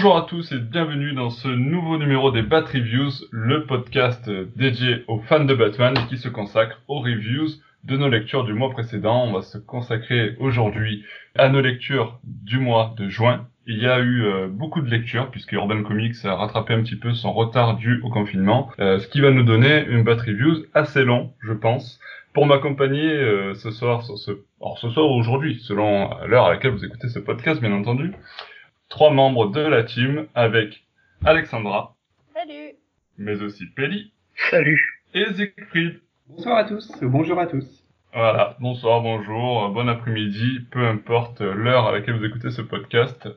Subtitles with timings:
[0.00, 5.02] Bonjour à tous et bienvenue dans ce nouveau numéro des Bat Reviews, le podcast dédié
[5.08, 7.48] aux fans de Batman qui se consacre aux reviews
[7.82, 9.24] de nos lectures du mois précédent.
[9.24, 11.04] On va se consacrer aujourd'hui
[11.34, 13.48] à nos lectures du mois de juin.
[13.66, 16.94] Il y a eu euh, beaucoup de lectures puisque Urban Comics a rattrapé un petit
[16.94, 20.64] peu son retard dû au confinement, euh, ce qui va nous donner une Bat Reviews
[20.74, 21.98] assez long, je pense.
[22.34, 26.84] Pour m'accompagner euh, ce soir, ce, ce soir ou aujourd'hui, selon l'heure à laquelle vous
[26.84, 28.12] écoutez ce podcast, bien entendu,
[28.88, 30.84] trois membres de la team avec
[31.24, 31.94] Alexandra.
[32.34, 32.74] Salut.
[33.18, 34.12] Mais aussi Pelli.
[34.50, 35.02] Salut.
[35.14, 36.00] Et Siegfried.
[36.28, 37.64] Bonsoir à tous, bonjour à tous.
[38.14, 43.28] Voilà, bonsoir, bonjour, bon après-midi, peu importe l'heure à laquelle vous écoutez ce podcast.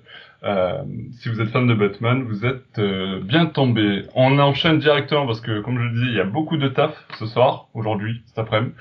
[0.44, 0.84] Euh,
[1.20, 4.03] si vous êtes fan de Batman, vous êtes euh, bien tombé.
[4.16, 6.95] On enchaîne directement parce que, comme je le disais, il y a beaucoup de taf
[7.20, 8.73] ce soir, aujourd'hui, cet après-midi.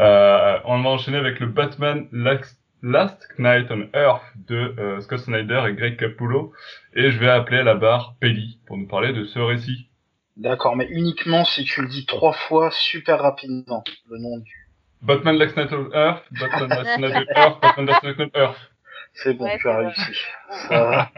[0.00, 5.64] Euh, on va enchaîner avec le Batman Last Night on Earth de euh, Scott Snyder
[5.68, 6.52] et Greg Capullo.
[6.94, 9.88] Et je vais appeler à la barre Pelli pour nous parler de ce récit.
[10.36, 14.68] D'accord, mais uniquement si tu le dis trois fois super rapidement, le nom du...
[15.02, 18.70] Batman Last Night on Earth, Batman Last Night on Earth, Batman Last Night on Earth.
[19.14, 20.20] C'est bon, Ouais, tu as réussi.
[20.68, 21.10] Ça va.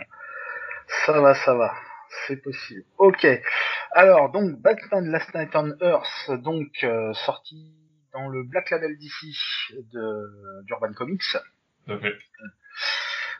[1.06, 1.72] ça va, ça va.
[2.26, 2.84] C'est possible.
[2.98, 3.26] Ok.
[3.92, 7.74] Alors, donc, Batman Last Night on Earth, donc, euh, sorti
[8.12, 11.36] dans le Black Label DC de d'Urban Comics.
[11.86, 12.18] Fait.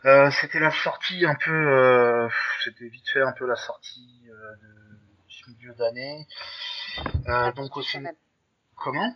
[0.06, 2.28] Euh, c'était la sortie un peu, euh,
[2.64, 4.98] c'était vite fait un peu la sortie euh, de
[5.28, 6.26] ce milieu d'année.
[7.28, 8.14] Euh, donc au Quand même.
[8.76, 9.14] comment?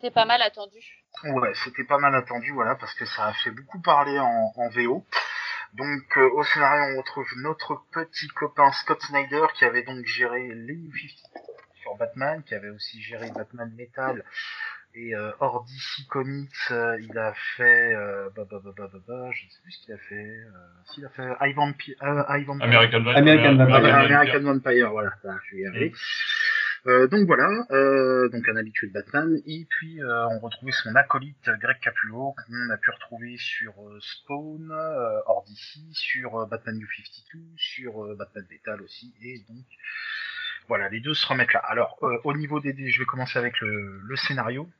[0.00, 0.80] T'es pas mal attendu.
[1.24, 4.68] Ouais, c'était pas mal attendu, voilà, parce que ça a fait beaucoup parler en, en
[4.68, 5.06] VO.
[5.74, 10.46] Donc euh, au scénario, on retrouve notre petit copain Scott Snyder qui avait donc géré
[10.54, 14.24] les New 50 sur Batman, qui avait aussi géré Batman Metal.
[14.94, 18.98] Et euh, hors DC Comics, euh, il a fait, euh, bah, bah, bah, bah, bah,
[19.08, 20.14] bah, je ne sais plus ce qu'il a fait.
[20.14, 20.50] Euh,
[20.92, 21.72] s'il a fait Ivan,
[22.02, 23.80] euh, Ivan American, Vi- American ah, Vampire.
[23.82, 25.94] bah, American Vampire, voilà, ça, je vais y arriver.
[26.88, 30.94] Euh, donc voilà, euh, donc un habitué de Batman, et puis euh, on retrouvait son
[30.96, 36.46] acolyte Greg Capullo, qu'on a pu retrouver sur euh, Spawn, euh, hors d'ici, sur euh,
[36.46, 36.88] Batman New
[37.32, 39.64] 52, sur euh, Batman Metal aussi, et donc
[40.72, 41.60] voilà, les deux se remettent là.
[41.68, 44.70] Alors, euh, au niveau des dés, je vais commencer avec le, le scénario.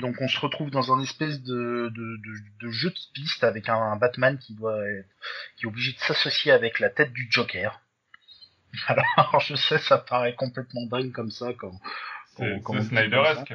[0.00, 3.68] Donc on se retrouve dans un espèce de, de, de, de jeu de piste avec
[3.68, 5.08] un, un Batman qui doit être,
[5.56, 7.80] qui est obligé de s'associer avec la tête du Joker.
[8.88, 11.78] Alors je sais, ça paraît complètement dingue comme ça quand,
[12.36, 13.54] C'est Snyderesque.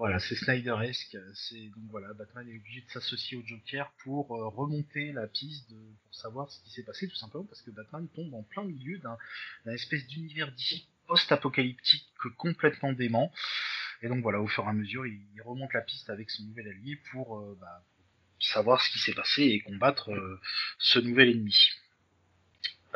[0.00, 1.18] Voilà, c'est Snyderesque.
[1.34, 5.68] C'est donc voilà, Batman est obligé de s'associer au Joker pour euh, remonter la piste
[5.68, 8.96] pour savoir ce qui s'est passé, tout simplement parce que Batman tombe en plein milieu
[8.96, 9.18] d'un
[9.66, 13.30] espèce d'univers d'ici post-apocalyptique complètement dément.
[14.00, 16.68] Et donc voilà, au fur et à mesure, il, remonte la piste avec son nouvel
[16.68, 17.84] allié pour euh, bah,
[18.38, 20.40] savoir ce qui s'est passé et combattre euh,
[20.78, 21.72] ce nouvel ennemi.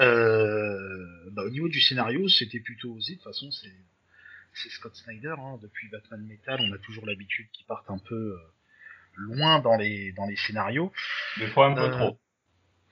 [0.00, 3.12] Euh, bah, au niveau du scénario, c'était plutôt osé.
[3.12, 3.76] De toute façon, c'est
[4.54, 5.34] c'est Scott Snyder.
[5.38, 5.58] Hein.
[5.62, 8.38] Depuis Batman Metal, on a toujours l'habitude qu'il parte un peu euh,
[9.16, 10.92] loin dans les dans les scénarios.
[11.38, 12.18] Des fois un peu Euh, trop.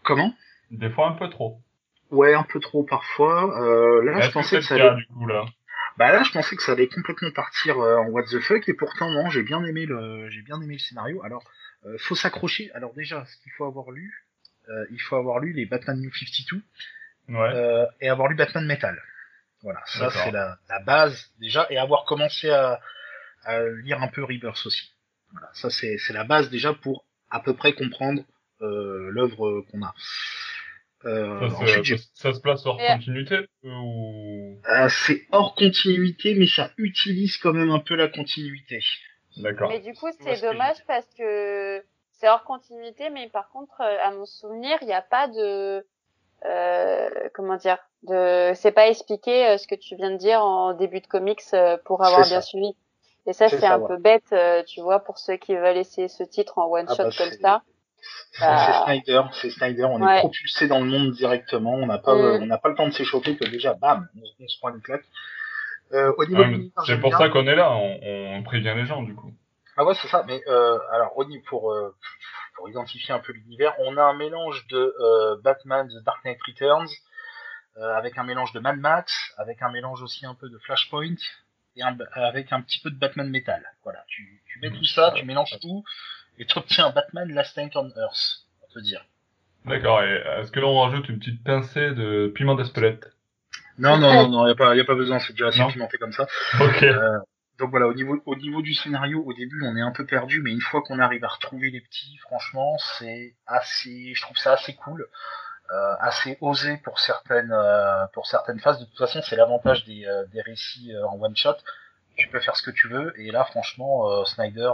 [0.04, 0.34] Comment?
[0.70, 1.60] Des fois un peu trop.
[2.10, 3.62] Ouais, un peu trop parfois.
[3.62, 4.96] Euh, là, je pensais que ça allait...
[4.96, 5.44] du coup, là?
[5.98, 8.74] Bah là, je pensais que ça allait complètement partir euh, en what the fuck, et
[8.74, 11.22] pourtant non, j'ai bien aimé le, j'ai bien aimé le scénario.
[11.22, 11.44] Alors,
[11.84, 12.70] euh, faut s'accrocher.
[12.72, 14.26] Alors déjà, ce qu'il faut avoir lu,
[14.70, 16.62] euh, il faut avoir lu les Batman New 52
[17.28, 17.38] Ouais.
[17.54, 19.00] euh, et avoir lu Batman Metal.
[19.62, 22.80] Voilà, ça c'est la, la base déjà, et avoir commencé à,
[23.44, 24.92] à lire un peu Rebirth aussi.
[25.30, 28.22] Voilà, ça c'est c'est la base déjà pour à peu près comprendre
[28.60, 29.94] euh, l'œuvre qu'on a.
[31.04, 34.60] Euh, Ça, ensuite, ça, ça se place hors continuité ou...
[34.68, 38.84] Euh, c'est hors continuité, mais ça utilise quand même un peu la continuité.
[39.38, 39.70] D'accord.
[39.70, 43.96] Mais du coup, c'est que dommage parce que c'est hors continuité, mais par contre, euh,
[44.00, 45.84] à mon souvenir, il n'y a pas de,
[46.44, 50.72] euh, comment dire, de, c'est pas expliqué euh, ce que tu viens de dire en
[50.74, 52.74] début de comics euh, pour avoir bien suivi.
[53.26, 53.86] Et ça, C'est un ouais.
[53.88, 56.94] peu bête, euh, tu vois, pour ceux qui veulent essayer ce titre en one Ah
[56.94, 57.62] shot bah, comme ça.
[58.32, 58.82] C'est Ah.
[58.84, 60.16] Snyder, c'est Snyder, on Ouais.
[60.16, 62.42] est propulsé dans le monde directement, on n'a pas, Mm.
[62.42, 64.80] on n'a pas le temps de s'échauffer que déjà, bam, on, on se prend une
[64.82, 65.04] claque.
[65.92, 67.18] Euh, l'univers, c'est pour bien.
[67.18, 68.00] ça qu'on est là, on,
[68.38, 69.32] on prévient les gens, du coup.
[69.76, 70.24] Ah ouais, c'est ça.
[70.26, 71.94] Mais euh, alors, au niveau pour euh,
[72.56, 76.38] pour identifier un peu l'univers, on a un mélange de euh, Batman The Dark Knight
[76.46, 76.88] Returns euh,
[77.76, 81.16] avec un mélange de Mad Max, avec un mélange aussi un peu de Flashpoint
[81.76, 83.62] et un, avec un petit peu de Batman Metal.
[83.82, 85.84] Voilà, tu, tu mets tout ça, tu mélanges tout
[86.38, 89.04] et tu obtiens un Batman Last Night on Earth, pour te dire.
[89.64, 93.12] D'accord, et est-ce que l'on rajoute une petite pincée de piment d'Espelette?
[93.78, 95.98] Non, non, non, non, y a pas, y a pas besoin, c'est déjà assez pimenté
[95.98, 96.26] comme ça.
[96.60, 96.82] Ok.
[96.82, 97.18] Euh,
[97.58, 100.42] donc voilà, au niveau, au niveau du scénario, au début, on est un peu perdu,
[100.42, 104.54] mais une fois qu'on arrive à retrouver les petits, franchement, c'est assez, je trouve ça
[104.54, 105.06] assez cool.
[105.72, 108.78] Euh, assez osé pour certaines euh, pour certaines phases.
[108.78, 111.56] De toute façon, c'est l'avantage des, euh, des récits en one shot.
[112.16, 113.18] Tu peux faire ce que tu veux.
[113.18, 114.70] Et là, franchement, Snyder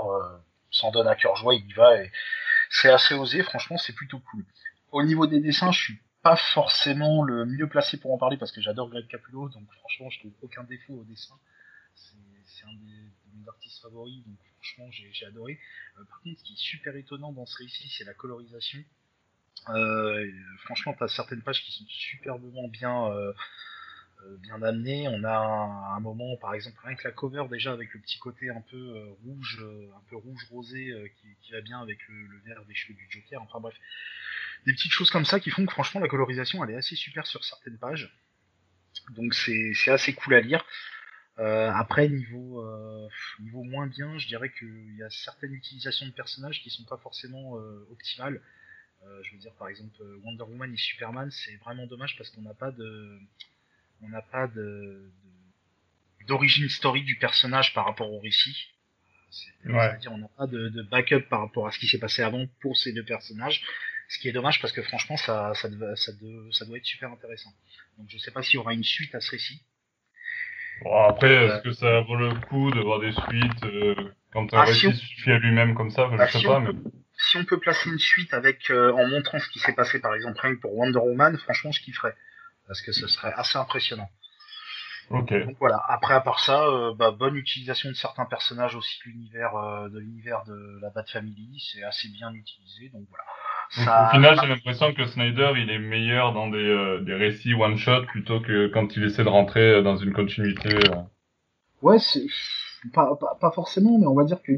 [0.72, 2.10] s'en donne à cœur joie, il y va et
[2.68, 3.44] c'est assez osé.
[3.44, 4.44] Franchement, c'est plutôt cool.
[4.90, 8.50] Au niveau des dessins, je suis pas forcément le mieux placé pour en parler parce
[8.50, 11.34] que j'adore Greg Capullo, donc franchement, je trouve aucun défaut au dessin.
[11.94, 15.60] C'est un des, artistes favoris, donc franchement, j'ai adoré.
[16.10, 18.80] par contre, ce qui est super étonnant dans ce récit, c'est la colorisation.
[19.70, 20.30] Euh,
[20.64, 23.32] franchement, tu certaines pages qui sont superbement bien, euh,
[24.24, 25.08] euh, bien amenées.
[25.08, 28.50] On a un, moment, par exemple, rien que la cover déjà avec le petit côté
[28.50, 28.94] un peu
[29.24, 29.62] rouge,
[29.94, 31.12] un peu rouge rosé
[31.42, 33.42] qui, va bien avec le, vert des cheveux du Joker.
[33.42, 33.74] Enfin bref,
[34.66, 37.26] des petites choses comme ça qui font que franchement la colorisation elle est assez super
[37.26, 38.12] sur certaines pages.
[39.10, 40.64] Donc c'est assez cool à lire.
[41.36, 42.64] après niveau
[43.40, 46.98] niveau moins bien, je dirais qu'il y a certaines utilisations de personnages qui sont pas
[46.98, 47.52] forcément
[47.90, 48.40] optimales.
[49.04, 52.30] Euh, je veux dire, par exemple, euh, Wonder Woman et Superman, c'est vraiment dommage parce
[52.30, 53.18] qu'on n'a pas de,
[54.02, 55.10] on n'a pas de,
[56.26, 58.72] d'origine story du personnage par rapport au récit.
[59.30, 62.46] C'est-à-dire, on n'a pas de, de, backup par rapport à ce qui s'est passé avant
[62.60, 63.62] pour ces deux personnages.
[64.08, 66.12] Ce qui est dommage parce que franchement, ça, ça, ça,
[66.52, 67.52] ça doit être super intéressant.
[67.98, 69.62] Donc, je sais pas s'il y aura une suite à ce récit.
[70.82, 74.58] Bon, après, est-ce euh, que ça vaut le coup de voir des suites quand un
[74.60, 76.08] ah, récit suffit à lui-même comme ça?
[76.10, 76.70] Je bah, sais pas, mais
[77.28, 80.14] si on peut placer une suite avec euh, en montrant ce qui s'est passé par
[80.14, 82.14] exemple rien que pour Wonder Woman, franchement je kifferais
[82.66, 84.08] parce que ce serait assez impressionnant.
[85.10, 85.32] Ok.
[85.32, 85.82] Donc voilà.
[85.88, 89.88] Après à part ça, euh, bah, bonne utilisation de certains personnages aussi de l'univers euh,
[89.88, 94.08] de l'univers de la Bat Family, c'est assez bien utilisé donc voilà.
[94.08, 98.06] au final, j'ai l'impression que Snyder, il est meilleur dans des, des récits one shot
[98.06, 100.78] plutôt que quand il essaie de rentrer dans une continuité.
[101.82, 102.26] Ouais, c'est
[102.92, 104.52] pas, pas, pas forcément, mais on va dire que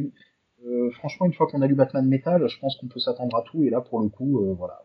[0.80, 3.42] euh, franchement, une fois qu'on a lu Batman Metal, je pense qu'on peut s'attendre à
[3.42, 3.62] tout.
[3.64, 4.82] Et là, pour le coup, euh, voilà,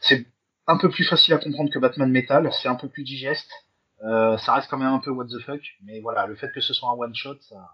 [0.00, 0.26] c'est
[0.66, 2.48] un peu plus facile à comprendre que Batman Metal.
[2.52, 3.50] C'est un peu plus digeste.
[4.04, 6.60] Euh, ça reste quand même un peu what the fuck, mais voilà, le fait que
[6.60, 7.68] ce soit un one shot, ça,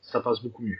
[0.00, 0.78] ça passe beaucoup mieux.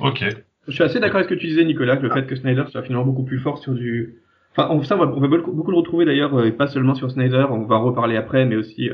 [0.00, 0.24] Ok.
[0.68, 2.64] Je suis assez d'accord avec ce que tu disais, Nicolas, que le fait que Snyder
[2.70, 4.22] soit finalement beaucoup plus fort sur du.
[4.54, 7.64] Enfin, on, ça, on va, beaucoup, le retrouver d'ailleurs, et pas seulement sur Snyder, on
[7.64, 8.90] va en reparler après, mais aussi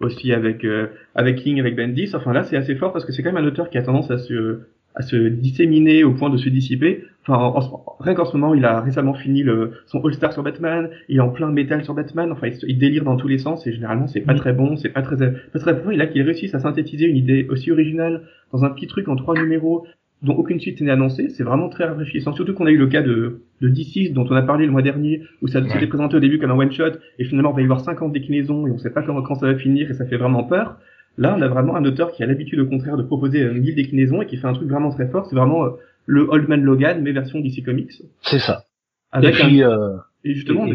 [0.00, 0.66] aussi avec
[1.14, 2.10] avec King, avec Bendis.
[2.14, 4.10] Enfin là, c'est assez fort parce que c'est quand même un auteur qui a tendance
[4.10, 4.62] à se
[4.94, 7.04] à se disséminer au point de se dissiper.
[7.22, 10.90] Enfin, en, rien qu'en ce moment, il a récemment fini le, son All-Star sur Batman,
[11.08, 13.72] il est en plein métal sur Batman, enfin, il, délire dans tous les sens, et
[13.72, 14.38] généralement, c'est pas mm.
[14.38, 17.16] très bon, c'est pas très, pas très bon, et là, qu'il réussisse à synthétiser une
[17.16, 18.22] idée aussi originale
[18.52, 19.86] dans un petit truc en trois numéros,
[20.22, 22.32] dont aucune suite n'est annoncée, c'est vraiment très rafraîchissant.
[22.32, 24.82] Surtout qu'on a eu le cas de, de D6, dont on a parlé le mois
[24.82, 27.64] dernier, où ça s'était présenté au début comme un one-shot, et finalement, on va y
[27.64, 30.16] avoir 50 déclinaisons, et on sait pas comment, quand ça va finir, et ça fait
[30.16, 30.78] vraiment peur.
[31.18, 33.74] Là, on a vraiment un auteur qui a l'habitude au contraire de proposer euh, mille
[33.74, 35.26] déclinaisons et qui fait un truc vraiment très fort.
[35.26, 35.70] C'est vraiment euh,
[36.06, 38.02] le Old Man Logan, mais version DC Comics.
[38.22, 38.64] C'est ça.
[39.12, 39.96] Avec et, puis, euh...
[40.24, 40.66] et justement,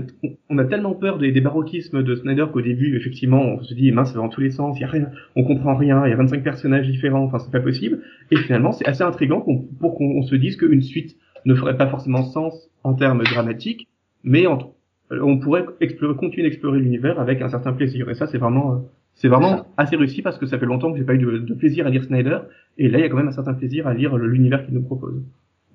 [0.49, 3.91] On, a tellement peur des, des baroquismes de Snyder qu'au début, effectivement, on se dit,
[3.91, 6.11] mince, ça va dans tous les sens, il y a rien, on comprend rien, il
[6.11, 8.03] y a 25 personnages différents, enfin, c'est pas possible.
[8.29, 9.43] Et finalement, c'est assez intrigant
[9.79, 13.87] pour qu'on se dise qu'une suite ne ferait pas forcément sens en termes dramatiques,
[14.23, 18.09] mais on pourrait explorer, continuer d'explorer l'univers avec un certain plaisir.
[18.09, 18.77] Et ça, c'est vraiment, euh,
[19.17, 21.87] c'est vraiment assez réussi parce que ça fait longtemps que j'ai pas eu de, plaisir
[21.87, 22.39] à lire Snyder,
[22.77, 24.83] et là il y a quand même un certain plaisir à lire l'univers qu'il nous
[24.83, 25.23] propose.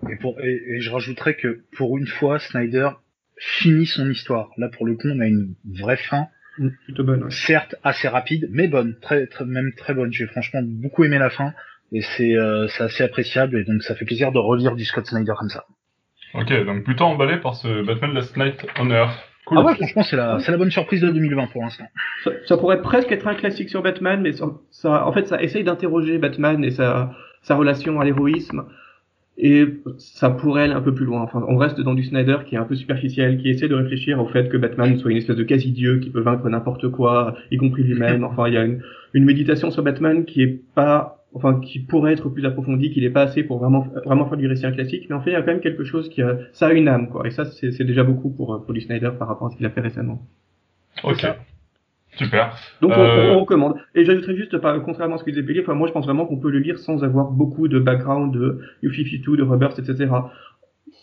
[0.09, 2.91] Et, pour, et, je rajouterais que pour une fois, Snyder
[3.37, 4.51] finit son histoire.
[4.57, 6.29] Là pour le coup, on a une vraie fin.
[6.59, 7.31] Mm, plutôt bonne.
[7.31, 10.13] Certes assez rapide, mais bonne, très, très même très bonne.
[10.13, 11.53] J'ai franchement beaucoup aimé la fin,
[11.91, 15.35] et c'est euh, assez appréciable, et donc ça fait plaisir de relire du Scott Snyder
[15.37, 15.65] comme ça.
[16.35, 19.32] Ok, donc plutôt emballé par ce Batman Last Night on Earth.
[19.51, 21.85] Ah ouais, franchement, c'est la, c'est la bonne surprise de 2020 pour l'instant.
[22.47, 26.19] Ça, pourrait presque être un classique sur Batman, mais ça, en fait, ça essaye d'interroger
[26.19, 28.65] Batman et sa, sa relation à l'héroïsme.
[29.39, 29.67] Et
[29.99, 31.23] ça pourrait aller un peu plus loin.
[31.23, 34.21] Enfin, on reste dans du Snyder qui est un peu superficiel, qui essaie de réfléchir
[34.21, 37.57] au fait que Batman soit une espèce de quasi-dieu qui peut vaincre n'importe quoi, y
[37.57, 38.25] compris lui-même.
[38.33, 38.83] Enfin, il y a une,
[39.15, 43.11] une méditation sur Batman qui est pas enfin qui pourrait être plus approfondi, qu'il est
[43.11, 45.43] pas assez pour vraiment vraiment faire du récit classique, mais en fait il y a
[45.43, 48.05] quand même quelque chose qui a ça a une âme quoi, et ça c'est déjà
[48.05, 50.23] beaucoup pour pour du Snyder par rapport à ce qu'il a fait récemment.
[51.05, 51.27] Ok.
[52.17, 52.55] Super.
[52.83, 53.33] Donc euh...
[53.33, 53.77] on, recommande.
[53.95, 56.39] Et j'ajouterais juste, contrairement à ce que disait Billy, enfin moi je pense vraiment qu'on
[56.39, 60.11] peut le lire sans avoir beaucoup de background de U52, de Roberts, etc.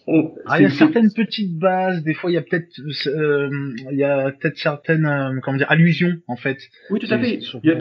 [0.05, 2.69] On, ah, il y a certaines petites bases, des fois il y a peut-être
[3.07, 3.49] euh,
[3.91, 6.57] il y a peut-être certaines euh, comment dire allusions en fait.
[6.91, 7.39] Oui tout à fait.
[7.63, 7.79] Il y, a,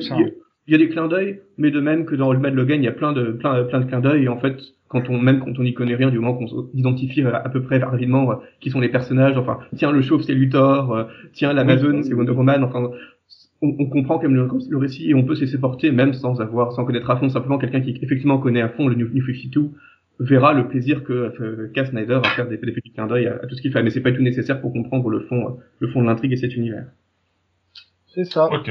[0.69, 2.85] il y a des clins d'œil, mais de même que dans Old Man Logan, il
[2.85, 4.25] y a plein de plein, plein de clins d'œil.
[4.25, 4.59] Et en fait,
[4.89, 7.63] quand on même quand on n'y connaît rien, du moment qu'on identifie euh, à peu
[7.63, 9.39] près rapidement euh, qui sont les personnages.
[9.39, 12.63] Enfin, tiens le chauve c'est Luthor, euh, tiens l'Amazon c'est Wonder Woman.
[12.65, 12.91] Enfin,
[13.63, 16.39] on, on comprend quand même le, récit et on peut se laisser porter même sans
[16.39, 19.25] avoir sans connaître à fond simplement quelqu'un qui effectivement connaît à fond le New, New
[19.25, 19.71] 52
[20.21, 23.55] verra le plaisir que qu'a Snyder à faire des, des petits clins d'œil à, tout
[23.55, 23.83] ce qu'il fait.
[23.83, 26.55] Mais c'est pas tout nécessaire pour comprendre le fond, le fond de l'intrigue et cet
[26.57, 26.87] univers.
[28.09, 28.49] C'est ça.
[28.53, 28.71] Ok,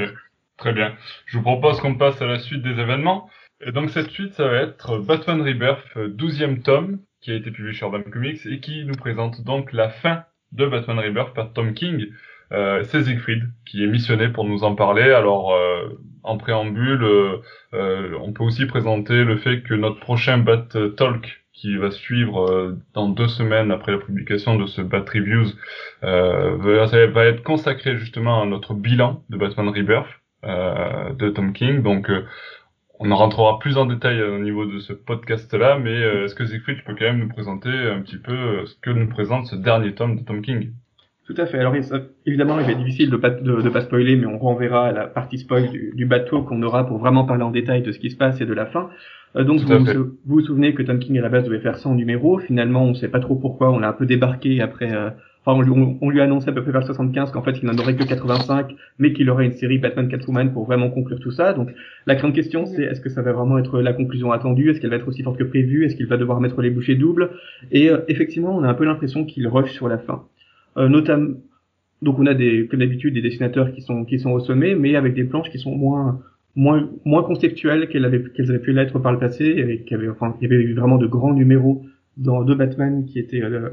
[0.58, 0.94] très bien.
[1.26, 3.30] Je vous propose qu'on passe à la suite des événements.
[3.60, 7.74] Et donc cette suite, ça va être Batman Rebirth, 12e tome, qui a été publié
[7.74, 11.74] sur Urban Comics et qui nous présente donc la fin de Batman Rebirth par Tom
[11.74, 12.06] King.
[12.52, 15.02] Euh, c'est Siegfried qui est missionné pour nous en parler.
[15.02, 15.88] Alors, euh,
[16.28, 17.38] en préambule, euh,
[17.74, 22.44] euh, on peut aussi présenter le fait que notre prochain Bat Talk, qui va suivre
[22.50, 25.48] euh, dans deux semaines après la publication de ce Bat Reviews,
[26.02, 30.08] va, être consacré justement à notre bilan de Batman Rebirth
[30.42, 31.82] de Tom King.
[31.82, 32.10] Donc,
[33.00, 36.78] on en rentrera plus en détail au niveau de ce podcast-là, mais est-ce que Siegfried,
[36.78, 39.94] tu peux quand même nous présenter un petit peu ce que nous présente ce dernier
[39.94, 40.72] tome de Tom King?
[41.28, 41.58] Tout à fait.
[41.58, 41.74] Alors
[42.24, 45.06] évidemment, il va être difficile de pas de, pas spoiler, mais on renverra à la
[45.06, 48.10] partie spoil du, du bateau qu'on aura pour vraiment parler en détail de ce qui
[48.10, 48.88] se passe et de la fin.
[49.36, 51.96] Euh, donc vous, vous, vous, souvenez que Tom King à la base devait faire 100
[51.96, 52.38] numéros.
[52.38, 53.70] Finalement, on ne sait pas trop pourquoi.
[53.70, 54.90] On l'a un peu débarqué après.
[54.90, 55.10] Euh,
[55.48, 57.76] enfin, on, on, lui a annoncé à peu près vers 75 qu'en fait il n'en
[57.78, 61.52] aurait que 85, mais qu'il aurait une série Batman Catwoman pour vraiment conclure tout ça.
[61.52, 61.70] Donc
[62.06, 64.70] la grande question, c'est est-ce que ça va vraiment être la conclusion attendue?
[64.70, 65.84] Est-ce qu'elle va être aussi forte que prévu?
[65.84, 67.30] Est-ce qu'il va devoir mettre les bouchées doubles?
[67.72, 70.24] Et euh, effectivement, on a un peu l'impression qu'il rush sur la fin.
[70.76, 71.34] Euh, notamment
[72.02, 74.94] donc on a des, comme d'habitude des dessinateurs qui sont qui sont au sommet, mais
[74.96, 76.20] avec des planches qui sont moins
[76.54, 80.00] moins moins conceptuelles qu'elles avaient qu'elles avaient pu l'être par le passé, et qu'il y
[80.00, 81.84] avait enfin il y avait eu vraiment de grands numéros
[82.16, 83.70] dans deux Batman qui étaient euh,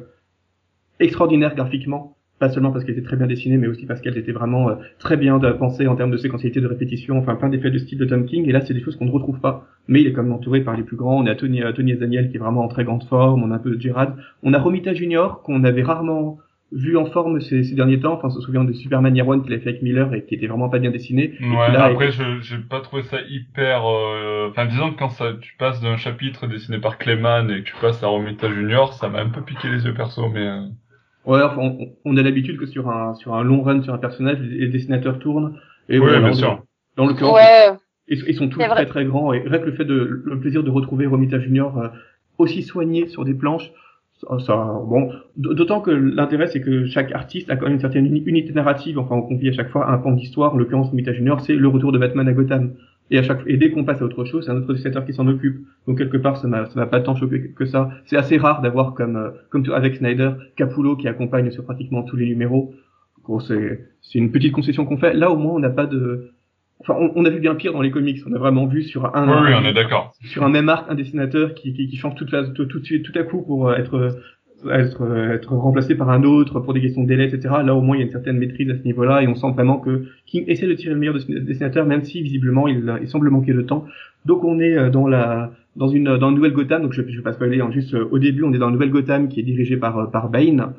[0.99, 4.33] extraordinaires graphiquement, pas seulement parce qu'elles étaient très bien dessinées, mais aussi parce qu'elles étaient
[4.33, 7.77] vraiment euh, très bien pensées en termes de séquentialité, de répétition, enfin plein d'effets de
[7.77, 8.47] style de Tom King.
[8.47, 9.65] Et là, c'est des choses qu'on ne retrouve pas.
[9.87, 11.21] Mais il est quand même entouré par les plus grands.
[11.21, 13.43] On a Tony, euh, Tony Daniel qui est vraiment en très grande forme.
[13.43, 14.15] On a un peu de Gerard.
[14.43, 16.39] On a Romita Junior qu'on avait rarement
[16.71, 18.13] vu en forme ces, ces, derniers temps.
[18.13, 20.35] Enfin, on se souvient de Superman Year One qu'il a fait avec Miller et qui
[20.35, 21.35] était vraiment pas bien dessiné.
[21.39, 23.85] Ouais, là, après, je j'ai pas trouvé ça hyper.
[23.85, 24.49] Euh...
[24.49, 27.75] Enfin, disons que quand ça, tu passes d'un chapitre dessiné par Clayman et que tu
[27.79, 30.49] passes à Romita Junior, ça m'a un peu piqué les yeux perso, mais.
[31.25, 33.97] Ouais, enfin, on, on, a l'habitude que sur un sur un long run sur un
[33.97, 35.57] personnage, les dessinateurs tournent.
[35.89, 36.63] Et oui, bien sûr.
[36.97, 37.77] Dans le cas, ouais.
[38.07, 40.63] ils, ils, sont tous très très grands et rien que le fait de le plaisir
[40.63, 41.87] de retrouver Romita Junior euh,
[42.37, 43.71] aussi soigné sur des planches
[44.39, 48.53] ça, bon, d'autant que l'intérêt c'est que chaque artiste a quand même une certaine unité
[48.53, 48.97] narrative.
[48.97, 50.53] Enfin, on confie à chaque fois un pan d'histoire.
[50.53, 52.73] En l'occurrence, Mita Junior, c'est le retour de Batman à Gotham.
[53.11, 55.13] Et à chaque et dès qu'on passe à autre chose, c'est un autre dessinateur qui
[55.13, 55.65] s'en occupe.
[55.87, 57.91] Donc quelque part, ça m'a ça m'a pas tant choqué que ça.
[58.05, 62.15] C'est assez rare d'avoir comme euh, comme avec Snyder, Capullo qui accompagne sur pratiquement tous
[62.15, 62.73] les numéros.
[63.27, 65.13] Bon, c'est c'est une petite concession qu'on fait.
[65.13, 66.31] Là, au moins, on n'a pas de
[66.81, 68.19] Enfin, on, on, a vu bien pire dans les comics.
[68.27, 70.11] On a vraiment vu sur un, oui, on est d'accord.
[70.25, 73.19] Sur un même arc, un dessinateur qui, qui, qui change toute la, tout, tout, tout,
[73.19, 74.19] à coup pour euh, être
[74.71, 77.55] être, être remplacé par un autre pour des questions de délai, etc.
[77.63, 79.51] Là, au moins, il y a une certaine maîtrise à ce niveau-là et on sent
[79.53, 83.29] vraiment que King essaie de tirer le meilleur de dessinateur, même si visiblement il, semble
[83.29, 83.85] manquer de temps.
[84.25, 86.81] Donc, on est euh, dans la dans une dans une nouvelle Gotham.
[86.81, 87.61] Donc, je, je vais pas spoiler.
[87.61, 90.09] Hein, juste euh, au début, on est dans une nouvelle Gotham qui est dirigée par
[90.11, 90.73] par Bane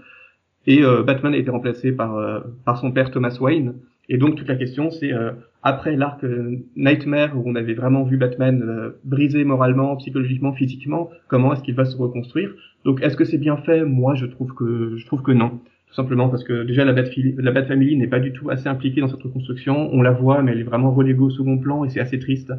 [0.66, 3.75] et euh, Batman a été remplacé par par son père Thomas Wayne.
[4.09, 5.33] Et donc toute la question c'est euh,
[5.66, 11.11] après l'arc euh, Nightmare où on avait vraiment vu Batman euh, brisé moralement, psychologiquement, physiquement,
[11.26, 12.54] comment est-ce qu'il va se reconstruire
[12.85, 13.85] Donc est-ce que c'est bien fait?
[13.85, 15.58] Moi je trouve que je trouve que non.
[15.88, 18.68] Tout simplement parce que déjà la Bat, la Bat Family n'est pas du tout assez
[18.68, 19.90] impliquée dans cette reconstruction.
[19.92, 22.52] On la voit mais elle est vraiment reléguée au second plan et c'est assez triste.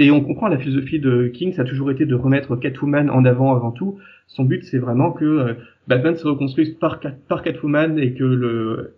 [0.00, 3.24] Et on comprend la philosophie de King, ça a toujours été de remettre Catwoman en
[3.24, 4.00] avant avant tout.
[4.26, 5.54] Son but c'est vraiment que
[5.86, 6.98] Batman se reconstruise par
[7.44, 8.95] Catwoman et que le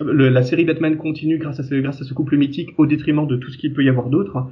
[0.00, 3.26] le, la série Batman continue grâce à, ce, grâce à ce couple mythique au détriment
[3.26, 4.48] de tout ce qu'il peut y avoir d'autre.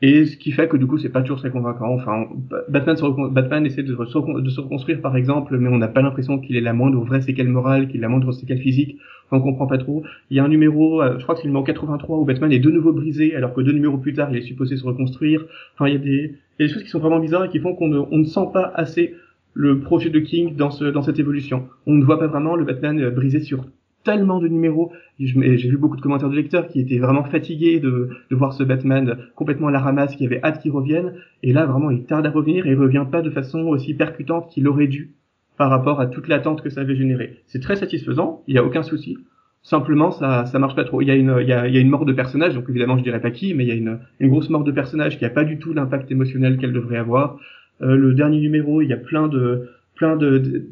[0.00, 1.92] Et ce qui fait que du coup c'est pas toujours très convaincant.
[1.92, 2.26] Enfin,
[2.68, 6.54] Batman, se Batman essaie de, se reconstruire par exemple, mais on n'a pas l'impression qu'il
[6.54, 8.96] ait la moindre vraie séquelle morale, qu'il ait la moindre séquelle physique.
[9.26, 10.04] Enfin, on comprend pas trop.
[10.30, 12.52] Il y a un numéro, euh, je crois que c'est le numéro 83 où Batman
[12.52, 15.44] est de nouveau brisé, alors que deux numéros plus tard il est supposé se reconstruire.
[15.74, 17.58] Enfin, il y a des, y a des choses qui sont vraiment bizarres et qui
[17.58, 19.16] font qu'on ne, on ne sent pas assez
[19.54, 21.66] le projet de King dans, ce, dans cette évolution.
[21.86, 23.64] On ne voit pas vraiment le Batman euh, brisé sur
[24.08, 24.90] tellement de numéros.
[25.20, 28.62] J'ai vu beaucoup de commentaires de lecteurs qui étaient vraiment fatigués de, de voir ce
[28.62, 31.12] Batman complètement à la ramasse, qui avait hâte qu'il revienne.
[31.42, 34.48] Et là, vraiment, il tarde à revenir et il revient pas de façon aussi percutante
[34.48, 35.10] qu'il aurait dû
[35.58, 37.36] par rapport à toute l'attente que ça avait généré.
[37.48, 39.18] C'est très satisfaisant, il y a aucun souci.
[39.62, 41.02] Simplement, ça, ça marche pas trop.
[41.02, 43.02] Il y a une, y a, y a une mort de personnage, donc évidemment, je
[43.02, 45.30] dirais pas qui, mais il y a une, une grosse mort de personnage qui a
[45.30, 47.38] pas du tout l'impact émotionnel qu'elle devrait avoir.
[47.82, 50.64] Euh, le dernier numéro, il y a plein de, plein de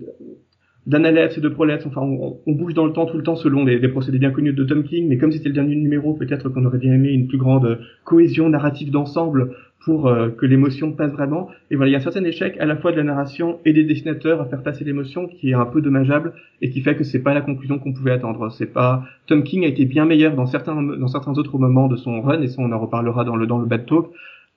[0.87, 1.85] d'analyse et de prolètes.
[1.87, 4.31] Enfin, on, on, bouge dans le temps tout le temps selon les, les, procédés bien
[4.31, 7.11] connus de Tom King, mais comme c'était le dernier numéro, peut-être qu'on aurait bien aimé
[7.11, 9.51] une plus grande cohésion narrative d'ensemble
[9.87, 11.49] pour euh, que l'émotion passe vraiment.
[11.71, 13.73] Et voilà, il y a un certain échec à la fois de la narration et
[13.73, 17.05] des dessinateurs à faire passer l'émotion qui est un peu dommageable et qui fait que
[17.05, 18.51] c'est pas la conclusion qu'on pouvait attendre.
[18.51, 21.95] C'est pas Tom King a été bien meilleur dans certains dans certains autres moments de
[21.97, 24.07] son run et ça on en reparlera dans le dans le bad talk.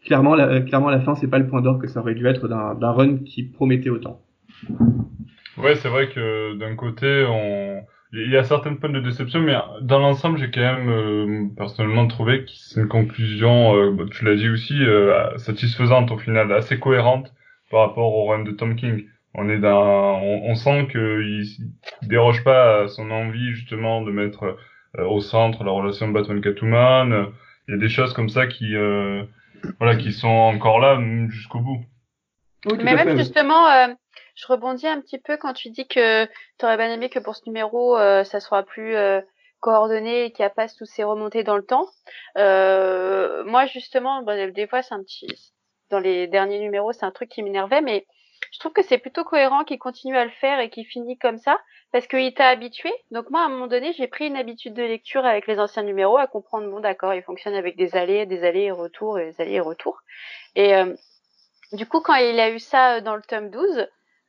[0.03, 2.47] clairement, la, clairement, la fin, c'est pas le point d'or que ça aurait dû être
[2.47, 4.21] d'un run qui promettait autant.
[5.59, 9.55] Ouais, c'est vrai que d'un côté, on il y a certaines points de déception, mais
[9.81, 14.25] dans l'ensemble, j'ai quand même euh, personnellement trouvé que c'est une conclusion, euh, bah, tu
[14.25, 17.31] l'as dit aussi, euh, satisfaisante au final, assez cohérente
[17.69, 19.05] par rapport au run de Tom King.
[19.35, 21.45] On est dans, on, sent qu'il
[22.01, 24.57] déroge pas à son envie justement de mettre
[24.97, 27.27] au centre la relation Batman-Catwoman.
[27.67, 28.73] Il y a des choses comme ça qui,
[29.77, 30.99] voilà, qui sont encore là
[31.29, 31.85] jusqu'au bout.
[32.83, 33.67] mais même justement,
[34.39, 37.35] je rebondis un petit peu quand tu dis que tu aurais bien aimé que pour
[37.35, 39.21] ce numéro, euh, ça soit plus euh,
[39.59, 41.87] coordonné et qu'il n'y a pas toutes ces remontées dans le temps.
[42.37, 45.27] Euh, moi, justement, des fois, c'est un petit...
[45.89, 48.05] Dans les derniers numéros, c'est un truc qui m'énervait, mais
[48.51, 51.39] je trouve que c'est plutôt cohérent qu'il continue à le faire et qu'il finit comme
[51.39, 51.59] ça,
[51.91, 52.93] parce qu'il t'a habitué.
[53.09, 55.83] Donc moi, à un moment donné, j'ai pris une habitude de lecture avec les anciens
[55.83, 59.31] numéros, à comprendre, bon d'accord, il fonctionne avec des allées, des allées et retours, et
[59.31, 59.99] des allées et retours.
[60.55, 60.73] Et
[61.73, 63.87] du coup, quand il a eu ça dans le tome 12,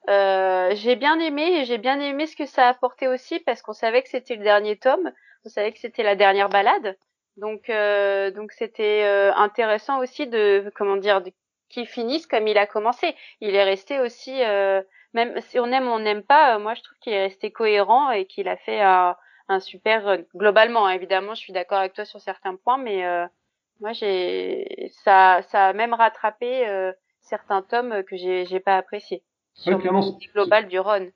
[0.08, 3.74] euh, j'ai bien aimé j'ai bien aimé ce que ça a apporté aussi parce qu'on
[3.74, 5.12] savait que c'était le dernier tome,
[5.44, 6.96] on savait que c'était la dernière balade,
[7.36, 11.22] donc euh, donc c'était euh, intéressant aussi de comment dire
[11.68, 13.14] qu'il finisse comme il a commencé.
[13.40, 16.82] Il est resté aussi euh, même si on aime ou on n'aime pas, moi je
[16.82, 19.16] trouve qu'il est resté cohérent et qu'il a fait un,
[19.48, 20.86] un super globalement.
[20.86, 23.04] Hein, évidemment, je suis d'accord avec toi sur certains points, mais
[23.80, 29.22] moi j'ai ça ça a même rattrapé certains tomes que j'ai j'ai pas apprécié
[29.60, 31.06] sur clairement, global du run.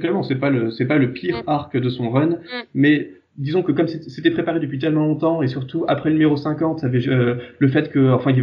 [0.00, 1.48] Clairement, c'est pas le c'est pas le pire mm.
[1.48, 2.38] arc de son run, mm.
[2.74, 6.80] mais disons que comme c'était préparé depuis tellement longtemps et surtout après le numéro 50,
[6.80, 8.34] ça avait, euh, le fait que enfin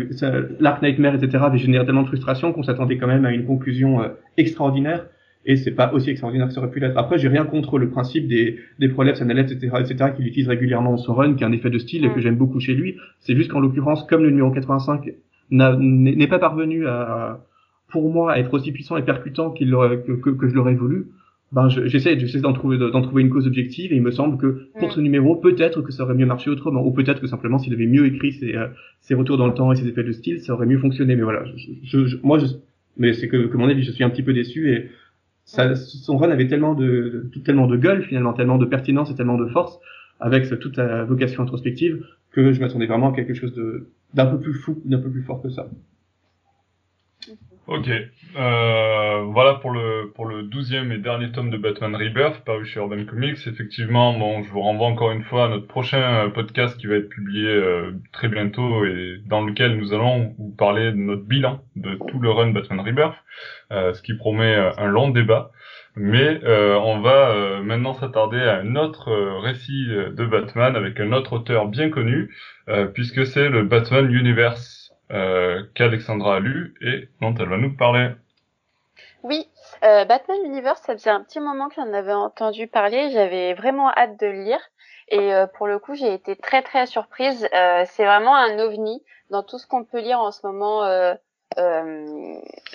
[0.59, 4.01] l'arc Nightmare etc avait généré tellement de frustration qu'on s'attendait quand même à une conclusion
[4.01, 5.07] euh, extraordinaire
[5.45, 6.97] et c'est pas aussi extraordinaire que ça aurait pu l'être.
[6.97, 10.91] Après, j'ai rien contre le principe des des prolèves, analyses, etc., etc., qu'il utilise régulièrement
[10.91, 12.21] dans son run, qui a un effet de style et que mm.
[12.21, 12.95] j'aime beaucoup chez lui.
[13.19, 15.11] C'est juste qu'en l'occurrence, comme le numéro 85
[15.51, 17.41] n'est pas parvenu à
[17.95, 21.07] pour moi être aussi puissant et percutant qu'il que, que, que, je l'aurais voulu,
[21.53, 24.67] ben j'essaie j'essaie d'en trouver d'en trouver une cause objective et il me semble que
[24.77, 27.73] pour ce numéro peut-être que ça aurait mieux marché autrement ou peut-être que simplement s'il
[27.73, 28.67] avait mieux écrit ses, euh,
[28.99, 31.15] ses retours dans le temps et ses effets de style ça aurait mieux fonctionné.
[31.15, 32.47] Mais voilà je, je, moi je
[32.97, 34.89] mais c'est que, que mon avis je suis un petit peu déçu et
[35.45, 39.15] ça, son run avait tellement de, de, tellement de gueule finalement tellement de pertinence et
[39.15, 39.79] tellement de force
[40.19, 44.39] avec toute sa vocation introspective que je m'attendais vraiment à quelque chose de d'un peu
[44.41, 45.69] plus fou d'un peu plus fort que ça
[47.67, 52.63] Ok, euh, voilà pour le pour le douzième et dernier tome de Batman Rebirth paru
[52.63, 53.39] chez Urban Comics.
[53.47, 56.97] Effectivement, bon, je vous renvoie encore une fois à notre prochain euh, podcast qui va
[56.97, 61.59] être publié euh, très bientôt et dans lequel nous allons vous parler de notre bilan
[61.75, 63.15] de tout le run Batman Rebirth,
[63.71, 65.49] ce qui promet un long débat.
[65.95, 71.67] Mais on va maintenant s'attarder à un autre récit de Batman avec un autre auteur
[71.67, 72.29] bien connu,
[72.93, 78.09] puisque c'est le Batman Universe euh, qu'Alexandra a lu et dont elle va nous parler.
[79.23, 79.47] Oui,
[79.83, 83.89] euh, Batman Universe, ça faisait un petit moment que j'en avais entendu parler, j'avais vraiment
[83.89, 84.61] hâte de le lire
[85.09, 87.47] et euh, pour le coup j'ai été très très surprise.
[87.53, 91.15] Euh, c'est vraiment un ovni dans tout ce qu'on peut lire en ce moment euh,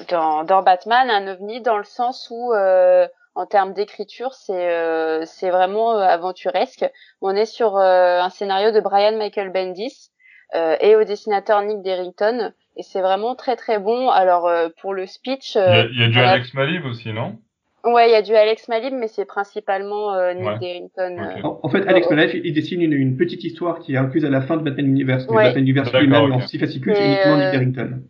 [0.08, 5.98] dans, dans, Batman, un ovni dans le sens où en termes d'écriture c'est c'est vraiment
[5.98, 6.84] aventuresque.
[7.20, 10.19] On est sur un scénario de Brian Michael Bendis euh,
[10.54, 12.52] et au dessinateur Nick Derrington.
[12.76, 14.08] Et c'est vraiment très très bon.
[14.08, 17.36] Alors euh, pour le speech, euh, il y a, du Alex Malib aussi, non?
[17.84, 21.58] Ouais, il y a du Alex Malib, mais c'est principalement Nick Derrington.
[21.62, 24.42] En, fait, Alex Malib, il dessine une, une, petite histoire qui est incluse à la
[24.42, 25.26] fin de Batman Universe.
[25.28, 25.44] Ouais.
[25.44, 28.02] Batman Universe lui-même en six fascicules, c'est uniquement Nick Derrington.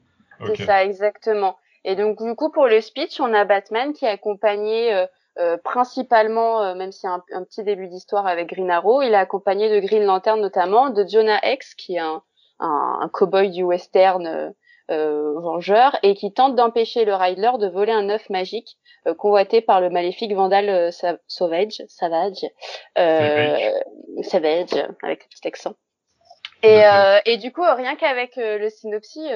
[0.47, 1.57] C'est ça, exactement.
[1.85, 4.93] Et donc du coup, pour le speech, on a Batman qui est accompagné
[5.39, 9.69] euh, principalement, même si un, un, petit début d'histoire avec Green Arrow, il est accompagné
[9.69, 12.23] de Green Lantern notamment, de Jonah X, qui est un,
[12.61, 14.51] un, un cow-boy du western euh,
[14.91, 19.61] euh, vengeur et qui tente d'empêcher le Riddler de voler un œuf magique euh, convoité
[19.61, 20.93] par le maléfique Vandal
[21.27, 22.45] Sauvage, Savage,
[22.97, 25.75] Savage, avec le petit accent.
[26.63, 26.83] Et,
[27.25, 29.27] et du coup, rien qu'avec le synopsis,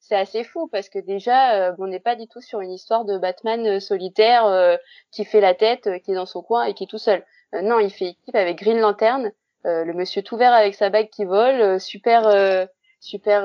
[0.00, 3.18] c'est assez fou parce que déjà, on n'est pas du tout sur une histoire de
[3.18, 4.78] Batman solitaire
[5.12, 7.24] qui fait la tête, qui est dans son coin et qui est tout seul.
[7.52, 9.30] non, il fait équipe avec Green Lantern, euh,
[9.64, 12.66] le monsieur tout vert avec sa bague qui vole, euh, super euh,
[13.00, 13.42] super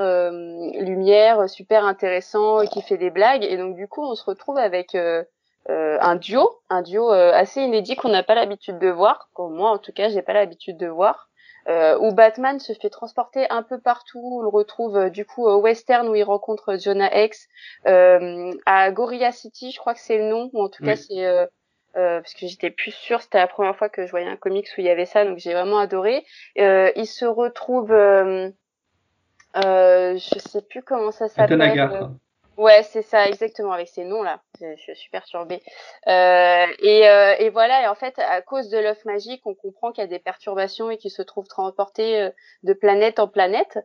[0.78, 3.44] lumière, super intéressant, qui fait des blagues.
[3.44, 4.96] Et donc du coup, on se retrouve avec
[5.68, 9.28] un duo, un duo assez inédit qu'on n'a pas l'habitude de voir.
[9.36, 11.28] Moi, en tout cas, j'ai pas l'habitude de voir.
[11.68, 14.22] Euh, où Batman se fait transporter un peu partout.
[14.22, 17.46] On le retrouve du coup au western où il rencontre Jonah X,
[17.86, 21.26] euh, à Gorilla City, je crois que c'est le nom, ou en tout cas c'est
[21.98, 24.68] euh, parce que j'étais plus sûre, c'était la première fois que je voyais un comics
[24.76, 26.24] où il y avait ça, donc j'ai vraiment adoré.
[26.58, 28.48] Euh, il se retrouve euh,
[29.56, 31.60] Euh, je sais plus comment ça s'appelle.
[31.60, 32.10] Atanagar.
[32.58, 34.42] Ouais, c'est ça, exactement, avec ces noms-là.
[34.60, 35.62] Je, je suis perturbée.
[36.08, 39.92] Euh, et, euh, et voilà, et en fait, à cause de l'œuf magique, on comprend
[39.92, 42.30] qu'il y a des perturbations et qu'il se trouve transporté euh,
[42.64, 43.78] de planète en planète.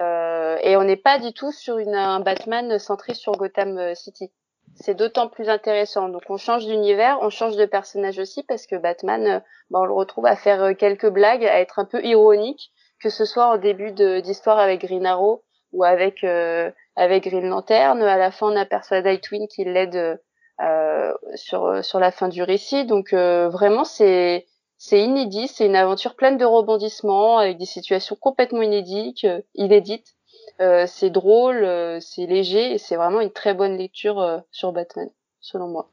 [0.00, 3.94] Euh, et on n'est pas du tout sur une, un Batman centré sur Gotham euh,
[3.94, 4.32] City.
[4.74, 6.08] C'est d'autant plus intéressant.
[6.08, 9.84] Donc on change d'univers, on change de personnage aussi parce que Batman, euh, bah, on
[9.84, 13.46] le retrouve à faire euh, quelques blagues, à être un peu ironique, que ce soit
[13.46, 18.00] en début d'histoire avec Green Arrow ou avec euh, avec Green Lantern.
[18.02, 20.20] À la fin, on aperçoit Nightwing qui l'aide
[20.60, 22.84] euh, sur sur la fin du récit.
[22.84, 25.48] Donc euh, vraiment, c'est c'est inédit.
[25.48, 30.16] C'est une aventure pleine de rebondissements avec des situations complètement inédites, euh, inédites.
[30.60, 34.72] Euh, c'est drôle, euh, c'est léger et c'est vraiment une très bonne lecture euh, sur
[34.72, 35.08] Batman,
[35.40, 35.90] selon moi.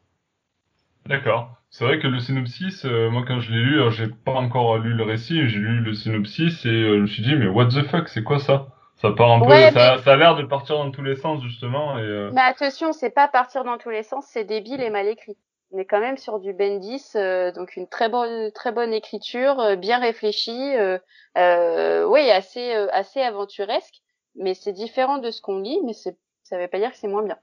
[1.06, 1.52] D'accord.
[1.70, 4.93] C'est vrai que le synopsis, euh, moi quand je l'ai lu, j'ai pas encore lu
[4.93, 7.84] le récit, j'ai lu le synopsis et euh, je me suis dit mais what the
[7.84, 8.67] fuck, c'est quoi ça?
[8.96, 12.00] Ça part un peu, ça, ça a l'air de partir dans tous les sens justement
[12.00, 15.08] et euh, Mais attention, c'est pas partir dans tous les sens, c'est débile et mal
[15.08, 15.38] écrit.
[15.72, 17.12] On est quand même sur du Bendis,
[17.54, 20.74] donc une très bonne, très bonne écriture, bien réfléchie,
[21.36, 23.96] oui, assez, assez aventuresque,
[24.39, 27.08] mais c'est différent de ce qu'on lit, mais c'est, ça veut pas dire que c'est
[27.08, 27.38] moins bien.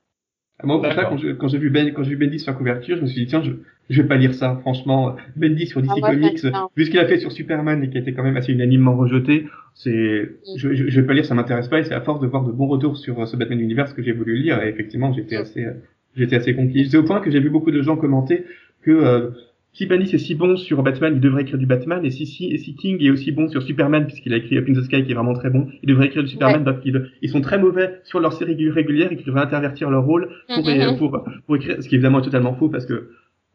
[0.62, 1.10] Moi, pour ça, D'accord.
[1.10, 3.06] quand je- quand j'ai vu Ben, quand j'ai vu Bendis sur la couverture, je me
[3.08, 3.50] suis dit tiens, je,
[3.90, 4.56] je vais pas lire ça.
[4.60, 6.44] Franchement, Bendis sur DC Ah, moi, Comics,
[6.76, 8.96] vu ce qu'il a fait sur Superman et qui a été quand même assez unanimement
[8.96, 11.80] rejeté, c'est, je, je, je vais pas lire, ça m'intéresse pas.
[11.80, 14.02] Et c'est à force de voir de bons retours sur euh, ce Batman Universe que
[14.02, 14.62] j'ai voulu lire.
[14.62, 15.72] Et effectivement, j'étais assez, euh,
[16.14, 16.88] j'étais assez conquis.
[16.88, 18.44] C'est au point que j'ai vu beaucoup de gens commenter
[18.82, 19.30] que euh,
[19.74, 22.04] si Bendis est si bon sur Batman, il devrait écrire du Batman.
[22.04, 24.66] Et si, si, et si King est aussi bon sur Superman, puisqu'il a écrit Up
[24.68, 26.64] in the Sky qui est vraiment très bon, il devrait écrire du Superman.
[26.64, 30.04] Donc ils, ils sont très mauvais sur leur série régulière et qu'ils devraient intervertir leur
[30.04, 30.96] rôle pour, Mhm.
[30.96, 33.10] pour, pour écrire, ce qui évidemment est totalement faux parce que,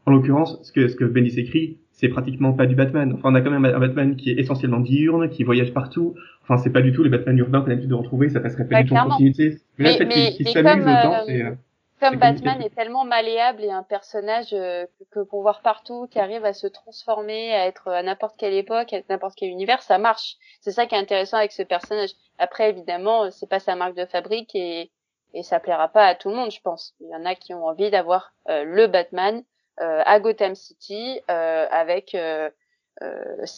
[0.05, 3.11] en l'occurrence, ce que, ce que Bendis écrit, c'est pratiquement pas du Batman.
[3.13, 6.15] Enfin, on a quand même un Batman qui est essentiellement diurne, qui voyage partout.
[6.43, 8.67] Enfin, c'est pas du tout les Batman urbains qu'on a l'habitude de retrouver, ça passerait
[8.67, 9.57] pas Ouais, du tout en continuité.
[9.77, 11.51] Mais, là, le fait qu'il s'amuse autant, euh, c'est, euh,
[11.99, 16.45] Comme Batman est tellement malléable et un personnage euh, que, pour voir partout, qui arrive
[16.45, 20.35] à se transformer, à être à n'importe quelle époque, à n'importe quel univers, ça marche.
[20.61, 22.11] C'est ça qui est intéressant avec ce personnage.
[22.37, 24.91] Après, évidemment, euh, c'est pas sa marque de fabrique et,
[25.33, 26.93] et ça plaira pas à tout le monde, je pense.
[27.01, 29.43] Il y en a qui ont envie d'avoir euh, le Batman
[29.81, 32.49] euh, à Gotham City euh, avec euh,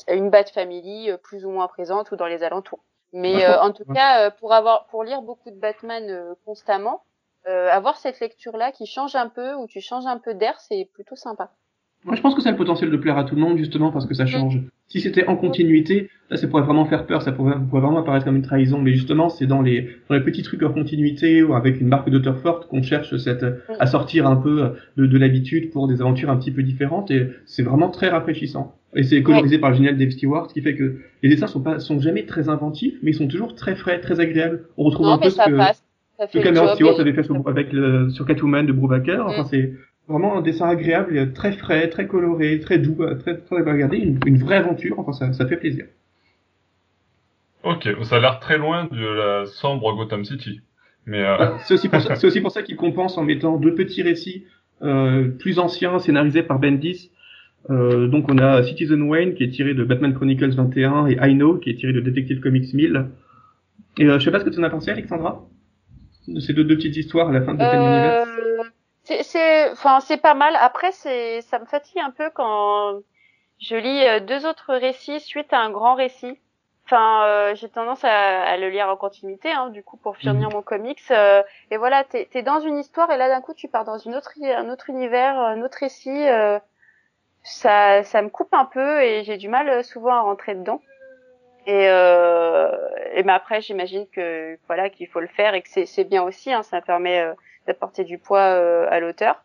[0.07, 2.83] une Bat Family euh, plus ou moins présente ou dans les alentours.
[3.13, 7.03] Mais euh, en tout cas, euh, pour avoir pour lire beaucoup de Batman euh, constamment,
[7.47, 10.59] euh, avoir cette lecture là qui change un peu où tu changes un peu d'air,
[10.59, 11.51] c'est plutôt sympa.
[12.03, 13.91] Moi, je pense que ça a le potentiel de plaire à tout le monde, justement,
[13.91, 14.59] parce que ça change.
[14.87, 18.25] Si c'était en continuité, là, ça pourrait vraiment faire peur, ça pourrait, pourrait vraiment apparaître
[18.25, 21.53] comme une trahison, mais justement, c'est dans les, dans les petits trucs en continuité ou
[21.53, 23.45] avec une marque d'auteur forte qu'on cherche cette,
[23.79, 27.29] à sortir un peu de, de l'habitude pour des aventures un petit peu différentes, et
[27.45, 28.75] c'est vraiment très rafraîchissant.
[28.95, 31.61] Et c'est colorisé par le génial Dave Stewart, ce qui fait que les dessins sont
[31.61, 34.65] pas, sont jamais très inventifs, mais ils sont toujours très frais, très agréables.
[34.75, 35.83] On retrouve Non, un peu ce que, passe.
[36.33, 36.75] Le Cameron job.
[36.75, 39.25] Stewart et- avait fait sur, avec le, sur Catwoman de Brubaker.
[39.25, 39.47] Enfin, Mm.
[39.49, 39.73] c'est
[40.07, 43.69] vraiment un dessin agréable, et très frais, très coloré, très doux, euh, très, très agréable
[43.69, 44.99] à regarder, une, une vraie aventure.
[44.99, 45.85] Enfin, ça, ça fait plaisir.
[47.63, 50.61] ok, ça a l'air très loin de la sombre Gotham City.
[51.05, 53.57] Mais euh, Bah, c'est aussi pour ça, c'est aussi pour ça qu'il compense en mettant
[53.57, 54.45] deux petits récits
[54.83, 57.11] euh, plus anciens, scénarisés par Bendis.
[57.69, 61.35] Euh, donc on a Citizen Wayne qui est tiré de Batman Chronicles 21 et I
[61.35, 63.05] Know qui est tiré de Detective Comics 1000.
[63.99, 65.31] Et euh, je sais pas ce que tu en as pensé, Alexandra?
[65.31, 65.50] de
[66.39, 68.27] ces deux, deux petites histoires à la fin de Batman Universe.
[68.27, 68.63] Euh,
[69.03, 70.55] c'est, c'est, enfin, c'est pas mal.
[70.59, 72.99] Après, c'est, ça me fatigue un peu quand
[73.59, 76.39] je lis euh, deux autres récits suite à un grand récit.
[76.85, 80.49] Enfin, euh, j'ai tendance à, à le lire en continuité, hein, du coup, pour finir
[80.49, 80.99] mon comics.
[81.11, 83.97] euh, et voilà, t'es, t'es dans une histoire et là, d'un coup, tu pars dans
[83.97, 86.27] une autre, un autre univers, un autre récit.
[86.27, 86.59] euh,
[87.43, 90.81] ça, ça me coupe un peu et j'ai du mal euh, souvent à rentrer dedans.
[91.67, 92.71] Et, euh,
[93.13, 96.51] et mais après, j'imagine que voilà qu'il faut le faire et que c'est, bien aussi.
[96.51, 97.33] Hein, ça permet euh,
[97.67, 99.43] d'apporter du poids euh, à l'auteur.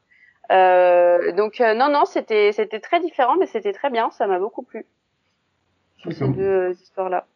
[0.51, 4.11] Euh, donc euh, non, non, c'était c'était très différent, mais c'était très bien.
[4.11, 4.87] Ça m'a beaucoup plu
[6.13, 7.27] ces deux euh, histoires-là.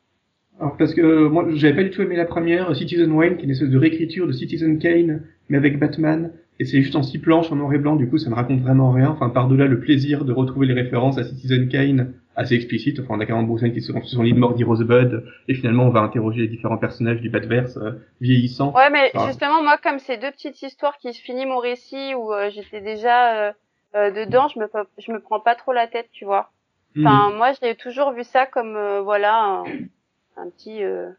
[0.58, 3.44] Alors, parce que moi, j'avais pas du tout aimé la première, Citizen Wayne, qui est
[3.44, 6.32] une espèce de réécriture de Citizen Kane, mais avec Batman.
[6.58, 8.60] Et c'est juste en six planches, en noir et blanc, du coup, ça ne raconte
[8.60, 9.08] vraiment rien.
[9.10, 12.98] Enfin, par-delà le plaisir de retrouver les références à Citizen Kane, assez explicite.
[13.00, 15.55] Enfin, on a Bruce Wayne qui se sur son lit de mort dit Rosebud, et
[15.55, 18.72] finalement, on va interroger les différents personnages du Batverse euh, vieillissant.
[18.74, 22.33] Ouais, mais justement, moi, comme ces deux petites histoires qui se finissent mon récit où
[22.33, 23.53] euh, j'étais déjà euh,
[23.94, 26.50] euh, dedans, je me je me prends pas trop la tête, tu vois.
[26.96, 27.07] Hmm.
[27.07, 29.64] Enfin, moi, j'ai toujours vu ça comme euh, voilà un,
[30.37, 31.11] un petit euh,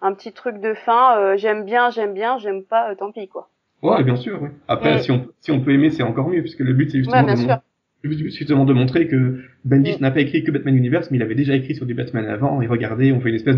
[0.00, 1.18] un petit truc de fin.
[1.18, 3.48] euh, j'aime bien, j'aime bien, j'aime pas, tant pis quoi.
[3.82, 4.50] Ouais, bien sûr, ouais.
[4.68, 7.20] Après, si on, si on peut aimer, c'est encore mieux, puisque le but, c'est justement,
[7.20, 7.48] Ouais, bien de, sûr.
[7.48, 7.60] mon-
[8.02, 10.02] justement de montrer que Bendis Mm.
[10.02, 12.62] n'a pas écrit que Batman Universe, mais il avait déjà écrit sur du Batman avant,
[12.62, 13.56] et regardez, on fait une espèce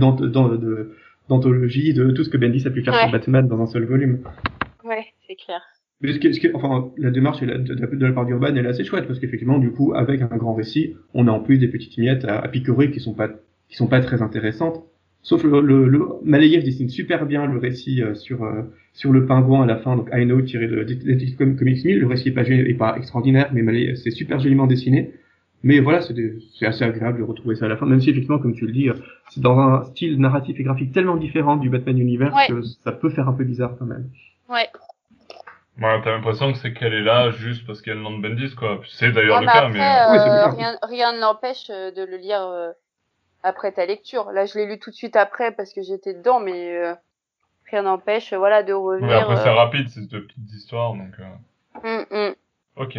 [1.29, 3.03] d'anthologie de tout ce que Bendis a pu faire Ouais.
[3.03, 4.19] sur Batman dans un seul volume.
[4.85, 5.61] Ouais, c'est clair.
[6.01, 8.69] Mais ce qui ce enfin, la démarche la- de, de la part d'Urban elle est
[8.69, 11.69] assez chouette parce qu'effectivement, du coup, avec un grand récit, on a en plus des
[11.69, 13.29] petites miettes à, à picorer qui sont pas
[13.69, 14.83] qui sont pas très intéressantes.
[15.23, 19.25] Sauf le, le, le Malayev dessine super bien le récit euh, sur euh, sur le
[19.25, 22.01] pingouin à la fin, donc I Know tiré de Detective Com- Comics 1000.
[22.01, 25.13] Le récit est pas, est pas extraordinaire, mais Malayev c'est super joliment dessiné.
[25.65, 28.11] Mais voilà, c'est des- c'est assez agréable de retrouver ça à la fin, même si
[28.11, 28.95] effectivement, comme tu le dis, euh,
[29.31, 32.49] c'est dans un style narratif et graphique tellement différent du Batman Universe Ouais.
[32.49, 34.09] que ça peut faire un peu bizarre quand même.
[34.49, 34.67] Ouais.
[35.81, 38.19] Ouais, t'as l'impression que c'est qu'elle est là juste parce qu'il y a le nom
[38.19, 38.81] de Bendis, quoi.
[38.91, 39.81] C'est d'ailleurs Ouais, le mais cas, après, mais...
[39.81, 42.73] euh, Oui, euh, rien, rien ne l'empêche euh, de le lire euh,
[43.43, 44.31] après ta lecture.
[44.33, 46.95] Là, je l'ai lu tout de suite après parce que j'étais dedans, mais euh,
[47.71, 49.09] rien n'empêche, euh, voilà, de revenir.
[49.09, 51.13] ouais, après, c'est euh, rapide, c'est de petites histoires, donc...
[51.19, 51.25] euh,
[51.85, 52.35] hum, hum.
[52.77, 52.99] Ok,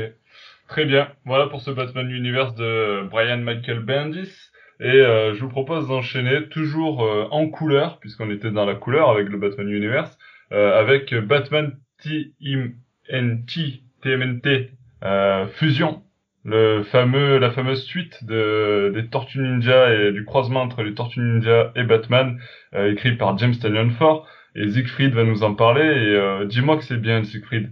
[0.67, 1.10] très bien.
[1.25, 4.32] Voilà pour ce Batman Universe de Brian Michael Bendis.
[4.79, 9.10] Et euh, je vous propose d'enchaîner toujours euh, en couleur, puisqu'on était dans la couleur
[9.10, 10.17] avec le Batman Universe,
[10.51, 14.71] euh, avec Batman TMNT, TMNT
[15.03, 16.03] euh, Fusion,
[16.45, 21.21] le fameux, la fameuse suite de, des Tortues Ninja et du croisement entre les Tortues
[21.21, 22.38] Ninja et Batman,
[22.75, 24.27] euh, écrit par James Tynion Ford.
[24.56, 25.86] Et Siegfried va nous en parler.
[25.86, 27.71] Et euh, dis-moi que c'est bien, Siegfried.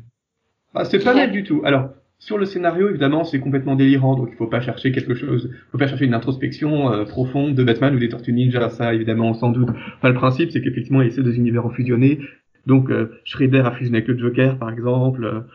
[0.73, 1.61] Ah, c'est pas mal du tout.
[1.65, 5.51] Alors, sur le scénario, évidemment, c'est complètement délirant, donc il faut pas chercher quelque chose,
[5.71, 9.33] faut pas chercher une introspection euh, profonde de Batman ou des Tortues Ninja, ça, évidemment,
[9.33, 9.69] sans doute.
[9.97, 12.19] Enfin, le principe, c'est qu'effectivement, il y a ces deux univers ont fusionné.
[12.67, 15.45] Donc, euh, Shredder a fusionné avec le Joker, par exemple.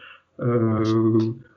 [0.40, 0.82] Euh,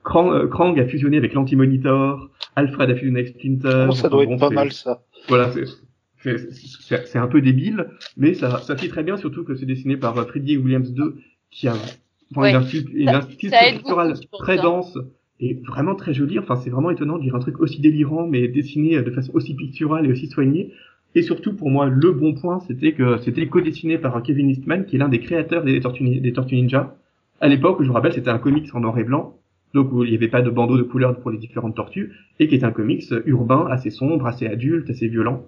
[0.04, 2.30] Krang, euh, Krang a fusionné avec l'Anti-Monitor.
[2.56, 3.86] Alfred a fusionné avec Splinter.
[3.88, 5.02] Oh, ça Enfin, doit bon, être pas c'est- mal ça.
[5.28, 5.64] Voilà, c'est-
[6.22, 9.66] c'est c'est- c'est un peu débile, mais ça, ça fit très bien, surtout que c'est
[9.66, 11.12] dessiné par euh, Freddie Williams II,
[11.50, 12.50] qui a enfin, Ouais.
[12.52, 13.20] il a un style, il a un
[14.38, 14.62] très hein.
[14.62, 14.98] dense
[15.40, 16.38] et vraiment très joli.
[16.38, 19.54] Enfin, c'est vraiment étonnant de lire un truc aussi délirant, mais dessiné de façon aussi
[19.54, 20.72] picturale et aussi soignée.
[21.16, 24.96] Et surtout, pour moi, le bon point, c'était que c'était co-dessiné par Kevin Eastman, qui
[24.96, 26.96] est l'un des créateurs des Tortues, des Tortues Ninja.
[27.40, 29.38] À l'époque, je vous rappelle, c'était un comics en noir et blanc,
[29.72, 32.48] donc où il n'y avait pas de bandeau de couleurs pour les différentes tortues, et
[32.48, 35.46] qui est un comics urbain, assez sombre, assez adulte, assez violent.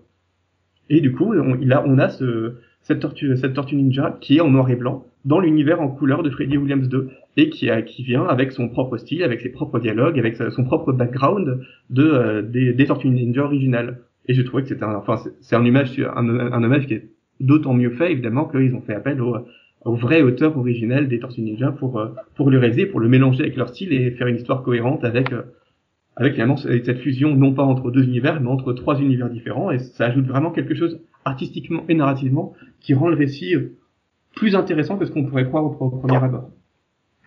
[0.88, 4.70] Et du coup, on, a, ce, cette, tortue, cette tortue ninja qui est en noir
[4.70, 7.68] et blanc, dans l'univers en couleur de Freddie Williams 2, et qui,
[8.02, 12.42] vient avec son propre style, avec ses propres dialogues, avec son propre background de, euh,
[12.42, 14.00] des, des tortues ninja originales.
[14.28, 17.08] Et je trouvais que c'était un, enfin, c'est- un hommage, un, qui est
[17.40, 19.36] d'autant mieux fait, évidemment, qu'ils ont fait appel au,
[19.84, 23.42] au vrai auteur originel des Tortues Ninja pour, euh, pour le réaliser, pour le mélanger
[23.42, 25.42] avec leur style et faire une histoire cohérente avec, euh,
[26.16, 29.70] avec finalement ce- cette fusion, non pas entre deux univers, mais entre trois univers différents,
[29.70, 33.76] et ça ajoute vraiment quelque chose artistiquement et narrativement qui rend le récit euh,
[34.36, 36.50] plus intéressant que ce qu'on pourrait croire au, premier abord.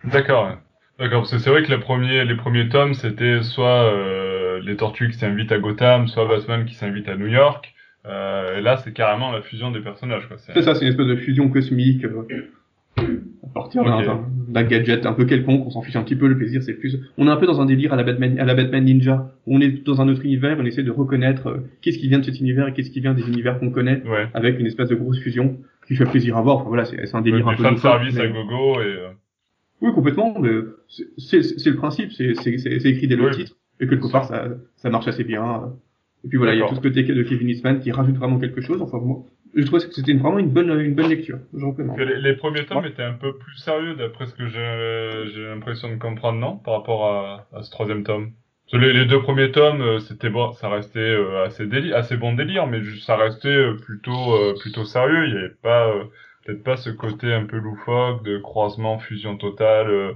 [0.04, 0.56] D'accord.
[0.98, 4.76] D'accord, parce que c'est vrai que les premiers, les premiers tomes, c'était soit euh, les
[4.76, 7.74] tortues qui s'invitent à Gotham, soit Batman qui s'invite à New York.
[8.08, 10.36] Euh, et là, c'est carrément la fusion des personnages, quoi.
[10.38, 12.22] C'est ça, c'est une espèce de fusion cosmique euh,
[12.98, 16.62] à partir d'un- gadget un peu quelconque, on s'en fiche un petit peu, le plaisir
[16.62, 16.98] c'est plus...
[17.18, 19.56] On est un peu dans un délire à la Batman, à la Batman Ninja, où
[19.56, 22.24] on est dans un autre univers, on essaie de reconnaître euh, qu'est-ce qui vient de
[22.24, 24.28] cet univers et qu'est-ce qui vient des univers qu'on connaît, Ouais.
[24.34, 26.56] avec une espèce de grosse fusion qui fait plaisir à voir.
[26.58, 28.84] Enfin voilà, c'est un délire Des un peu fan service mais- à gogo et...
[28.84, 29.08] euh,
[29.82, 30.50] Oui, complètement, mais
[31.18, 32.30] c'est- le principe, c'est
[32.88, 33.30] écrit dès le Oui.
[33.36, 35.72] titre, et quelque part ça, ça marche assez bien.
[36.26, 38.38] Et puis voilà, il y a tout ce côté de Kevin Eastman qui rajoute vraiment
[38.40, 38.82] quelque chose.
[38.82, 41.38] Enfin, moi, je trouvais que c'était une- vraiment une bonne, une bonne lecture.
[41.56, 41.96] Je recommande.
[41.96, 45.44] que les, les premiers tomes étaient un peu plus sérieux, d'après ce que j'ai j'ai
[45.44, 48.32] l'impression de comprendre, non Par rapport à, à ce troisième tome?
[48.72, 52.32] Les, les deux premiers tomes, euh, c'était bon, ça restait euh, assez déli assez bon
[52.34, 55.26] délire, mais ça restait euh, plutôt euh, plutôt sérieux.
[55.28, 56.02] Il y avait pas euh,
[56.44, 60.14] peut-être pas ce côté un peu loufoque de croisement, fusion totale.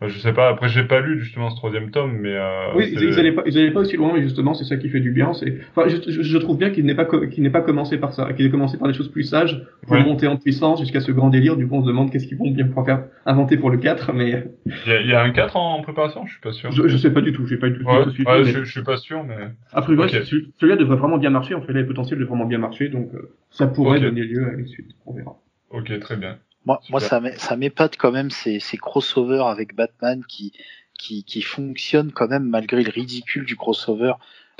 [0.00, 0.48] Enfin, je sais pas.
[0.48, 3.42] Après, j'ai pas lu justement ce troisième tome, mais euh, Oui, ils, ils allaient pas,
[3.46, 5.32] ils allaient pas aussi loin, mais justement, c'est ça qui fait du bien.
[5.34, 8.12] C'est, enfin, je, je, je trouve bien qu'il n'ait pas, qu'il n'ait pas commencé par
[8.12, 10.04] ça, qu'il ait commencé par des choses plus sages pour Ouais.
[10.04, 11.56] monter en puissance jusqu'à ce grand délire.
[11.56, 14.12] Du coup, on se demande qu'est-ce qu'ils vont bien pouvoir faire inventer pour le 4,
[14.12, 16.70] mais il y, a, il y a un 4 en préparation, je suis pas sûr.
[16.70, 17.44] je, je sais pas du tout.
[17.46, 19.34] J'ai pas du tout, Ouais, tout suivi, ouais, mais je, je suis pas sûr, mais
[19.72, 20.10] après, ouais, ok.
[20.24, 21.54] ce- celui-là devrait vraiment bien marcher.
[21.56, 24.46] En fait, là, le potentiel de vraiment bien marcher, donc euh, ça pourrait donner lieu
[24.48, 24.92] à une suite.
[25.06, 25.36] On verra.
[25.70, 26.38] ok, très bien.
[26.68, 30.52] Moi, moi ça m'é- ça m'épate quand même ces, ces crossovers avec Batman qui,
[30.98, 34.12] qui, qui fonctionnent quand même malgré le ridicule du crossover.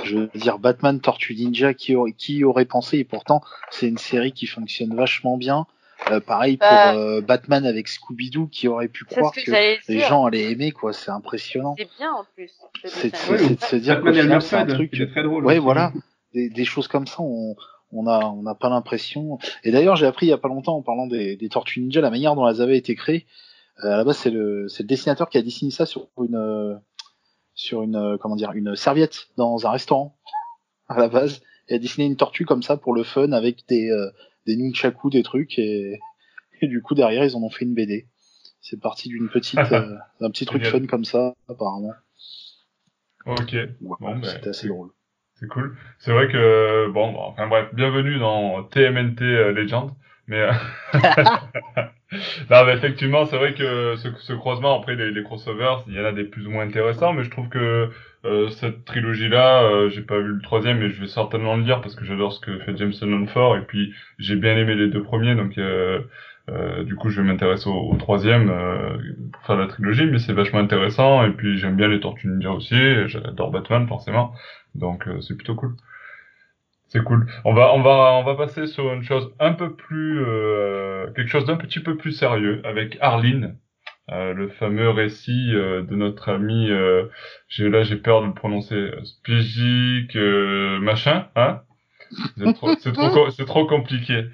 [0.05, 3.99] Je veux dire, Batman Tortue Ninja, qui, aurait- qui aurait pensé, et pourtant, c'est une
[3.99, 5.66] série qui fonctionne vachement bien.
[6.12, 6.94] Euh, pareil pour Bah.
[6.94, 10.92] euh, Batman avec Scooby-Doo, qui aurait pu croire que, que les gens allaient aimer, quoi.
[10.92, 11.75] C'est impressionnant.
[11.77, 12.53] C'est bien en plus.
[12.85, 13.31] ce C'est.
[13.31, 14.94] Ouais, c'est de se dire final, c'est un truc.
[14.99, 15.44] est très drôle.
[15.44, 15.62] Ouais, aussi.
[15.64, 15.92] voilà.
[16.33, 17.57] Des, des choses comme ça, on
[17.92, 19.38] on a on n'a pas l'impression.
[19.64, 22.01] Et d'ailleurs, j'ai appris il y a pas longtemps en parlant des, des Tortues Ninja
[22.01, 23.27] la manière dont elles avaient été créées.
[23.85, 26.37] Euh, à la base, c'est le c'est le dessinateur qui a dessiné ça sur une
[26.37, 26.74] euh,
[27.55, 30.18] sur une euh, comment dire une serviette dans un restaurant
[30.88, 31.42] à la base.
[31.68, 34.11] Il a dessiné une tortue comme ça pour le fun avec des euh,
[34.46, 35.98] des nunchaku, des trucs, et,
[36.62, 38.09] et du coup derrière ils en ont fait une BD.
[38.61, 41.92] C'est parti d'une petite, euh, d'un petit truc fun comme ça, apparemment.
[43.27, 44.90] Ok, Bon, C'était assez drôle.
[45.38, 45.77] C'est cool.
[45.98, 49.90] C'est vrai que, bon, bon, enfin bref, bienvenue dans TMNT euh, Legend.
[50.27, 50.53] Mais, euh,
[52.51, 56.01] non, mais effectivement, c'est vrai que ce, ce croisement, après les, les crossovers, il y
[56.01, 57.90] en a des plus ou moins intéressants, mais je trouve que
[58.24, 61.81] euh, cette trilogie-là, euh, j'ai pas vu le troisième, mais je vais certainement le lire
[61.81, 65.03] parce que j'adore ce que fait Jameson Onfort, et puis j'ai bien aimé les deux
[65.03, 66.01] premiers, donc euh,
[66.49, 68.99] euh, du coup je vais m'intéresser au, au troisième euh,
[69.33, 72.51] pour faire la trilogie, mais c'est vachement intéressant, et puis j'aime bien les Tortues Ninja
[72.53, 72.77] aussi,
[73.09, 74.33] j'adore Batman forcément,
[74.75, 75.75] donc euh, c'est plutôt cool.
[76.89, 77.27] C'est cool.
[77.45, 81.29] On va on va on va passer sur une chose un peu plus euh, quelque
[81.29, 83.57] chose d'un petit peu plus sérieux avec Arline,
[84.11, 86.71] euh, le fameux récit euh, de notre ami.
[86.71, 87.07] Euh,
[87.49, 88.91] j'ai là j'ai peur de le prononcer.
[89.05, 91.61] Spigic euh, machin, hein?
[92.39, 94.25] C'est trop c'est trop co- c'est trop compliqué.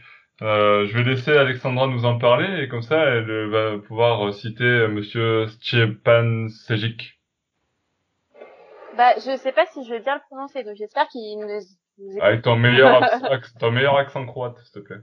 [0.43, 4.27] Euh, je vais laisser Alexandra nous en parler et comme ça elle euh, va pouvoir
[4.27, 7.21] euh, citer Monsieur Stjepan Sejic.
[8.97, 12.21] Bah, je sais pas si je vais bien le prononcer, donc j'espère qu'il nous.
[12.21, 15.01] Avec ton meilleur ac- ac- ton meilleur accent croate s'il te plaît.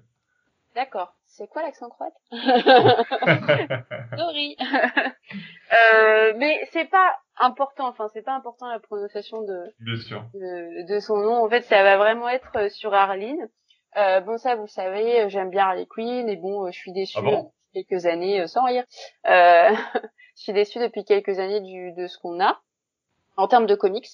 [0.76, 1.14] D'accord.
[1.26, 2.14] C'est quoi l'accent croate?
[4.18, 4.58] Sorry.
[4.62, 7.88] euh, mais c'est pas important.
[7.88, 10.24] Enfin, c'est pas important la prononciation de, Bien sûr.
[10.34, 11.44] de, de son nom.
[11.44, 13.48] En fait, ça va vraiment être sur Arline.
[13.98, 16.78] Euh, bon, ça, vous le savez, euh, j'aime bien Harley Quinn et bon, euh, je
[16.78, 18.86] suis déçue Ah bon depuis quelques années, euh, sans rire.
[19.28, 19.70] Euh,
[20.38, 22.62] je suis déçue depuis quelques années du, de ce qu'on a
[23.38, 24.08] en termes de comics.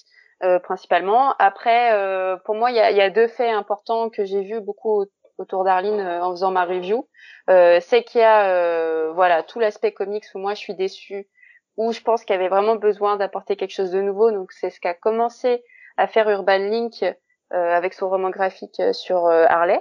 [0.44, 1.34] euh, principalement.
[1.40, 4.60] Après, euh, pour moi, il y a, y a deux faits importants que j'ai vus
[4.60, 5.06] beaucoup au-
[5.38, 7.08] autour d'Arline euh, en faisant ma review.
[7.50, 11.28] Euh, c'est qu'il y a euh, voilà tout l'aspect comics où moi je suis déçue,
[11.76, 14.30] où je pense qu'il y avait vraiment besoin d'apporter quelque chose de nouveau.
[14.32, 15.64] Donc c'est ce qu'a commencé
[15.96, 17.04] à faire Urban Link
[17.50, 19.80] avec son roman graphique euh, sur euh, Harley.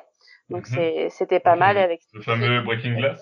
[0.49, 3.21] Donc c'est c'était pas mal avec Le fameux Breaking Glass.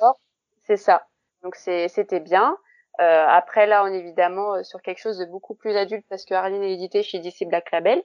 [0.63, 1.07] c'est ça.
[1.43, 2.57] Donc c'est c'était bien.
[3.01, 6.23] Euh, après là, on est évidemment euh, sur quelque chose de beaucoup plus adulte parce
[6.23, 8.01] que Arline est édité chez DC Black Label.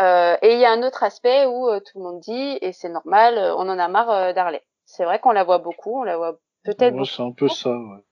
[0.00, 2.72] Euh, et il y a un autre aspect où euh, tout le monde dit et
[2.72, 4.62] c'est normal, euh, on en a marre euh, d'Harley.
[4.86, 7.48] C'est vrai qu'on la voit beaucoup, on la voit peut-être Ouais, beaucoup, c'est un peu
[7.48, 8.02] ça, ouais.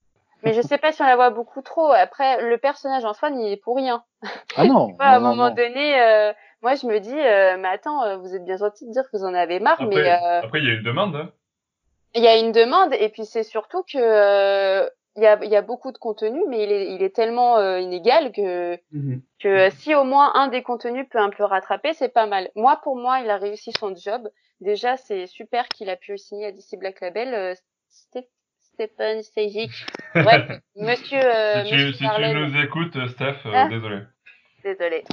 [0.43, 1.91] Mais je sais pas si on la voit beaucoup trop.
[1.93, 4.05] Après, le personnage en soi n'y est pour rien.
[4.57, 5.55] Ah non, Tu vois, à un moment non.
[5.55, 8.93] donné, euh, moi je me dis, euh, mais attends, euh, vous êtes bien gentil de
[8.93, 11.17] dire que vous en avez marre, Après, mais euh, après, il y a une demande.
[11.17, 11.31] Hein.
[12.15, 15.51] il y a une demande et puis c'est surtout que euh, il y a, il
[15.51, 19.21] y a beaucoup de contenu, mais il est, il est tellement euh, inégal que, Mhm.
[19.41, 22.49] que euh, si au moins un des contenus peut un peu rattraper, c'est pas mal.
[22.55, 24.29] Moi, pour moi, il a réussi son job.
[24.61, 27.35] Déjà, c'est super qu'il a pu signer à DC Black Label.
[27.35, 27.55] Euh,
[28.89, 29.71] Stephen Sejic.
[30.15, 33.69] Bref, monsieur, euh, si tu, monsieur si tu Harlan- nous écoutes, Steph, euh, Ah.
[34.65, 35.05] désolé.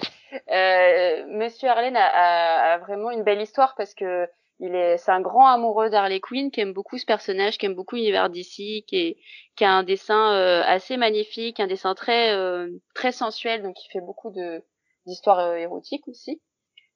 [0.51, 4.27] Euh, Monsieur Harlan a, a- a vraiment une belle histoire parce que
[4.60, 7.75] il est, c'est un grand amoureux d'Harley Quinn qui aime beaucoup ce personnage, qui aime
[7.75, 9.17] beaucoup l'univers d'ici, qui, est-
[9.56, 13.89] qui a un dessin euh, assez magnifique, un dessin très euh, très sensuel, donc il
[13.91, 14.63] fait beaucoup de
[15.06, 16.41] d'histoires euh, érotiques aussi.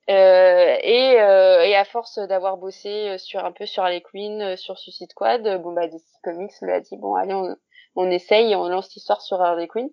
[0.09, 4.55] Euh, et, euh, et à force d'avoir bossé sur un peu sur Harley Quinn, euh,
[4.55, 7.55] sur Suicide Squad, euh, bon bah DC Comics lui a dit bon allez on,
[7.95, 9.89] on essaye, on lance l'histoire sur Harley Quinn.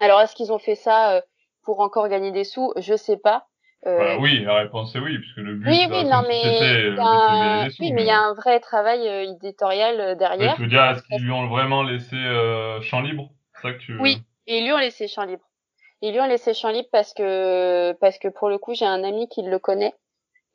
[0.00, 1.20] Alors est-ce qu'ils ont fait ça euh,
[1.64, 2.72] pour encore gagner des sous?
[2.76, 3.46] Je sais pas.
[3.86, 6.88] Euh, Voilà, oui, la réponse est oui, puisque le but oui, de oui, non, mais
[6.90, 7.82] il y a un- gagner des sous.
[7.82, 10.54] oui, mais il y a un vrai travail euh, éditorial euh, derrière.
[10.54, 13.30] tu veux dire, est-ce qu'ils lui ont vraiment laissé euh, champ libre?
[13.56, 13.98] C'est ça que tu...
[13.98, 14.22] Oui.
[14.46, 15.42] Et ils lui ont laissé champ libre.
[16.02, 19.04] Ils lui ont laissé champ libre parce que parce que pour le coup, j'ai un
[19.04, 19.94] ami qui le connaît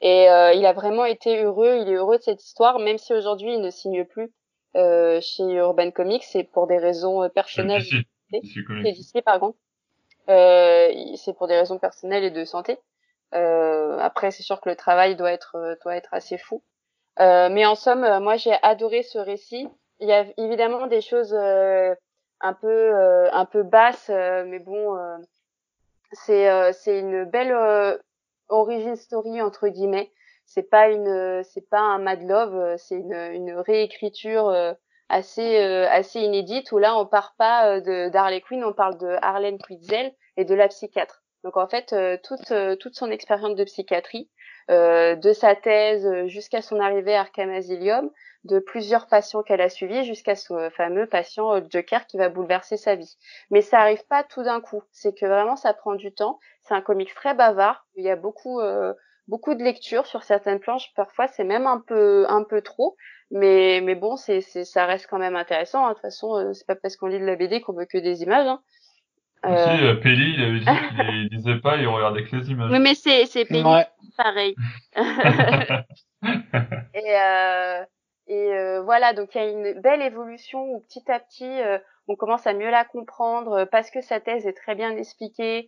[0.02, 1.78] et euh, il a vraiment été heureux.
[1.82, 4.32] Il est heureux de cette histoire, même si aujourd'hui il ne signe plus
[4.76, 6.24] euh, chez Urban Comics.
[6.24, 7.82] C'est pour des raisons euh, personnelles.
[7.82, 9.56] C'est pardon.
[10.30, 12.78] Euh, c'est pour des raisons personnelles et de santé.
[13.34, 16.62] Euh, après, c'est sûr que le travail doit être euh, doit être assez fou.
[17.20, 19.68] Euh, mais en somme, moi, j'ai adoré ce récit.
[20.00, 21.96] Il y a évidemment des choses euh,
[22.42, 25.18] un peu euh, un peu basses, euh, mais bon, euh,
[26.12, 27.98] c'est euh, c'est une belle euh,
[28.50, 30.12] origin story entre guillemets.
[30.46, 34.74] C'est pas une c'est pas un Mad Love, euh, c'est une une réécriture euh,
[35.10, 38.98] assez euh, assez inédite où là on part pas euh, de d'Harley Quinn, on parle
[38.98, 41.24] de Harlem Quinzel et de la psychiatre.
[41.44, 44.37] Donc en fait euh, toute euh, toute son expérience de psychiatrie, euh,
[44.70, 48.10] de sa thèse euh, jusqu'à son arrivée à Arkham Asylum,
[48.44, 52.78] de plusieurs patients qu'elle a suivis jusqu'à ce fameux patient euh, Joker qui va bouleverser
[52.78, 53.18] sa vie.
[53.52, 54.84] Mais ça arrive pas tout d'un coup.
[54.92, 56.40] C'est que vraiment ça prend du temps.
[56.64, 57.86] C'est un comics très bavard.
[57.96, 58.94] Il y a beaucoup euh,
[59.28, 60.94] beaucoup de lectures sur certaines planches.
[60.96, 62.96] Parfois c'est même un peu un peu trop.
[63.32, 65.86] Mais mais bon c'est ça reste quand même intéressant.
[65.86, 65.90] hein.
[65.90, 67.98] De toute façon euh, c'est pas parce qu'on lit de la BD qu'on veut que
[67.98, 68.48] des images.
[68.48, 68.62] Hein.
[69.44, 72.72] Aussi, Euh, euh, Pelli, il avait dit qu'il lisait pas, il regardait que les images.
[72.72, 73.88] Oui mais c'est c'est pénible Ouais.
[74.18, 74.56] pareil.
[74.96, 75.02] et
[76.94, 77.86] Et, euh,
[78.28, 81.78] et euh, voilà, donc il y a une belle évolution où petit à petit, euh,
[82.08, 85.68] on commence à mieux la comprendre parce que sa thèse est très bien expliquée,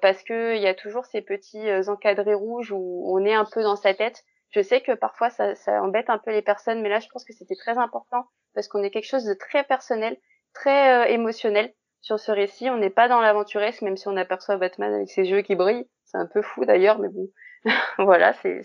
[0.00, 3.62] parce que il y a toujours ces petits encadrés rouges où on est un peu
[3.62, 4.24] dans sa tête.
[4.50, 7.24] Je sais que parfois ça, ça embête un peu les personnes, mais là je pense
[7.24, 10.16] que c'était très important parce qu'on est quelque chose de très personnel,
[10.54, 12.70] très émotionnel sur ce récit.
[12.70, 15.88] On n'est pas dans l'aventuresque, même si on aperçoit Batman avec ses yeux qui brillent.
[16.04, 17.28] C'est un peu fou d'ailleurs, mais bon,
[17.98, 18.62] voilà, c'est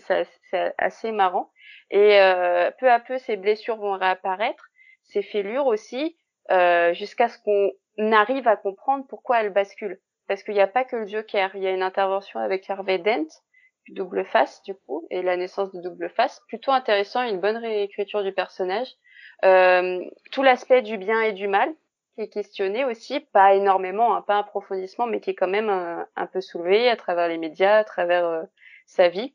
[0.78, 1.50] assez marrant.
[1.90, 4.70] Et euh, peu à peu, ces blessures vont réapparaître,
[5.02, 6.16] ces fêlures aussi,
[6.50, 10.00] euh, jusqu'à ce qu'on arrive à comprendre pourquoi elles basculent.
[10.28, 12.98] Parce qu'il n'y a pas que le Joker, il y a une intervention avec Harvey
[12.98, 13.26] Dent,
[13.88, 18.22] double face du coup, et la naissance de double face, plutôt intéressant, une bonne réécriture
[18.22, 18.88] du personnage.
[19.44, 21.74] Euh, tout l'aspect du bien et du mal,
[22.14, 25.70] qui est questionné aussi, pas énormément, hein, pas un approfondissement, mais qui est quand même
[25.70, 28.42] un, peu soulevé à travers les médias, à travers euh,
[28.86, 29.34] sa vie,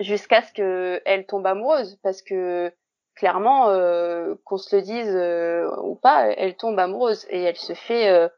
[0.00, 2.72] jusqu'à ce qu'elle tombe amoureuse, parce que
[3.14, 7.74] clairement, euh, qu'on se le dise euh, ou pas, elle tombe amoureuse et elle se
[7.74, 8.30] fait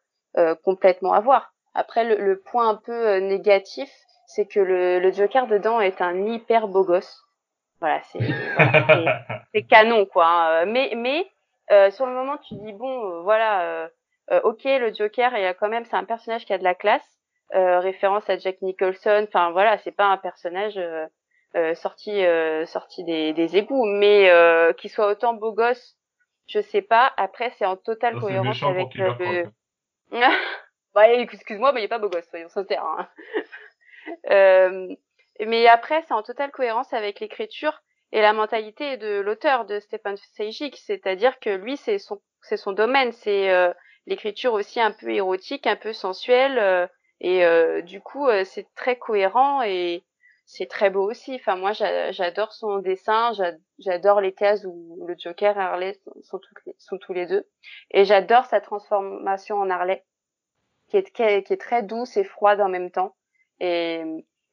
[0.63, 1.53] complètement avoir.
[1.75, 3.91] Après, le, point un peu négatif,
[4.27, 7.25] c'est que le, le, Joker dedans est un hyper beau gosse.
[7.81, 8.19] Voilà, c'est
[9.55, 10.27] c'est canon quoi.
[10.27, 10.67] Hein.
[10.67, 11.27] Mais mais
[11.71, 13.89] euh, sur le moment, tu dis bon, euh, voilà, euh,
[14.31, 16.75] euh, ok, le Joker, il a quand même, c'est un personnage qui a de la
[16.75, 17.07] classe,
[17.53, 19.27] référence à Jack Nicholson.
[19.27, 20.79] Enfin voilà, c'est pas un personnage
[21.77, 22.23] sorti
[22.67, 24.31] sorti des, des égouts, mais
[24.77, 25.97] qu'il soit autant beau gosse,
[26.47, 27.11] je sais pas.
[27.17, 29.47] Après, c'est en totale cohérence avec le.
[30.95, 32.85] bah, excuse-moi, mais il est pas beau gosse, soyons sincères.
[32.85, 33.09] Hein.
[35.41, 37.81] mais après, c'est en totale cohérence avec l'écriture
[38.13, 42.73] et la mentalité de l'auteur de Stefan Sejic, c'est-à-dire que lui c'est son c'est son
[42.73, 43.73] domaine, c'est euh,
[44.07, 46.87] l'écriture aussi un peu érotique, un peu sensuelle euh,
[47.21, 50.05] et euh, du coup c'est très cohérent et
[50.47, 51.35] c'est très beau aussi.
[51.35, 53.33] Enfin moi j'adore son dessin,
[53.79, 57.47] j'adore les cases où le Joker et Harley sont, tous les deux
[57.91, 60.05] et j'adore sa transformation en Harley
[60.89, 63.15] qui est, qui est très douce et froide en même temps
[63.61, 64.03] et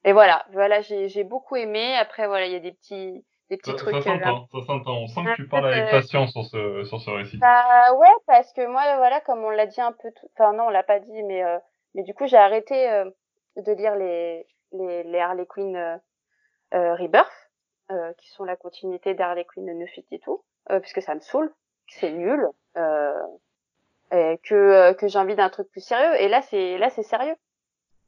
[0.06, 1.96] et voilà, voilà, j'ai beaucoup aimé.
[1.96, 3.94] Après, voilà, il y a des petits, des petits ça, trucs.
[3.96, 4.96] Ça s'entend, ça s'entend.
[4.98, 7.38] On sent que tu parles avec passion sur ce, sur ce récit.
[7.38, 10.28] Bah ouais, parce que moi, voilà, comme on l'a dit un peu, tout...
[10.34, 11.58] enfin non, on l'a pas dit, mais euh,
[11.94, 13.08] mais du coup, j'ai arrêté euh,
[13.56, 15.96] de lire les les, les Harley Quinn euh,
[16.74, 17.50] euh Rebirth,
[17.90, 20.32] euh, qui sont la continuité d'Harley Quinn New 52,
[20.70, 21.52] euh, puisque ça me saoule,
[21.88, 22.48] c'est nul,
[24.12, 26.20] et que que j'ai envie d'un truc plus sérieux.
[26.20, 27.36] Et là, c'est là, c'est sérieux.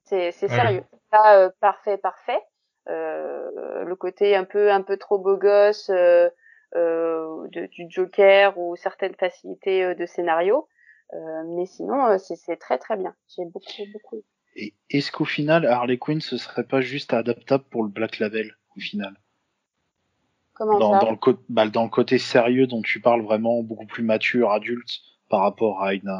[0.05, 0.85] C'est c'est sérieux.
[1.11, 2.41] Pas parfait, parfait.
[2.89, 6.29] Euh, le côté un peu un peu trop beau gosse euh,
[6.75, 10.69] euh, de, du Joker ou certaines facilités de scénario.
[11.13, 13.15] mais sinon, c'est très très bien.
[13.35, 14.25] J'ai beaucoup beaucoup.
[14.91, 18.81] Est-ce qu'au final, Harley Quinn, ce serait pas juste adaptable pour le Black Label, au
[18.81, 19.15] final?
[20.55, 21.07] Comment dans, ça?
[21.07, 25.01] dans, le bah, dans le côté sérieux dont tu parles, vraiment beaucoup plus mature, adulte,
[25.29, 26.13] par rapport à une,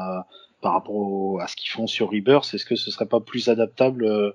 [0.61, 4.33] par rapport à ce qu'ils font sur Rebirth, est-ce que ce serait pas plus adaptable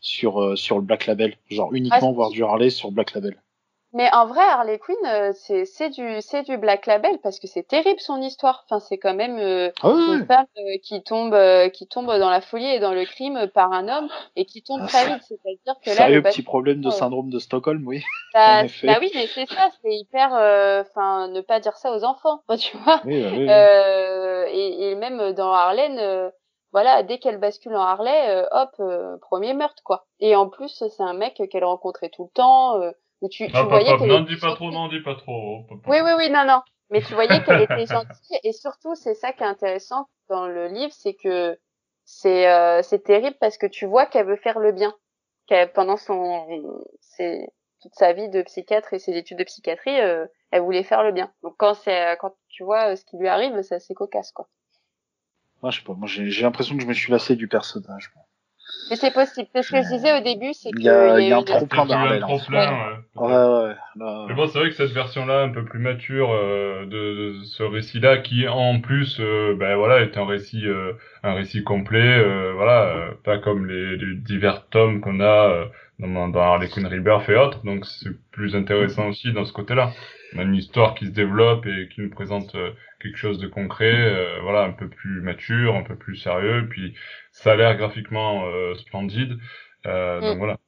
[0.00, 3.36] sur euh, sur le Black Label, genre uniquement ah, voir du Harley sur Black Label.
[3.94, 7.46] Mais en vrai, Harley Quinn, euh, c'est c'est du c'est du Black Label parce que
[7.46, 8.66] c'est terrible son histoire.
[8.66, 10.46] Enfin, c'est quand même euh, ah une femme
[10.82, 11.34] qui tombe
[11.70, 14.82] qui tombe dans la folie et dans le crime par un homme et qui tombe
[14.84, 15.22] ah, très vite.
[15.26, 18.02] C'est-à-dire que là, le petit problème de syndrome de Stockholm, oui.
[18.34, 20.28] Bah, bah oui, mais c'est ça, c'est hyper.
[20.32, 23.00] Enfin, ne pas dire ça aux enfants, tu vois.
[23.06, 26.30] Oui, bah, oui, et, et, même dans Harley
[26.72, 30.06] voilà, dès qu'elle bascule en Harley, euh, hop, euh, premier meurtre quoi.
[30.20, 32.90] Et en plus, c'est un mec qu'elle rencontrait tout le temps, euh,
[33.20, 35.64] où tu, tu ah, voyais qu'elle Non, dis pas trop, non, dis pas trop.
[35.86, 36.60] Oui, oui, oui, non, non.
[36.90, 40.68] Mais tu voyais qu'elle était gentille, et surtout, c'est ça qui est intéressant dans le
[40.68, 41.58] livre, c'est que
[42.04, 44.94] c'est euh, c'est terrible parce que tu vois qu'elle veut faire le bien,
[45.46, 46.46] qu'elle pendant son
[47.00, 47.48] c'est
[47.80, 49.94] toute sa vie de psychiatre et ses études de psychiatrie,
[50.50, 51.32] elle voulait faire le bien.
[51.42, 54.48] Donc quand c'est quand tu vois ce qui lui arrive, c'est assez cocasse quoi.
[55.62, 55.94] Moi, je sais pas.
[55.94, 58.10] Moi, j'ai l'impression que je me suis lassé du personnage.
[58.90, 59.48] Mais c'est possible.
[59.54, 61.66] C'est ce que je disais au début, c'est qu'il y a, y a un trop
[61.66, 62.20] plein plein, ouais.
[63.16, 63.74] ouais, ouais
[64.28, 66.88] Mais bon, c'est vrai que cette version-là, un peu plus mature euh, de,
[67.38, 70.92] de, ce récit-là, qui en plus, euh, ben voilà, est un récit, euh,
[71.22, 75.66] un récit complet, euh, voilà, euh, pas comme les, les, divers tomes qu'on a
[75.98, 77.64] dans, dans Harley Quinn Rebirth et autres.
[77.64, 79.92] Donc, c'est plus intéressant aussi dans ce côté-là.
[80.34, 82.54] On a une histoire qui se développe et qui nous présente
[83.00, 86.94] quelque chose de concret, euh, voilà, un peu plus mature, un peu plus sérieux, puis
[87.30, 89.38] ça a l'air graphiquement euh, splendide,
[89.86, 90.38] euh, donc mm.
[90.38, 90.58] voilà.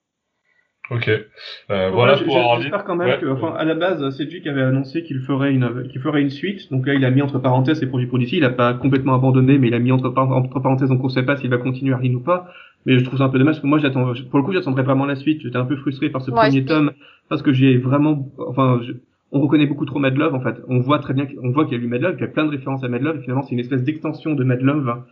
[0.90, 1.08] Ok.
[1.08, 4.62] Euh, voilà pour J'espère quand même que, enfin, à la base, c'est lui qui avait
[4.62, 6.68] annoncé qu'il ferait une, qu'il ferait une suite.
[6.72, 8.38] Donc là, il a mis entre parenthèses ses produits pour d'ici.
[8.38, 10.88] Il a pas complètement abandonné, mais il a mis entre, entre parenthèses.
[10.88, 12.48] Donc on ne sait pas s'il va continuer Arline ou pas.
[12.86, 14.82] Mais je trouve ça un peu dommage parce que moi, j'attends, pour le coup, j'attendrais
[14.82, 15.42] vraiment la suite.
[15.42, 16.92] J'étais un peu frustré par ce premier tome
[17.28, 18.92] parce que j'ai vraiment, enfin, je-
[19.32, 20.56] on reconnaît beaucoup trop Mad Love en fait.
[20.68, 22.32] On voit très bien, on voit qu'il y a eu Mad Love, qu'il y a
[22.32, 23.18] plein de références à Mad Love.
[23.18, 25.04] Et finalement, c'est une espèce d'extension de Mad Love hein,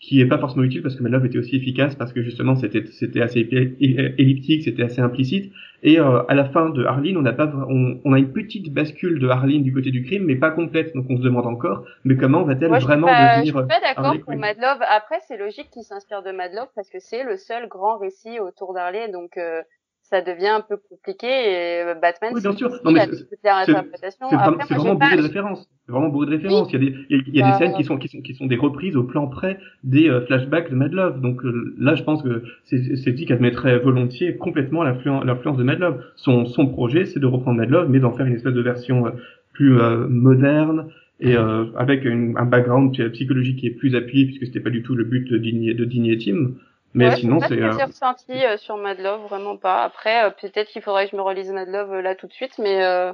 [0.00, 2.56] qui est pas forcément utile parce que Mad Love était aussi efficace parce que justement
[2.56, 3.40] c'était c'était assez
[4.18, 5.52] elliptique, c'était assez implicite.
[5.82, 8.72] Et euh, à la fin de Harleen, on a pas, on, on a une petite
[8.72, 10.94] bascule de Harleen du côté du crime, mais pas complète.
[10.94, 14.14] Donc on se demande encore, mais comment va-t-elle vraiment pas, je devenir suis pas d'accord
[14.14, 14.78] pour Quinn Mad Love.
[14.88, 18.40] Après, c'est logique qu'il s'inspire de Mad Love parce que c'est le seul grand récit
[18.40, 19.62] autour d'Harley, donc euh,
[20.10, 21.26] ça devient un peu compliqué.
[21.26, 22.68] Et euh, Batman, Oui, bien sûr.
[22.84, 23.28] Non, mais c'est-.
[24.30, 25.70] C'est vraiment, Après, c'est moi, vraiment j'ai bourré de références.
[25.86, 26.68] C'est vraiment bourré de références.
[26.72, 28.08] Il y a des, il y a, il y a des scènes qui sont, qui
[28.08, 31.20] sont, qui sont des reprises au plan près des euh, flashbacks de Mad Love.
[31.20, 35.78] Donc euh, là, je pense que c'est c'est dit qu'admettrait volontiers complètement l'influence de Mad
[35.78, 36.02] Love.
[36.16, 39.06] Son, son projet, c'est de reprendre Mad Love, mais d'en faire une espèce de version
[39.06, 39.10] euh,
[39.52, 40.88] plus moderne
[41.22, 44.70] et euh, avec une- un background psy- psychologique qui est plus appuyé, puisque c'était pas
[44.70, 46.52] du tout le but de Digny, de Digny et Tim.
[46.94, 49.56] Mais ouais, sinon, c'est pas euh, ce que j'ai ressenti euh, sur Mad Love, vraiment
[49.56, 49.84] pas.
[49.84, 52.32] Après, euh, peut-être qu'il faudrait que je me relise Mad Love euh, là tout de
[52.32, 53.12] suite, mais euh,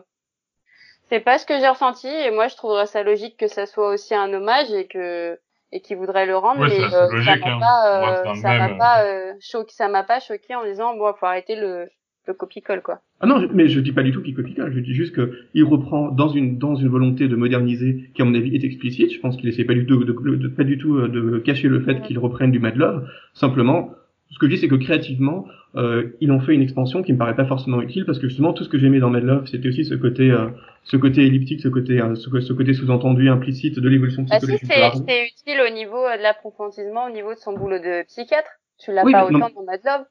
[1.10, 2.08] c'est pas ce que j'ai ressenti.
[2.08, 5.38] Et moi, je trouverais ça logique que ça soit aussi un hommage et que
[5.72, 7.60] et qu'il voudrait le rendre, Ouais, mais ça m'a hein.
[7.60, 11.26] pas, un ça m'a pas euh, choqué, ça m'a pas choqué en disant bon, faut
[11.26, 11.90] arrêter le
[12.26, 13.00] le copie-colle quoi.
[13.20, 15.64] Ah non, mais je dis pas du tout qu'il copie-colle, je dis juste que il
[15.64, 19.12] reprend dans une dans une volonté de moderniser qui à mon avis est explicite.
[19.12, 21.38] Je pense qu'il essaie pas du tout de, de- de- pas du tout euh, de
[21.38, 23.08] cacher le fait qu'il reprenne du Mad Love.
[23.34, 23.90] Simplement,
[24.30, 25.46] ce que je dis c'est que créativement,
[25.76, 28.52] euh, ils ont fait une expansion qui me paraît pas forcément utile parce que justement
[28.52, 30.48] tout ce que j'aimais dans Mad Love, c'était aussi ce côté euh,
[30.84, 34.46] ce côté elliptique, ce côté euh, ce, ce côté sous-entendu implicite de l'évolution Bah si,
[34.46, 35.04] psychologique de c'est Harley.
[35.08, 38.48] c'est utile au niveau euh, de l'approfondissement, au niveau de son boulot de psychiatre.
[38.78, 39.46] Tu l'as Oui, pas mais non.
[39.46, 40.04] autant dans Mad Love.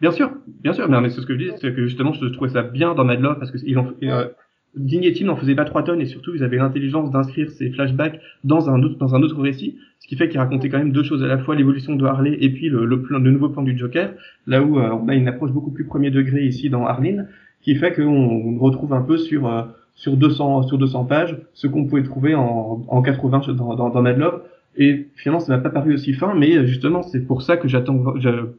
[0.00, 0.30] Bien sûr,
[0.62, 2.62] bien sûr, mais, mais c'est ce que je dis, c'est que justement, je trouvais ça
[2.62, 4.28] bien dans Mad Love parce que ils ont, euh,
[4.76, 7.70] Dean et Tim n'en faisaient pas trois tonnes et surtout ils avaient l'intelligence d'inscrire ces
[7.70, 10.92] flashbacks dans un autre dans un autre récit, ce qui fait qu'ils racontaient quand même
[10.92, 13.48] deux choses à la fois l'évolution de Harley et puis le, le plan, le nouveau
[13.48, 14.12] plan du Joker,
[14.46, 17.28] là où euh, on a une approche beaucoup plus premier degré ici dans Harleen,
[17.62, 19.62] qui fait qu'on on retrouve un peu sur euh,
[19.94, 24.02] sur 200 sur 200 pages ce qu'on pouvait trouver en, en 80 dans, dans, dans
[24.02, 24.42] Mad Love.
[24.76, 28.14] Et finalement, ça m'a pas paru aussi fin, mais justement, c'est pour ça que j'attends,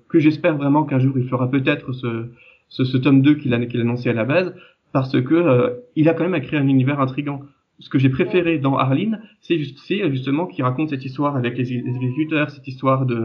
[0.09, 2.29] que j'espère vraiment qu'un jour il fera peut-être ce,
[2.69, 4.53] ce, ce tome 2 qu'il a, qu'il a annoncé à la base,
[4.93, 7.41] parce que euh, il a quand même à créer un univers intrigant.
[7.79, 11.57] Ce que j'ai préféré dans Arline, c'est juste, euh, justement qu'il raconte cette histoire avec
[11.57, 13.15] les, les exécuteurs, cette histoire de,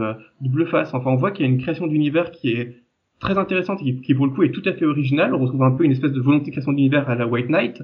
[0.41, 0.93] de Blueface.
[0.93, 2.83] Enfin, on voit qu'il y a une création d'univers qui est
[3.19, 5.33] très intéressante et qui, qui, pour le coup est tout à fait originale.
[5.33, 7.81] On retrouve un peu une espèce de volonté de création d'univers à la White Knight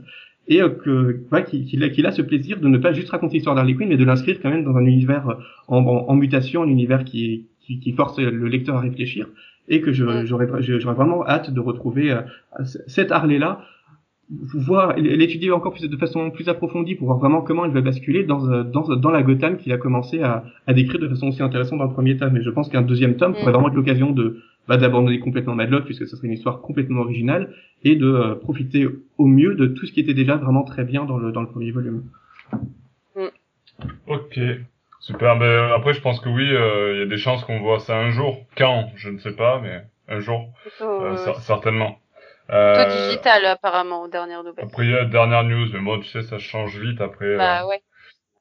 [0.49, 3.75] et euh, que ouais, qu'il a, ce plaisir de ne pas juste raconter l'histoire d'Harley
[3.75, 5.35] Quinn, mais de l'inscrire quand même dans un univers euh,
[5.67, 9.27] en, en, en mutation, un univers qui, qui, qui force le lecteur à réfléchir,
[9.67, 10.47] et que je- j'aurais
[10.95, 12.21] vraiment hâte de retrouver euh,
[12.87, 13.61] cette Harley-là,
[14.53, 18.23] voir l'étudier encore plus de façon plus approfondie pour voir vraiment comment elle va basculer
[18.23, 21.79] dans dans, dans la Gotham qu'il a commencé à, à décrire de façon aussi intéressante
[21.79, 22.37] dans le premier tome.
[22.37, 23.53] Et je pense qu'un deuxième tome pourrait Mm.
[23.53, 24.37] vraiment être l'occasion de
[24.69, 27.53] bah, d'abandonner complètement Mad Love puisque ce serait une histoire complètement originale
[27.83, 31.03] et de euh, profiter au mieux de tout ce qui était déjà vraiment très bien
[31.05, 32.03] dans le dans le premier volume.
[34.07, 34.39] Ok,
[34.99, 35.37] super.
[35.37, 37.79] Ben, euh, après, je pense que oui, euh, il y a des chances qu'on voit
[37.79, 38.45] ça un jour.
[38.57, 41.99] Quand Je ne sais pas, mais un jour, Plutôt, euh, cer- certainement.
[42.51, 44.65] Euh, digital apparemment aux dernières nouvelles.
[44.65, 47.37] après, il y a la dernière news, mais moi, tu sais, ça change vite après.
[47.37, 47.81] Bah euh, ouais.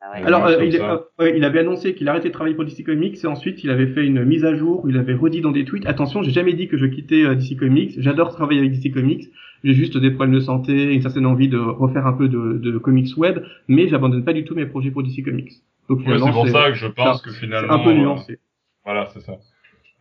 [0.01, 0.25] Ah ouais.
[0.25, 2.85] Alors, euh, il, est- euh, ouais, il avait annoncé qu'il arrêtait de travailler pour DC
[2.85, 5.51] Comics et ensuite il avait fait une mise à jour où il avait redit dans
[5.51, 8.73] des tweets attention, j'ai jamais dit que je quittais euh, DC Comics, j'adore travailler avec
[8.73, 9.29] DC Comics,
[9.65, 12.79] j'ai juste des problèmes de santé, une certaine envie de refaire un peu de, de
[12.79, 15.51] comics web, mais j'abandonne pas du tout mes projets pour DC Comics.
[15.89, 17.73] Donc c'est pour ça que je pense que finalement.
[17.73, 18.39] un peu euh, nuancé.
[18.85, 19.33] Voilà, c'est ça.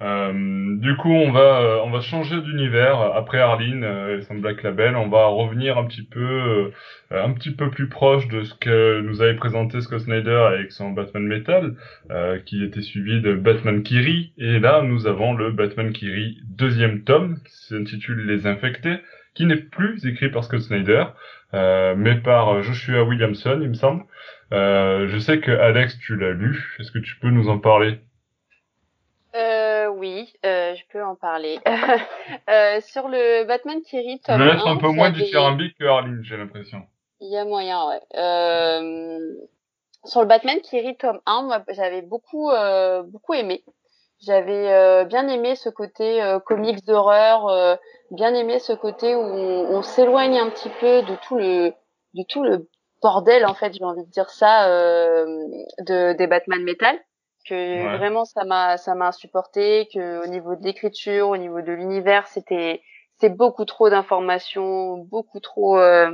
[0.01, 4.35] Euh, du coup, on va euh, on va changer d'univers après Arline euh, et son
[4.35, 4.95] Black Label.
[4.95, 6.71] On va revenir un petit peu euh,
[7.09, 10.91] un petit peu plus proche de ce que nous avait présenté Scott Snyder avec son
[10.91, 11.75] Batman Metal,
[12.11, 14.33] euh, qui était suivi de Batman Kiri.
[14.37, 18.97] Et là, nous avons le Batman Kiri deuxième tome qui s'intitule Les Infectés,
[19.33, 21.05] qui n'est plus écrit par Scott Snyder,
[21.55, 24.03] euh, mais par Joshua Williamson, il me semble.
[24.53, 26.75] Euh, je sais que Alex, tu l'as lu.
[26.79, 27.89] Est-ce que tu peux nous en parler?
[27.89, 28.06] Euh,
[29.97, 31.59] oui, euh, je peux en parler.
[32.49, 36.21] euh, sur le Batman Kiri, Tu tome 1, un peu moins j'avais- dithyrambique que Arline,
[36.23, 36.81] j'ai l'impression.
[37.19, 38.01] Il y a moyen, ouais.
[38.15, 39.33] Euh,
[40.05, 43.63] sur le Batman Kiri tome 1, moi, j'avais beaucoup, euh, beaucoup aimé.
[44.25, 47.75] J'avais euh, bien aimé ce côté euh, comics d'horreur, euh,
[48.11, 51.69] bien aimé ce côté où on, on s'éloigne un petit peu de tout le,
[52.15, 52.67] de tout le
[53.03, 55.25] bordel en fait, j'ai envie de dire ça, euh,
[55.79, 56.97] de des Batman Metal.
[57.47, 57.97] Que Ouais.
[57.97, 59.87] vraiment ça m'a, ça m'a insupporté.
[59.93, 62.81] Que au niveau de l'écriture, au niveau de l'univers, c'était,
[63.19, 66.11] c'est beaucoup trop d'informations, beaucoup trop euh,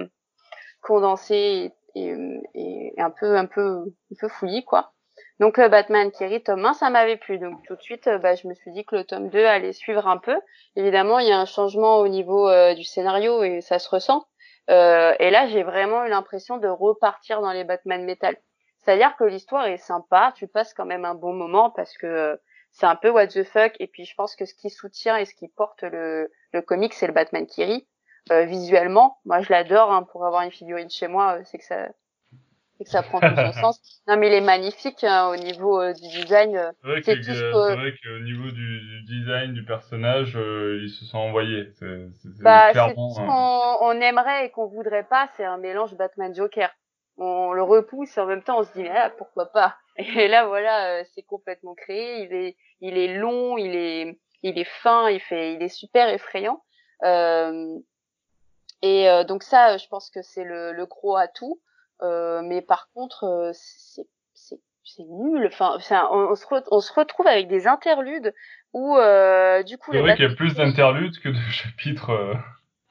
[0.82, 2.16] condensé et,
[2.56, 4.92] et, et un peu un peu un peu fouillis quoi.
[5.40, 7.40] Donc le Batman Kiri tome 1, ça m'avait plu.
[7.40, 10.08] Donc tout de suite, bah, je me suis dit que le tome 2 allait suivre
[10.08, 10.36] un peu.
[10.76, 14.24] Évidemment, il y a un changement au niveau du scénario et ça se ressent.
[14.70, 18.38] et là, j'ai vraiment eu l'impression de repartir dans les Batman Metal.
[18.84, 22.40] C'est-à-dire que l'histoire est sympa, tu passes quand même un bon moment parce que
[22.72, 23.74] c'est un peu what the fuck.
[23.80, 26.94] Et puis je pense que ce qui soutient et ce qui porte le, le comic,
[26.94, 27.88] c'est le Batman Kiri.
[28.32, 29.92] Euh, visuellement, moi je l'adore.
[29.92, 31.88] Hein, pour avoir une figurine chez moi, euh, c'est que ça,
[32.78, 34.02] c'est que ça prend tout son sens.
[34.08, 36.58] Non mais il est magnifique hein, au niveau euh, du design.
[36.58, 41.70] Euh, c'est vrai qu'au niveau du, du, design du personnage, ils se sont envoyés.
[41.74, 45.96] C'est, c'est, bah, clairement, ce qu'on on aimerait et qu'on voudrait pas, c'est un mélange
[45.96, 46.70] Batman Joker.
[47.18, 49.76] On le repousse et en même temps on se dit ah, pourquoi pas?
[49.98, 52.24] Et là voilà, c'est complètement créé.
[52.24, 56.10] Il est, il est long, il est, il est fin, il fait, il est super
[56.10, 56.64] effrayant.
[57.04, 57.78] Euh,
[58.82, 61.62] et euh, donc ça, je pense que c'est le, le gros atout.
[62.02, 64.08] Euh, mais par contre, euh, c'est
[64.84, 65.48] c'est nul.
[65.48, 65.78] Enfin,
[66.12, 68.34] on, se on, se retrouve avec des interludes
[68.74, 69.92] où euh, du coup.
[69.92, 72.12] C'est vrai qu'il y a plus d'interludes que de chapitres.
[72.12, 72.34] Euh.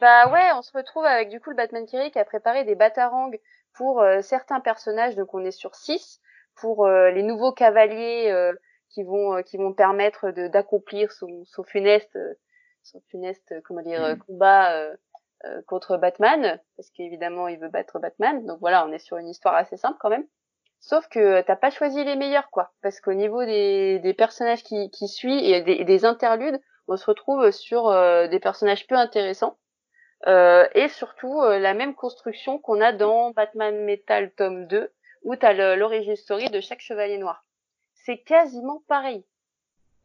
[0.01, 2.75] Bah ouais, on se retrouve avec du coup le Batman Thierry qui a préparé des
[2.75, 3.31] batarangs
[3.75, 5.17] pour certains personnages.
[5.17, 6.21] Donc on est sur 6
[6.57, 8.53] pour les nouveaux cavaliers
[8.91, 12.19] qui vont qui vont permettre de d'accomplir son, son funeste
[12.83, 14.19] son funeste comment dire mm.
[14.19, 14.95] combat
[15.45, 18.47] euh, contre Batman, parce qu'évidemment il veut battre Batman.
[18.47, 20.27] Donc voilà, on est sur une histoire assez simple quand même.
[20.79, 22.73] Sauf que t'as pas choisi les meilleurs, quoi.
[22.81, 27.07] Parce qu'au niveau des, des personnages qui, qui suivent et des, des interludes, on se
[27.07, 29.59] retrouve sur euh, des personnages peu intéressants.
[30.27, 34.93] Euh, et surtout euh, la même construction qu'on a dans Batman Metal tome 2,
[35.25, 37.45] où t'as l'origine story de chaque chevalier noir.
[37.95, 39.25] C'est quasiment pareil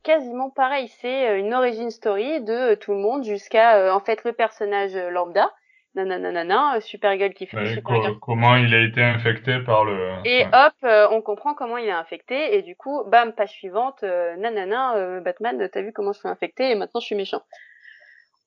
[0.07, 0.87] quasiment pareil.
[0.87, 4.31] C'est euh, une origin story de euh, tout le monde jusqu'à euh, en fait le
[4.33, 5.51] personnage lambda.
[5.95, 8.19] Nanana, Supergirl qui fait Supergirl.
[8.19, 9.97] Comment il a été infecté par le.
[10.25, 15.21] Et hop, on comprend comment il est infecté et du coup, bam, page suivante, nanana,
[15.21, 17.41] Batman, t'as vu comment je suis infecté et maintenant je suis méchant.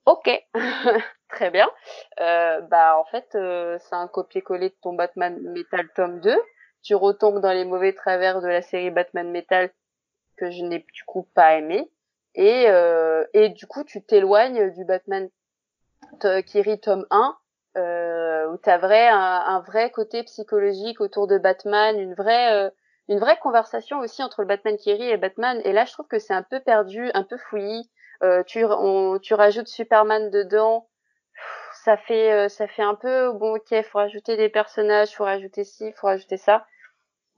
[0.07, 0.31] Ok,
[1.29, 1.69] très bien.
[2.19, 6.37] bah en fait, c'est un copier-coller de ton Batman Metal tome 2.
[6.83, 9.71] Tu retombes dans les mauvais travers de la série Batman Metal
[10.37, 11.91] que je n'ai du coup pas aimé.
[12.35, 15.29] Et, euh, et du coup, tu t'éloignes du Batman
[16.47, 17.37] Kiri tome 1,
[17.77, 22.71] euh, où tu as vrai, un, vrai côté psychologique autour de Batman, une vraie, euh,
[23.09, 25.61] une vraie conversation aussi entre le Batman Kiri et Batman.
[25.65, 27.91] Et là, je trouve que c'est un peu perdu, un peu fouillis.
[28.23, 30.87] Euh, tu, on, tu rajoutes Superman dedans.
[31.85, 35.93] Ça fait, ça fait un peu, bon, ok, faut rajouter des personnages, faut rajouter ci,
[35.93, 36.67] faut rajouter ça.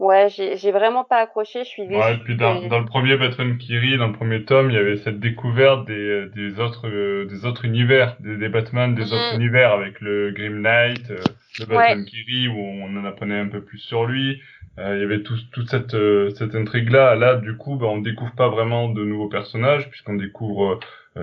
[0.03, 3.57] Ouais, j'ai vraiment pas accroché, je suis Ouais, et puis dans, dans, le premier Batman
[3.57, 7.45] Kiri, dans le premier tome, il y avait cette découverte des, des autres euh, des
[7.45, 9.41] autres univers, des, des Batman des autres mm.
[9.41, 11.23] univers avec le Grim Knight, euh,
[11.61, 14.43] le Batman Kiri où on en apprenait un peu plus sur lui.
[14.79, 15.97] Euh, il y avait tout, toute cette
[16.37, 17.37] cette intrigue là.
[17.37, 20.81] Du coup, bah, on découvre pas vraiment de nouveaux personnages puisqu'on découvre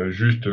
[0.10, 0.48] juste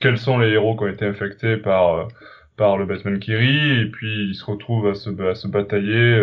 [0.00, 2.08] quels sont les héros qui ont été infectés par
[2.56, 6.22] par le Batman Kiri et puis ils se retrouvent à se à se batailler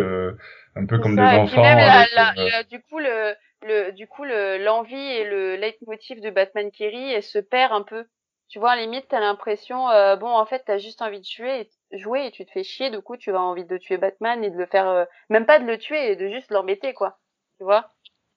[0.76, 1.64] un peu comme des enfants.
[1.64, 7.24] Euh, du coup, le, le, du coup, le, l'envie et le leitmotiv de Batman elle
[7.24, 8.06] se perd un peu.
[8.50, 11.26] Tu vois, à la limite, t'as l'impression, euh, bon, en fait, t'as juste envie de
[11.26, 12.90] tuer, et, jouer et tu te fais chier.
[12.90, 15.60] Du coup, tu as envie de tuer Batman et de le faire, euh, même pas
[15.60, 17.20] de le tuer, de juste l'embêter, quoi.
[17.58, 17.92] Tu vois?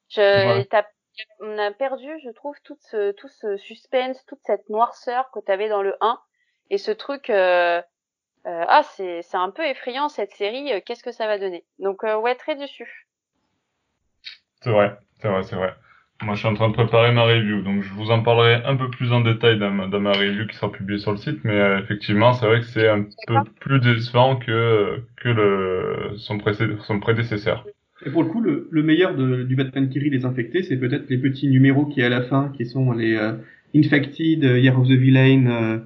[0.09, 0.65] Je,
[1.41, 5.69] on a perdu, je trouve, tout ce, tout ce suspense, toute cette noirceur que t'avais
[5.69, 6.21] dans le 1
[6.71, 7.31] et ce truc.
[7.31, 7.81] Euh,
[8.47, 11.65] euh, ah c'est un peu effrayant cette série, qu'est-ce que ça va donner?
[11.81, 13.09] Donc ouais, très déçu.
[14.63, 15.75] C'est vrai, c'est vrai, c'est vrai.
[16.23, 18.77] Moi, je suis en train de préparer ma review, donc je vous en parlerai un
[18.77, 21.41] peu plus en détail dans ma, dans ma review qui sera publiée sur le site,
[21.45, 26.39] mais effectivement, c'est vrai que c'est un peu plus décevant que que le son,
[26.81, 27.67] son prédécesseur.
[28.05, 31.09] Et pour le coup, le, le meilleur de, du Batman Kiri les infectés, c'est peut-être
[31.11, 33.19] les petits numéros qui à la fin, qui sont les
[33.75, 35.83] Infected, Year of the Villain,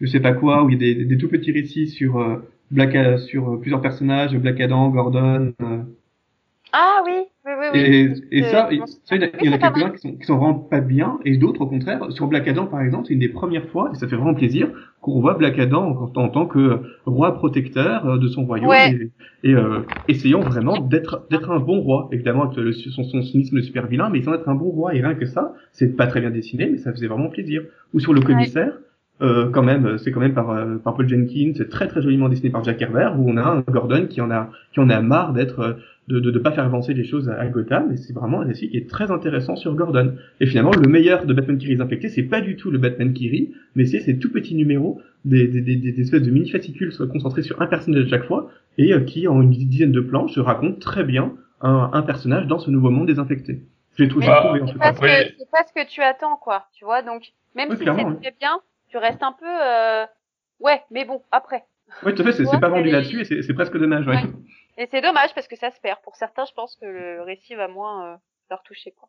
[0.00, 2.36] je sais pas quoi, où il y a des, des tout petits récits sur euh,
[2.70, 5.54] Black sur euh, plusieurs personnages, Black Adam, Gordon.
[5.62, 5.82] Euh.
[6.72, 7.24] Ah oui,
[7.72, 7.80] oui.
[8.30, 11.18] Et, et ça, il, y en a quelques-uns qui sont, qui sont vraiment pas bien,
[11.24, 12.10] et d'autres au contraire.
[12.10, 14.68] Sur Black Adam, par exemple, c'est une des premières fois, et ça fait vraiment plaisir,
[15.00, 18.72] qu'on voit Black Adam en, en, tant que roi protecteur de son royaume,
[19.42, 22.08] et, euh, essayant vraiment d'être d'être un bon roi.
[22.12, 24.94] Évidemment, avec le, son, son cynisme de super vilain, mais essayant d'être un bon roi,
[24.94, 27.62] et rien que ça, c'est pas très bien dessiné, mais ça faisait vraiment plaisir.
[27.94, 28.72] Ou sur le commissaire,
[29.20, 32.28] euh, quand même, c'est quand même par, euh, par Paul Jenkins, c'est très très joliment
[32.28, 35.00] dessiné par Jack Herbert, où on a un Gordon qui en a qui en a
[35.00, 35.72] marre d'être euh,
[36.08, 38.68] de, de, de pas faire avancer les choses à, Gotham, et c'est vraiment un récit
[38.70, 40.14] qui est très intéressant sur Gordon.
[40.40, 43.52] Et finalement, le meilleur de Batman Kiri infecté, c'est pas du tout le Batman Kiri,
[43.74, 47.42] mais c'est ces tout petits numéros, des, des, des, des espèces de mini fascicules concentrés
[47.42, 50.78] sur un personnage à chaque fois, et qui en une dizaine de planches se racontent
[50.78, 53.60] très bien un, un personnage dans ce nouveau monde désinfecté.
[53.98, 54.92] J'ai tout, Bah, trouvé en tout cas.
[54.94, 56.66] c'est pas ce que tu attends, quoi.
[56.72, 57.22] Tu vois, donc,
[57.56, 60.04] même Oui, si c'est très bien, tu restes un peu, euh...
[60.60, 61.64] ouais, mais bon, après.
[62.06, 64.14] Oui, tout à fait, c'est pas vendu là-dessus et c'est c'est presque dommage, ouais.
[64.14, 64.22] Ouais.
[64.80, 66.00] Et c'est dommage parce que ça se perd.
[66.02, 68.16] Pour certains, je pense que le récit va moins euh,
[68.48, 69.08] leur toucher, quoi.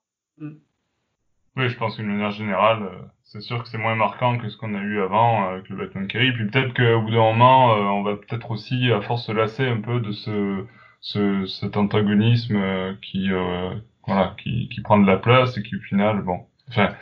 [1.55, 4.57] Oui, je pense qu'une manière générale, euh, c'est sûr que c'est moins marquant que ce
[4.57, 6.31] qu'on a eu avant euh, avec le Batman Kerry.
[6.33, 9.67] Puis peut-être qu'au bout d'un moment, euh, on va peut-être aussi, à force, se lasser
[9.67, 10.65] un peu de ce,
[11.01, 13.75] ce cet antagonisme euh, qui, euh,
[14.07, 16.95] voilà, qui, qui prend de la place et qui au final, bon, enfin,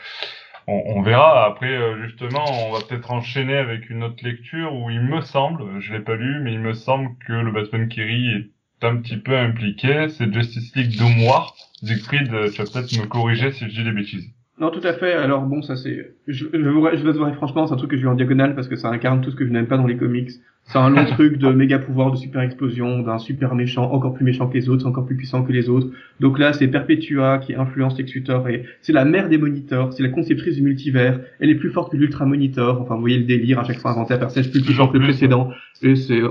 [0.68, 1.46] on, on verra.
[1.46, 5.80] Après, euh, justement, on va peut-être enchaîner avec une autre lecture où il me semble,
[5.80, 9.18] je l'ai pas lu, mais il me semble que le Batman Kerry est un petit
[9.18, 10.08] peu impliqué.
[10.10, 11.56] C'est Justice League Dome War.
[11.84, 14.28] Siegfried, euh, tu vas peut-être me corriger si je dis des bêtises.
[14.60, 15.14] Non, tout à fait.
[15.14, 17.96] Alors bon, ça c'est, je, je, je vais vous dire franchement, c'est un truc que
[17.96, 19.86] je vis en diagonale parce que ça incarne tout ce que je n'aime pas dans
[19.86, 20.32] les comics.
[20.64, 24.26] C'est un long truc de méga pouvoir, de super explosion, d'un super méchant, encore plus
[24.26, 25.90] méchant que les autres, encore plus puissant que les autres.
[26.20, 30.02] Donc là, c'est Perpetua qui influence Lex Luthor et c'est la mère des monitors, c'est
[30.02, 31.20] la conceptrice du multivers.
[31.40, 32.82] Elle est plus forte que l'Ultra Monitor.
[32.82, 35.04] Enfin, vous voyez le délire à chaque fois inventer un personnage plus puissant que le
[35.04, 35.52] précédent.
[35.84, 36.22] Et c'est,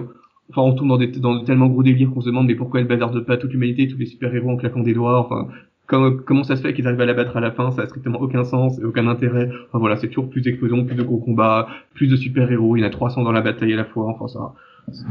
[0.50, 2.80] enfin, on tombe dans des, dans de tellement gros délires qu'on se demande mais pourquoi
[2.80, 5.18] elle bazarde pas toute l'humanité, tous les super héros en claquant des doigts.
[5.20, 5.48] Enfin,
[5.86, 7.70] comment, comment ça se fait qu'ils arrivent à la battre à la fin?
[7.70, 9.50] Ça a strictement aucun sens et aucun intérêt.
[9.68, 12.76] Enfin voilà, c'est toujours plus d'explosions, plus de gros combats, plus de super héros.
[12.76, 14.06] Il y en a 300 dans la bataille à la fois.
[14.08, 14.52] Enfin ça,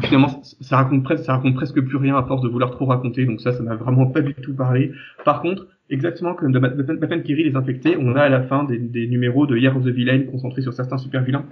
[0.03, 3.25] finalement, ça- raconte presque, ça raconte presque plus rien à force de vouloir trop raconter.
[3.25, 4.91] Donc ça, ça m'a vraiment pas du tout parlé.
[5.25, 8.41] Par contre, exactement comme de Bat- Batman Batman Kiri les infectés, on a à la
[8.43, 11.43] fin des, des numéros de Year of the Villain concentrés sur certains super vilains.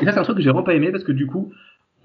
[0.00, 1.52] Et ça, c'est un truc que j'ai vraiment pas aimé parce que du coup,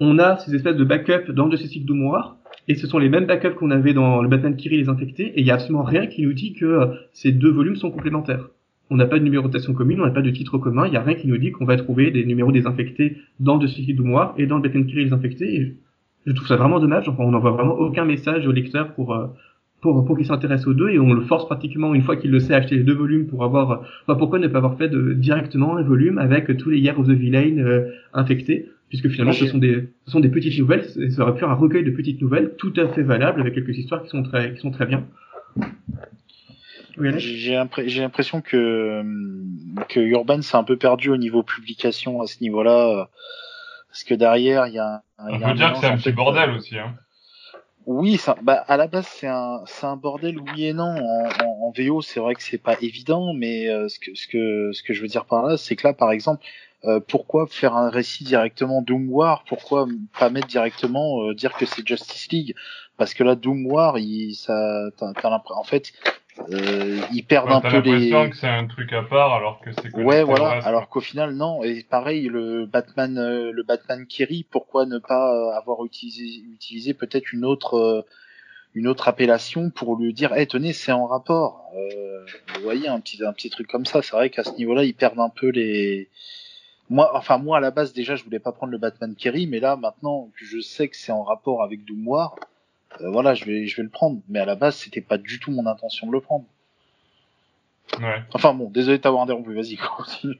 [0.04, 2.36] on a ces espèces de backups dans Justice League Doom War,
[2.66, 5.40] et ce sont les mêmes backups qu'on avait dans le Batman Kiri les infectés, et
[5.40, 8.48] il y a absolument rien qui nous dit que euh, ces deux volumes sont complémentaires.
[8.90, 11.02] On n'a pas de numérotation commune, on n'a pas de titre commun, il y a
[11.02, 14.34] rien qui nous dit qu'on va trouver des numéros désinfectés dans Justice League Doom War
[14.38, 15.76] et dans le Batman Kiri les infectés,
[16.26, 19.28] je trouve ça vraiment dommage, enfin, on n'envoie vraiment aucun message au lecteur pour, euh,
[19.80, 22.40] pour, pour qu'il s'intéresse aux deux, et on le force pratiquement, une fois qu'il le
[22.40, 25.12] sait, à acheter les deux volumes pour avoir, enfin, pourquoi ne pas avoir fait de,
[25.12, 29.46] directement un volume avec tous les Year of the Villain euh, infectés, puisque finalement ce
[29.46, 31.90] sont des ce sont des petites nouvelles, et ça aurait pu être un recueil de
[31.90, 34.84] petites nouvelles tout à fait valables avec quelques histoires qui sont très qui sont très
[34.84, 35.06] bien.
[36.98, 39.46] Oui, J'ai l'impression que, hum,
[39.88, 42.88] que Urban s'est un peu perdu au niveau publication à ce niveau-là.
[43.00, 43.04] euh,
[43.88, 45.96] Parce que derrière, il y a, un- On y a peut dire que c'est un
[45.96, 46.94] petit bordel aussi, hein.
[47.86, 50.84] Oui, ça, bah, à la base, c'est un, c'est un bordel, oui et non.
[50.84, 54.28] En, en, en VO, c'est vrai que c'est pas évident, mais euh, ce, que, ce,
[54.28, 56.44] que, ce que je veux dire par là, c'est que là, par exemple,
[56.84, 59.44] euh, pourquoi faire un récit directement Doom War?
[59.48, 59.86] Pourquoi
[60.18, 62.54] pas mettre directement, euh, dire que c'est Justice League?
[62.96, 65.92] Parce que là, Doom War, il, ça, l'impression- en fait,
[66.50, 68.08] euh, ils perdent Ouais, un peu les...
[68.10, 70.50] l'impression que c'est un truc à part alors que c'est Ouais, voilà.
[70.54, 70.66] reste.
[70.66, 71.62] Alors qu'au final, non.
[71.62, 76.94] Et pareil, le Batman, euh, le Batman Kiri, pourquoi ne pas euh, avoir utilisé, utilisé
[76.94, 78.02] peut-être une autre, euh,
[78.74, 81.64] une autre appellation pour lui dire, eh, tenez, c'est en rapport.
[81.76, 82.24] Euh,
[82.56, 84.00] vous voyez, un petit, un petit truc comme ça.
[84.02, 86.08] C'est vrai qu'à ce niveau-là, ils perdent un peu les.
[86.92, 89.60] Moi, enfin moi à la base déjà, je voulais pas prendre le Batman Kiri, mais
[89.60, 92.36] là maintenant que je sais que c'est en rapport avec Doom War,
[93.00, 94.20] euh, voilà, je vais, je vais le prendre.
[94.28, 96.44] Mais à la base, c'était pas du tout mon intention de le prendre.
[98.00, 98.22] Ouais.
[98.32, 99.54] Enfin bon, désolé de t'avoir interrompu.
[99.54, 100.36] Vas-y, continue.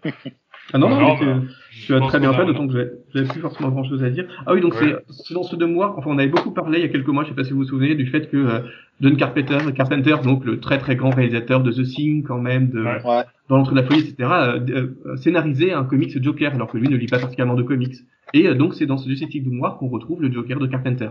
[0.72, 1.40] Ah non, non, Non, mais tu- bah,
[1.86, 2.72] tu as très bien fait, d'autant que
[3.12, 4.26] j'avais plus forcément grand chose à dire.
[4.46, 4.94] Ah oui, donc Ouais.
[5.08, 7.08] c'est c'est dans ce deux mois, enfin on avait beaucoup parlé il y a quelques
[7.08, 8.60] mois, je sais pas si vous vous souvenez, du fait que euh,
[9.00, 12.82] John Carpenter, Carpenter, donc le très très grand réalisateur de The Thing quand même, de
[12.84, 13.24] Ouais.
[13.48, 14.60] Dans l'entre de la folie, etc., euh,
[15.04, 17.96] euh, scénarisait un comics Joker, alors que lui ne lit pas particulièrement de comics.
[18.32, 21.10] Et euh, donc c'est dans ce Justice League Noir qu'on retrouve le Joker de Carpenter.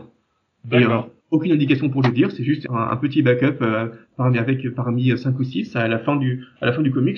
[0.72, 1.10] Et euh, D'accord.
[1.32, 5.40] Aucune indication pour le dire, c'est juste un, petit backup euh, parmi avec parmi 5
[5.40, 7.18] ou 6 à la fin du à la fin du comic,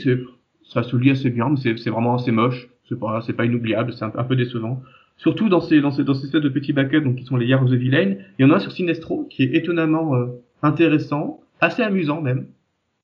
[0.64, 3.92] ça se lit assez bien, mais c'est vraiment assez moche, c'est pas c'est pas inoubliable,
[3.92, 4.82] c'est un, peu décevant.
[5.18, 7.48] Surtout dans ces dans ces dans ces espèces de petits backups donc qui sont les
[7.48, 10.28] Year of the Villain, il y en a un sur Sinestro qui est étonnamment euh,
[10.62, 12.46] intéressant, assez amusant même,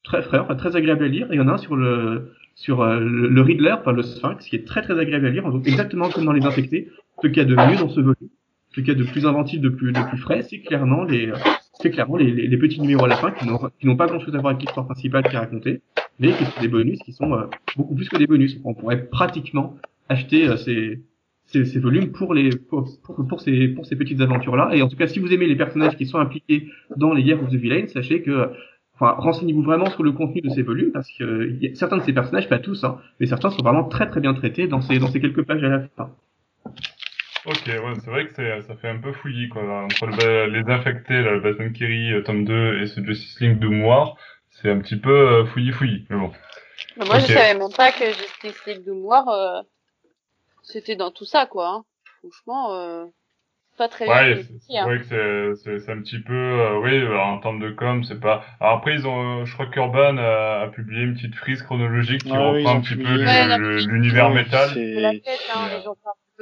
[0.03, 1.31] très enfin très agréable à lire.
[1.31, 4.45] Et il y en a un sur le sur euh, le Riddler, enfin le Sphinx,
[4.45, 6.89] qui est très très agréable à lire, donc exactement comme dans les Infectés.
[7.21, 8.29] Ce qu'il y a de mieux dans ce volume,
[8.75, 11.31] qu'il y a de plus inventif, de plus de plus frais, c'est clairement les
[11.81, 14.07] c'est clairement les, les, les petits numéros à la fin qui n'ont qui n'ont pas
[14.07, 15.81] grand chose à voir avec l'histoire principale qui est racontée,
[16.19, 17.45] mais qui sont des bonus qui sont euh,
[17.77, 18.59] beaucoup plus que des bonus.
[18.63, 19.75] On pourrait pratiquement
[20.09, 21.01] acheter euh, ces,
[21.45, 24.71] ces ces volumes pour les pour, pour, ces pour ces petites aventures là.
[24.73, 26.67] Et en tout cas, si vous aimez les personnages qui sont impliqués
[26.97, 28.49] dans les Year of the Villain, sachez que
[29.01, 32.11] Enfin, renseignez-vous vraiment sur le contenu de ces volumes parce que euh, certains de ces
[32.11, 35.07] personnages, pas tous, hein, mais certains sont vraiment très très bien traités dans ces dans
[35.07, 36.09] ces quelques pages à la fin.
[37.49, 39.63] Ok, ouais, c'est vrai que c'est, ça fait un peu fouillis, quoi.
[39.83, 43.59] Entre le, les infectés, là, le Batman Kerry, euh, tome 2, et ce Justice League
[43.59, 44.15] de Noir,
[44.49, 46.31] c'est un petit peu euh, fouillis fouillis, mais bon.
[46.97, 49.61] Mais moi, je savais même pas que Justice League Doom Noir, euh,
[50.63, 51.67] c'était dans tout ça, quoi.
[51.69, 51.85] hein.
[52.19, 53.05] Franchement, euh...
[53.77, 54.43] pas très Ouais, bien.
[54.67, 54.85] c'est hein.
[54.85, 58.03] vrai que c'est- c'est c'est un petit peu, euh, oui, euh, en termes de com,
[58.03, 58.43] c'est pas.
[58.59, 62.23] Alors après, ils ont, euh, je crois qu'Urban a, a publié une petite frise chronologique
[62.23, 63.15] qui Ah reprend un petit peu.
[63.17, 64.69] Ouais, l'univers Ouais, métal.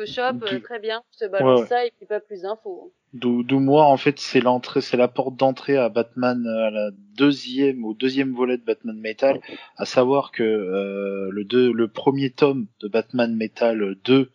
[0.05, 1.67] Hein, Photoshop, euh, Du- très bien, je te balance Ouais, ouais.
[1.67, 2.93] ça et puis pas plus d'infos.
[3.13, 6.69] D'où d'où moi, en fait, c'est l'entrée, c'est la porte d'entrée à Batman, euh, à
[6.71, 9.39] la deuxième, au deuxième volet de Batman Metal,
[9.77, 14.29] à savoir que euh, le, deux, le premier tome de Batman Metal 2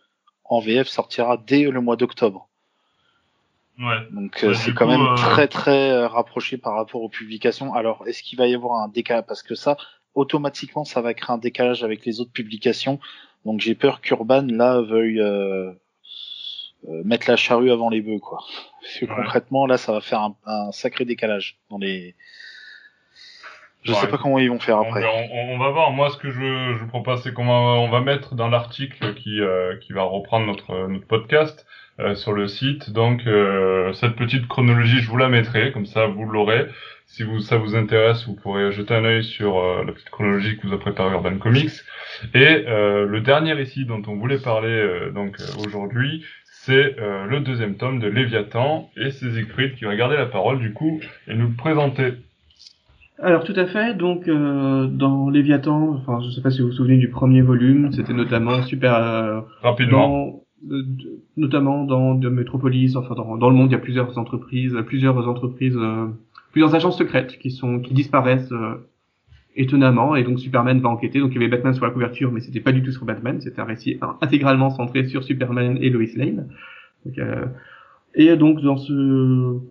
[0.45, 2.49] en VF sortira dès le mois d'octobre.
[3.79, 4.07] Ouais.
[4.11, 7.73] Donc Ouais, euh, c'est coup, quand même euh, très très rapproché par rapport aux publications.
[7.73, 9.25] Alors est-ce qu'il va y avoir un décalage?
[9.27, 9.77] Parce que ça,
[10.13, 12.99] automatiquement, ça va créer un décalage avec les autres publications.
[13.45, 15.71] Donc j'ai peur qu'Urban là veuille euh,
[16.89, 18.39] euh, mettre la charrue avant les bœufs, quoi.
[18.81, 19.11] Parce que Ouais.
[19.15, 22.15] concrètement, là, ça va faire un, un sacré décalage dans les.
[23.83, 23.97] Je Ouais.
[23.99, 25.03] sais pas comment ils vont faire après.
[25.05, 25.91] on- on va voir.
[25.91, 29.41] Moi, ce que je, je propose, c'est qu'on va, on va mettre dans l'article qui,
[29.41, 31.65] euh, qui va reprendre notre, notre podcast
[31.99, 32.91] euh, sur le site.
[32.91, 36.65] Donc, euh, cette petite chronologie, je vous la mettrai, comme ça, vous l'aurez.
[37.05, 40.57] Si vous, ça vous intéresse, vous pourrez jeter un œil sur euh, la petite chronologie
[40.57, 41.69] que vous a préparé Urban Comics.
[42.33, 46.23] Et euh, le dernier ici dont on voulait parler euh, donc euh, aujourd'hui,
[46.65, 50.59] c'est euh, le deuxième tome de Léviathan et c'est Siegfried qui va garder la parole
[50.59, 52.13] du coup et nous le présenter.
[53.21, 56.73] Alors tout à fait, donc euh, dans Léviathan, enfin je sais pas si vous vous
[56.73, 60.07] souvenez du premier volume, c'était notamment super euh, Rapidement.
[60.07, 60.42] dans,
[61.35, 65.27] notamment dans de Metropolis, enfin dans, dans le monde il y a plusieurs entreprises, plusieurs
[65.27, 66.07] entreprises, euh,
[66.51, 68.75] plusieurs agences secrètes qui sont qui disparaissent euh,
[69.55, 71.19] étonnamment et donc Superman va enquêter.
[71.19, 73.41] Donc il y avait Batman sur la couverture, mais c'était pas du tout sur Batman,
[73.41, 76.47] c'était un récit in- intégralement centré sur Superman et Lois Lane.
[77.05, 77.45] Donc, euh,
[78.15, 78.93] et donc dans ce,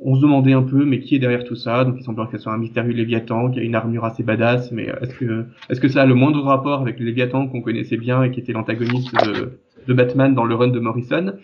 [0.03, 1.85] on se demandait un peu, mais qui est derrière tout ça?
[1.85, 4.91] Donc il semblerait ce soit un mystérieux Léviathan qui a une armure assez badass, mais
[4.91, 7.97] euh, est-ce que est-ce que ça a le moindre rapport avec le Léviathan qu'on connaissait
[7.97, 11.35] bien et qui était l'antagoniste de, de Batman dans le run de Morrison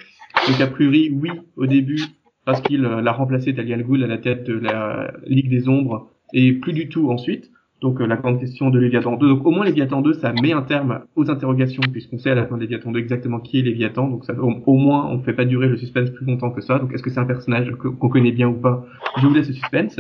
[0.49, 2.03] Donc a priori oui au début
[2.45, 5.69] parce qu'il euh, l'a remplacé Talia al Ghul à la tête de la Ligue des
[5.69, 7.51] Ombres et plus du tout ensuite.
[7.81, 9.29] Donc euh, la grande question de Léviathan 2.
[9.29, 12.47] Donc au moins Léviathan 2, ça met un terme aux interrogations puisqu'on sait à la
[12.47, 14.09] fin de Léviathan 2 exactement qui est Léviathan.
[14.09, 16.61] Donc ça, au, au moins on ne fait pas durer le suspense plus longtemps que
[16.61, 16.79] ça.
[16.79, 18.87] Donc est-ce que c'est un personnage qu'on connaît bien ou pas?
[19.19, 19.97] Je vous laisse le suspense.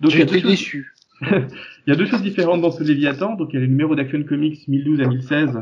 [0.00, 0.92] Donc J'ai été choses, déçu.
[1.22, 3.34] il y a deux choses différentes dans ce Léviathan.
[3.34, 5.58] Donc il y a le numéro d'Action Comics 1012 à 1016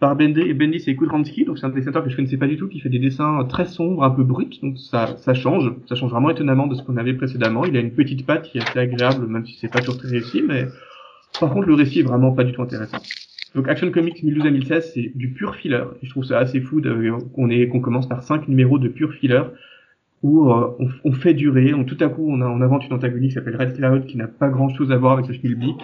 [0.00, 1.44] par Bendis et Bendis et Kudransky.
[1.44, 3.66] Donc c'est un dessinateur que je connaissais pas du tout qui fait des dessins très
[3.66, 4.58] sombres, un peu bruts.
[4.62, 5.72] Donc ça, ça change.
[5.88, 7.64] Ça change vraiment étonnamment de ce qu'on avait précédemment.
[7.64, 10.08] Il a une petite patte qui est assez agréable, même si c'est pas toujours très
[10.08, 10.66] réussi, mais
[11.38, 12.98] par contre, le récit est vraiment pas du tout intéressant.
[13.54, 15.84] Donc Action Comics 1012 à 1016, c'est du pur filler.
[16.02, 16.80] Et je trouve ça assez fou
[17.34, 19.42] qu'on ait qu'on commence par cinq numéros de pur filler
[20.22, 22.92] où euh, on, on fait durer, on, tout à coup on, a, on invente une
[22.92, 25.78] antagoniste qui s'appelle Red Cloud qui n'a pas grand chose à voir avec ce Schmilblick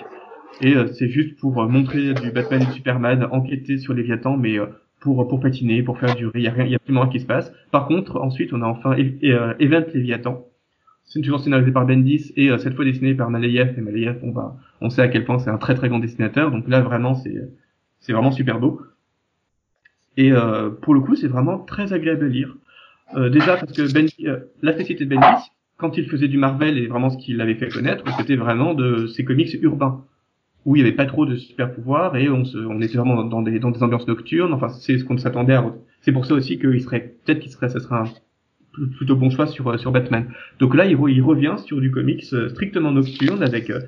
[0.61, 4.37] et euh, c'est juste pour euh, montrer du Batman et du Superman, enquêter sur Léviathan
[4.37, 4.67] mais euh,
[5.01, 7.21] pour pour patiner, pour faire durer, il y a rien, y a absolument rien qui
[7.21, 7.53] se passe.
[7.71, 10.45] Par contre, ensuite on a enfin Event Léviathan.
[11.05, 14.57] C'est toujours scénarisé par Bendis et cette fois dessiné par Malayev et Malayev on va
[14.81, 17.49] on sait à quel point c'est un très très grand dessinateur donc là vraiment c'est
[18.01, 18.81] c'est vraiment super beau.
[20.17, 22.57] Et euh, pour le coup, c'est vraiment très agréable à lire.
[23.31, 26.87] Déjà parce que ben, euh, la spécialité de Bendis, quand il faisait du Marvel et
[26.87, 30.05] vraiment ce qu'il avait fait connaître, c'était vraiment de ces comics urbains
[30.67, 33.25] où il y avait pas trop de super pouvoirs et on, se, on était vraiment
[33.25, 34.53] dans des, dans des ambiances nocturnes.
[34.53, 35.65] Enfin, c'est ce qu'on s'attendait à.
[36.03, 38.05] C'est pour ça aussi qu'il serait peut-être qu'il serait, ça serait un
[38.75, 40.27] pl- plutôt bon choix sur sur Batman.
[40.59, 43.81] Donc là, il, re- il revient sur du comics euh, strictement nocturne avec euh,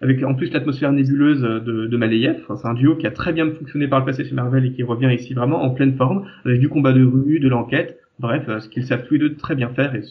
[0.00, 2.40] avec en plus l'atmosphère nébuleuse de, de.
[2.42, 4.72] Enfin, c'est un duo qui a très bien fonctionné par le passé chez Marvel et
[4.72, 7.98] qui revient ici vraiment en pleine forme avec du combat de rue, de l'enquête.
[8.18, 10.02] Bref, euh, ce qu'ils savent tous les deux très bien faire et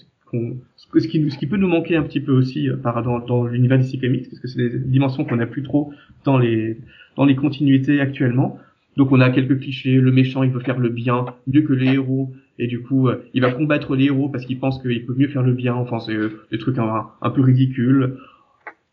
[0.76, 3.46] ce qui, ce qui peut nous manquer un petit peu aussi euh, par, dans, dans
[3.46, 5.92] l'univers DC Comics, parce que c'est des dimensions qu'on n'a plus trop
[6.26, 6.78] dans les,
[7.16, 8.60] dans les continuités actuellement.
[8.98, 11.94] Donc on a quelques clichés, le méchant il veut faire le bien mieux que les
[11.94, 15.16] héros, et du coup euh, il va combattre les héros parce qu'il pense qu'il peut
[15.18, 18.18] mieux faire le bien, enfin c'est euh, des trucs un, peu ridicules.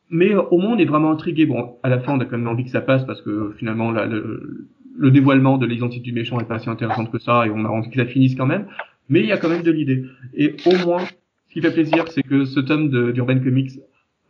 [0.08, 1.46] Mais au moins on est vraiment intrigué.
[1.46, 3.92] Bon, à la fin on a quand même envie que ça passe parce que finalement
[3.92, 4.68] là, le,
[4.98, 7.68] le dévoilement de l'identité du méchant est pas si intéressante que ça, et on a
[7.68, 8.66] envie que ça finisse quand même.
[9.08, 10.04] Mais il y a quand même de l'idée.
[10.34, 11.02] Et au moins,
[11.50, 13.72] ce qui fait plaisir, c'est que ce tome d'Urban Comics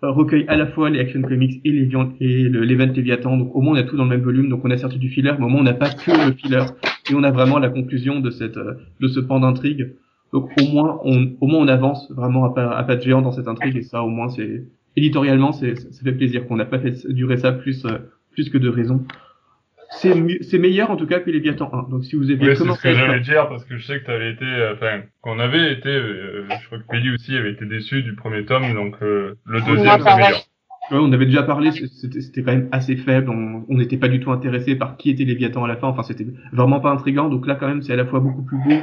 [0.03, 1.89] euh, recueille à la fois les Action Comics et les
[2.21, 3.37] et le- l'Event Léviathan.
[3.37, 4.49] Donc au moins on a tout dans le même volume.
[4.49, 6.65] Donc on a certes du filler, mais au moins on n'a pas que le filler.
[7.11, 9.93] Et on a vraiment la conclusion de cette euh, de ce pan d'intrigue.
[10.33, 13.21] Donc au moins on au moins on avance vraiment à pas, à pas de géant
[13.21, 13.77] dans cette intrigue.
[13.77, 14.65] Et ça au moins c'est
[14.97, 17.99] éditorialement c'est ça fait plaisir qu'on n'a pas fait durer ça plus euh,
[18.33, 19.05] plus que de raison.
[19.91, 21.91] C'est c'est meilleur en tout cas que Léviathan 1.
[21.91, 24.01] Donc si vous aviez Oui, c'est ce commencé que j'allais dire parce que je sais
[24.01, 27.37] que tu avais été, euh, enfin, qu'on avait été, euh, je crois que Pelli aussi
[27.37, 30.39] avait été déçu du premier tome, donc euh, le deuxième c'est meilleur.
[30.91, 34.09] Ouais, on avait déjà parlé, c'était c'était quand même assez faible, on on n'était pas
[34.09, 37.29] du tout intéressé par qui était Léviathan à la fin, enfin c'était vraiment pas intriguant,
[37.29, 38.81] donc là quand même c'est à la fois beaucoup plus beau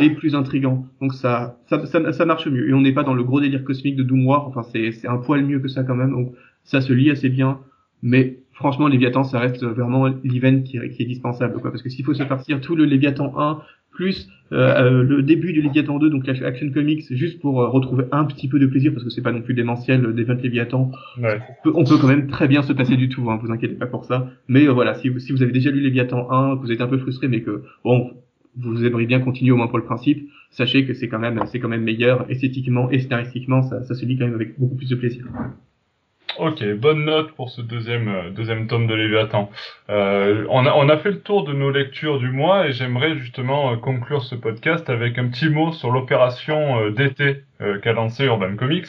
[0.00, 0.86] et plus intrigant.
[1.00, 2.68] Donc ça, ça, ça, ça marche mieux.
[2.68, 4.46] Et on n'est pas dans le gros délire cosmique de Doom War.
[4.48, 6.10] Enfin, c'est, c'est un poil mieux que ça quand même.
[6.10, 6.34] Donc
[6.64, 7.60] ça se lit assez bien.
[8.02, 11.70] Mais franchement, Léviathan, ça reste vraiment l'event qui, qui, est dispensable, quoi.
[11.70, 15.52] Parce que s'il faut se partir tout le Léviathan 1 plus euh, euh, le début
[15.52, 18.92] du Léviathan 2, donc l'Action Comics, juste pour euh, retrouver un petit peu de plaisir,
[18.92, 20.90] parce que c'est pas non plus démentiel d'event Léviathan.
[21.20, 21.40] Ouais.
[21.48, 23.74] On, peut, on peut quand même très bien se passer du tout, hein, vous inquiétez
[23.74, 24.30] pas pour ça.
[24.48, 26.80] Mais euh, voilà, si vous, si vous avez déjà lu Léviathan 1, que vous êtes
[26.80, 28.12] un peu frustré, mais que bon,
[28.56, 31.58] vous aimeriez bien continuer au moins pour le principe, sachez que c'est quand même c'est
[31.58, 34.88] quand même meilleur esthétiquement et scénaristiquement, ça, ça se lit quand même avec beaucoup plus
[34.88, 35.24] de plaisir.
[36.38, 39.50] Ok, bonne note pour ce deuxième euh, deuxième tome de Léviathan.
[39.88, 43.16] Euh, on, a, on a fait le tour de nos lectures du mois et j'aimerais
[43.16, 47.92] justement euh, conclure ce podcast avec un petit mot sur l'opération euh, d'été euh, qu'a
[47.92, 48.88] lancé Urban Comics,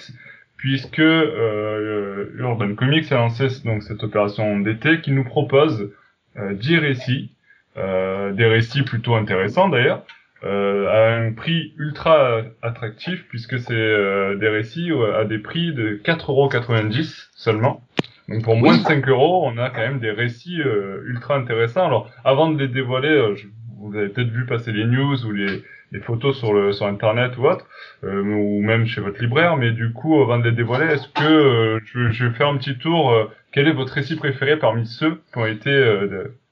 [0.58, 5.92] puisque euh, Urban Comics a lancé donc cette opération d'été qui nous propose
[6.38, 7.32] 10 récits,
[7.78, 10.15] des récits plutôt intéressants d'ailleurs, euh,
[10.46, 17.30] à un prix ultra attractif puisque c'est euh, des récits à des prix de 4,90€
[17.36, 17.82] seulement.
[18.28, 21.86] Donc pour moins de 5 euros, on a quand même des récits euh, ultra intéressants.
[21.86, 23.48] Alors avant de les dévoiler, euh, je,
[23.80, 27.38] vous avez peut-être vu passer les news ou les, les photos sur le sur internet
[27.38, 27.68] ou autre,
[28.04, 29.58] euh, ou même chez votre libraire.
[29.58, 32.78] Mais du coup, avant de les dévoiler, est-ce que je, je, vais faire un petit
[32.78, 33.14] tour
[33.52, 35.72] Quel est votre récit préféré parmi ceux qui ont été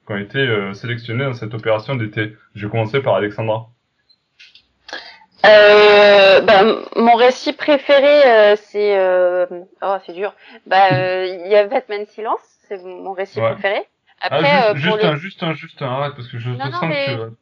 [0.06, 2.36] qui ont été sélectionnés dans cette opération d'été?
[2.54, 3.73] Je vais commencer par Alexandra.
[5.44, 6.62] Euh, bah,
[6.96, 9.46] mon récit préféré, euh, c'est euh...
[9.82, 10.34] oh c'est dur.
[10.66, 13.52] Bah il y a Batman Silence, c'est mon récit Ouais.
[13.52, 13.82] préféré.
[14.20, 15.04] Ah, Après juste, euh, pour juste le...
[15.08, 17.34] un, juste un, juste un, arrête parce que je Non, non, sens mais- que tu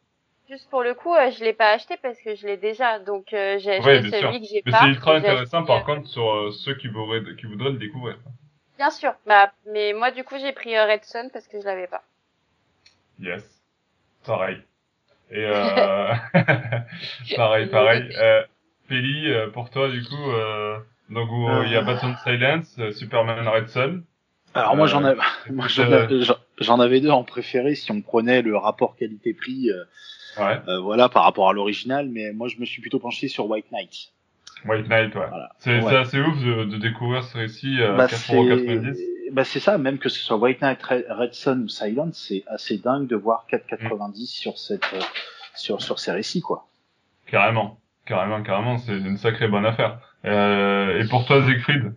[0.55, 3.33] juste pour le coup, euh, je l'ai pas acheté parce que je l'ai déjà, donc
[3.33, 4.31] euh, j'ai acheté Ouais, celui sûr.
[4.33, 4.79] que j'ai Mais pas.
[4.81, 8.19] c'est ultra intéressant par euh, contre sur euh, ceux qui voudraient, qui voudraient le découvrir.
[8.79, 9.15] Bien sûr.
[9.27, 12.03] Bah mais moi du coup j'ai pris euh, Red Sun parce que je l'avais pas.
[13.21, 13.45] Yes.
[14.27, 14.59] Pareil.
[15.33, 16.13] Et euh...
[17.37, 18.09] pareil, pareil.
[18.19, 18.43] Euh,
[18.89, 20.79] Peli, euh, pour toi du coup, euh...
[21.11, 21.63] donc où, Euh.
[21.67, 24.05] il y a Batman Silence, Superman Red Sun.
[24.55, 25.19] Alors moi j'en avais,
[25.51, 29.71] moi, j'en avais- deux en préféré si on prenait le rapport qualité-prix,
[30.39, 30.59] Ouais.
[30.69, 32.09] euh, voilà, par rapport à l'original.
[32.09, 34.13] Mais moi je me suis plutôt penché sur White Knight.
[34.67, 35.27] White Knight, ouais.
[35.29, 35.51] Voilà.
[35.59, 35.97] C'est Ouais.
[35.97, 38.95] assez ouf de, de découvrir ce récit à Bah, 4,90€.
[38.95, 42.45] c'est bah, c'est ça, même que ce soit White Knight, Red Sun ou Silence, c'est
[42.49, 45.01] assez dingue de voir 4,90 sur cette euh,
[45.57, 46.67] sur sur ces récits quoi.
[47.27, 47.79] Carrément.
[48.05, 50.01] Carrément, carrément, c'est une sacrée bonne affaire.
[50.25, 51.93] Euh, et pour toi, Siegfried?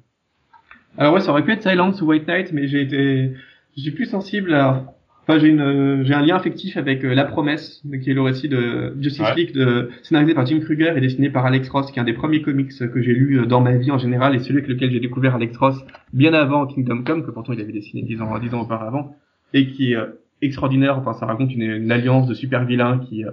[0.98, 3.34] Alors ouais, ça aurait pu être Silence ou White Knight, mais j'ai été,
[3.76, 4.86] j'ai plus sensible à,
[5.28, 8.22] enfin j'ai une, euh, j'ai un lien affectif avec euh, La Promesse, qui est le
[8.22, 9.36] récit de Justice Ouais.
[9.36, 12.14] League, de, scénarisé par Jim Kruger et dessiné par Alex Ross, qui est un des
[12.14, 14.92] premiers comics que j'ai lu euh, dans ma vie en général, et celui avec lequel
[14.92, 18.38] j'ai découvert Alex Ross bien avant Kingdom Come, que pourtant il avait dessiné dix ans,
[18.40, 19.16] dix ans auparavant,
[19.54, 20.98] et qui est euh, extraordinaire.
[20.98, 23.32] Enfin, ça raconte une, une alliance de super vilains qui euh,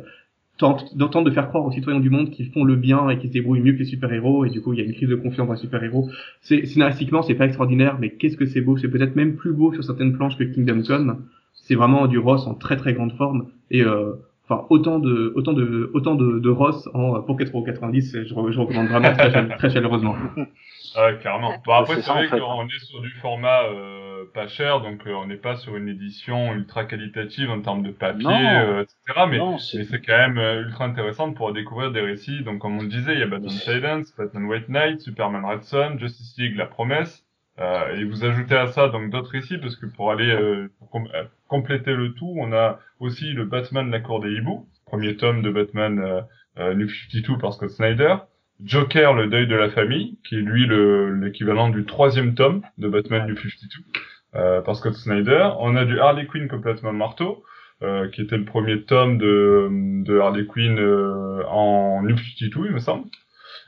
[0.58, 3.30] tentent, tentent de faire croire aux citoyens du monde qu'ils font le bien et qu'ils
[3.30, 5.16] se débrouillent mieux que les super-héros, et du coup il y a une crise de
[5.16, 6.08] confiance dans les super-héros.
[6.40, 9.72] C'est scénaristiquement, c'est pas extraordinaire, mais qu'est-ce que c'est beau C'est peut-être même plus beau
[9.72, 11.24] sur certaines planches que Kingdom Come.
[11.72, 14.12] C'est vraiment du Ross en très très grande forme et euh,
[14.44, 18.60] enfin autant de autant de autant de, de Ross en pour 4,90€, je, re- je
[18.60, 20.14] recommande vraiment très, très chaleureusement.
[20.94, 21.54] Ouais, carrément.
[21.64, 25.26] Bon, après, C'est vrai qu'on est sur du format euh, pas cher, donc euh, on
[25.26, 28.26] n'est pas sur une édition ultra qualitative en termes de papier,
[28.66, 29.26] euh, etc.
[29.30, 32.42] Mais, non, mais c'est quand même euh, ultra intéressant de pouvoir découvrir des récits.
[32.44, 35.62] Donc, comme on le disait, il y a Batman Silence, Batman White Knight, Superman Red
[35.62, 37.24] Son, Justice League, La Promesse.
[37.58, 41.00] Euh, et vous ajoutez à ça donc d'autres récits, parce que pour aller euh, pour
[41.00, 45.42] euh, compléter le tout, on a aussi le Batman La Cour des Hiboux, premier tome
[45.42, 46.20] de Batman euh,
[46.58, 48.16] euh, New 52 par Scott Snyder.
[48.64, 52.88] Joker, le deuil de la famille, qui est lui le- l'équivalent du troisième tome de
[52.88, 53.84] Batman New 52
[54.36, 55.50] euh, par Scott Snyder.
[55.60, 57.42] On a du Harley Quinn complètement marteau,
[57.82, 59.68] euh, qui était le premier tome de,
[60.04, 63.06] de Harley Quinn euh, en New 52, il me semble.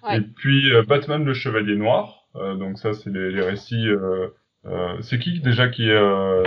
[0.07, 0.19] Ouais.
[0.19, 2.21] Et puis euh, Batman le Chevalier Noir.
[2.37, 3.89] Euh, donc ça, c'est les, les récits.
[3.89, 4.29] Euh,
[4.67, 6.45] euh, c'est qui déjà qui est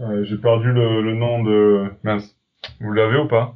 [0.00, 1.90] euh, euh, J'ai perdu le, le nom de.
[2.02, 2.36] Mince.
[2.80, 3.54] Vous l'avez ou pas?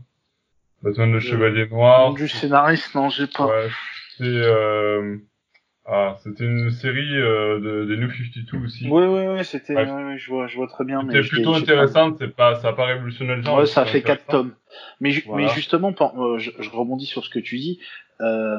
[0.82, 2.14] Batman le Chevalier Noir.
[2.14, 3.46] du scénariste, non, j'ai pas.
[3.46, 3.68] Ouais,
[4.18, 5.16] c'est euh...
[5.86, 8.88] ah, c'était une série euh, de, des New 52 aussi.
[8.90, 9.90] Oui, oui, oui, c'était, Ouais.
[9.90, 11.00] ouais, je vois, je vois très bien.
[11.06, 13.58] C'était plutôt intéressante, c'est pas, ça a pas révolutionné le genre.
[13.58, 14.44] Ouais, ça fait quatre intéressant.
[14.48, 14.54] tomes.
[15.00, 15.46] Mais, ju- Voilà.
[15.46, 17.80] mais justement, euh, je, je rebondis sur ce que tu dis.
[18.20, 18.58] Euh,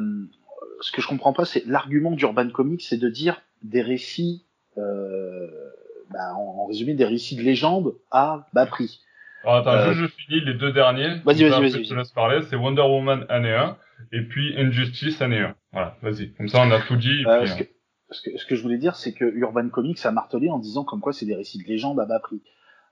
[0.82, 4.46] ce que je comprends pas, c'est l'argument d'Urban Comics, c'est de dire des récits,
[4.78, 5.48] euh,
[6.12, 9.02] bah, en, en résumé, des récits de légende à bas prix.
[9.44, 11.20] Alors, attends, Euh, juste je finis les deux derniers.
[11.26, 12.42] Vas-y, vas-y, vas-y, Je te laisse parler.
[12.50, 13.78] C'est Wonder Woman année 1
[14.12, 15.56] et puis Injustice année 1.
[15.72, 16.34] Voilà, vas-y.
[16.34, 17.24] Comme ça, on a tout dit.
[17.28, 17.64] Euh, puis, ce, que,
[18.12, 20.84] ce, que, ce que je voulais dire, c'est que Urban Comics a martelé en disant
[20.84, 22.42] comme quoi c'est des récits de légende à bas prix.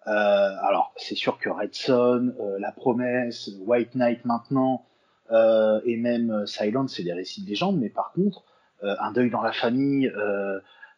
[0.08, 4.86] Euh, alors, c'est sûr que Red Son, euh, La Promesse, White Knight maintenant,
[5.32, 8.44] euh, et même Silence, c'est des récits de légende, mais par contre,
[8.84, 10.12] euh, Un deuil dans la famille,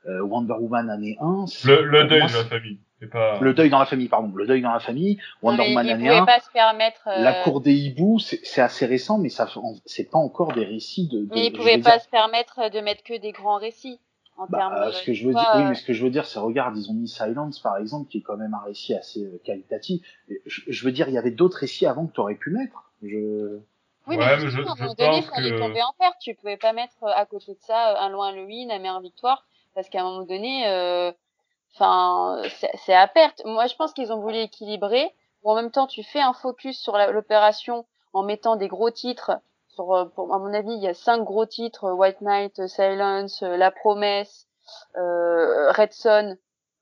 [0.06, 2.80] Wonder Woman année 1, c'est- Le, le deuil moi, de la famille.
[3.12, 3.40] Pas.
[3.40, 6.04] le deuil dans la famille, pardon, le deuil dans la famille, Wonder Non, Woman année
[6.06, 7.08] pouvaient 1, pas se permettre.
[7.08, 9.48] euh, La cour des hiboux, c'est c'est assez récent, mais ça,
[9.86, 11.20] c'est pas encore des récits de.
[11.20, 14.00] de- Mais ils pouvaient pas dire- se permettre de mettre que des grands récits
[14.38, 14.74] en Bah, termes.
[14.74, 16.26] euh, de- ce que je veux dire, oui, euh, mais ce que je veux dire,
[16.26, 19.24] c'est regarde, ils ont mis Silence par exemple, qui est quand même un récit assez
[19.24, 20.02] euh, qualitatif.
[20.48, 22.92] Je, je veux dire, il y avait d'autres récits avant que tu aurais pu mettre.
[23.04, 23.60] Je...
[24.08, 25.82] Oui, Ouais, mais, mais je- à un je moment donné, il pense fallait que- tomber
[25.84, 26.16] en perte.
[26.20, 29.00] Tu pouvais pas mettre euh, à côté de ça euh, un loin Halloween, la mère
[29.02, 29.46] victoire,
[29.78, 31.12] parce qu'à un moment donné, euh,
[31.76, 33.44] enfin, c'est c'est à perte.
[33.46, 35.14] Moi, je pense qu'ils ont voulu équilibrer.
[35.44, 39.40] En même temps, tu fais un focus sur l'opération en mettant des gros titres.
[39.68, 42.66] Sur, euh, pour, à mon avis, il y a cinq gros titres euh, White Knight,
[42.68, 44.48] Silence, La Promesse,
[44.98, 46.38] euh, Red Son.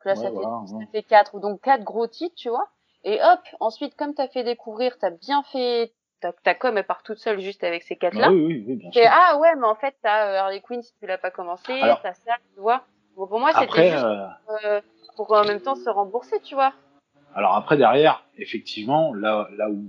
[0.06, 0.86] Là, Ouais, ça, voilà, fait, ouais.
[0.86, 2.70] ça fait quatre donc quatre gros titres, tu vois.
[3.04, 7.04] Et hop, ensuite, comme t'as fait découvrir, t'as bien fait ta, ta com elle part
[7.04, 9.02] toute seule juste avec ces quatre là Bah oui, oui, bien sûr.
[9.12, 12.14] ah ouais mais en fait t'as euh, Harley Quinn si tu l'as pas commencé t'as
[12.14, 12.84] ça tu vois
[13.16, 14.06] bon, pour moi c'était juste
[14.66, 14.82] euh,
[15.16, 16.74] pour en même temps se rembourser tu vois
[17.38, 19.84] alors après derrière, effectivement, là, là où,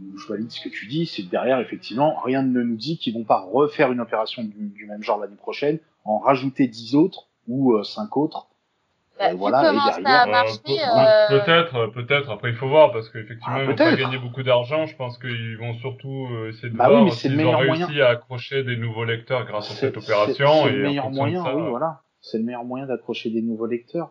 [0.00, 2.98] où je valide ce que tu dis, c'est que derrière, effectivement, rien ne nous dit
[2.98, 6.96] qu'ils vont pas refaire une opération du, du même genre l'année prochaine, en rajouter 10
[6.96, 8.48] autres ou euh, 5 autres.
[9.20, 12.30] Bah, voilà, comment ça a Euh, marché euh, Peut-être, euh, peut-être.
[12.30, 14.86] Après, il faut voir parce qu'effectivement, Ah, ils vont pas gagner beaucoup d'argent.
[14.86, 17.56] Je pense qu'ils vont surtout essayer de Bah oui, voir mais c'est le s'ils ont
[17.56, 20.64] réussi à accrocher des nouveaux lecteurs grâce à cette opération.
[20.64, 22.00] c'est le meilleur moyen, ça, oui, voilà.
[22.22, 24.10] C'est le meilleur moyen d'accrocher des nouveaux lecteurs,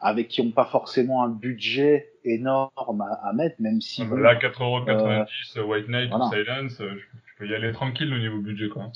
[0.00, 4.20] avec qui n'ont pas forcément un budget énorme à, à mettre, même si ah bah
[4.20, 6.26] Là, 4,90€ euh, White Knight voilà.
[6.26, 8.90] ou Silence, je- tu peux y aller tranquille au niveau budget, quoi.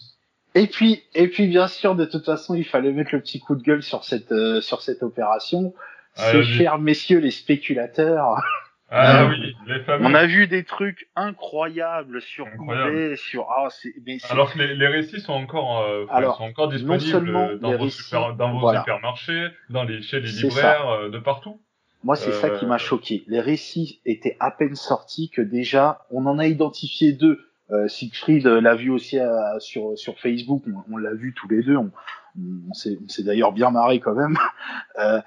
[0.55, 3.57] Et puis, et puis bien sûr, de toute façon, il fallait mettre le petit coup
[3.57, 5.75] de gueule sur cette euh, sur cette opération.
[6.17, 8.37] Ah, C'est chers messieurs les spéculateurs.
[8.91, 10.07] Ah Euh, oui, les fameux.
[10.07, 12.91] On a vu des trucs incroyables sur Incroyable.
[12.97, 16.37] eBay, sur ah c'est mais c'est Alors que les, les récits sont encore, euh, Alors,
[16.37, 18.81] sont encore disponibles euh, dans vos, récits, super- dans vos voilà.
[18.81, 21.59] supermarchés, dans les, chez les libraires, euh, de partout.
[22.05, 23.25] moi c'est ça Euh, qui m'a choqué.
[23.27, 27.41] Les récits étaient à peine sortis que déjà on en a identifié deux.
[27.71, 31.49] Euh, Siegfried euh, l'a vu aussi euh, sur sur Facebook, on, on l'a vu tous
[31.49, 31.77] les deux.
[31.77, 31.91] On,
[32.69, 34.37] on s'est on s'est d'ailleurs bien marré quand même.
[35.01, 35.21] Euh,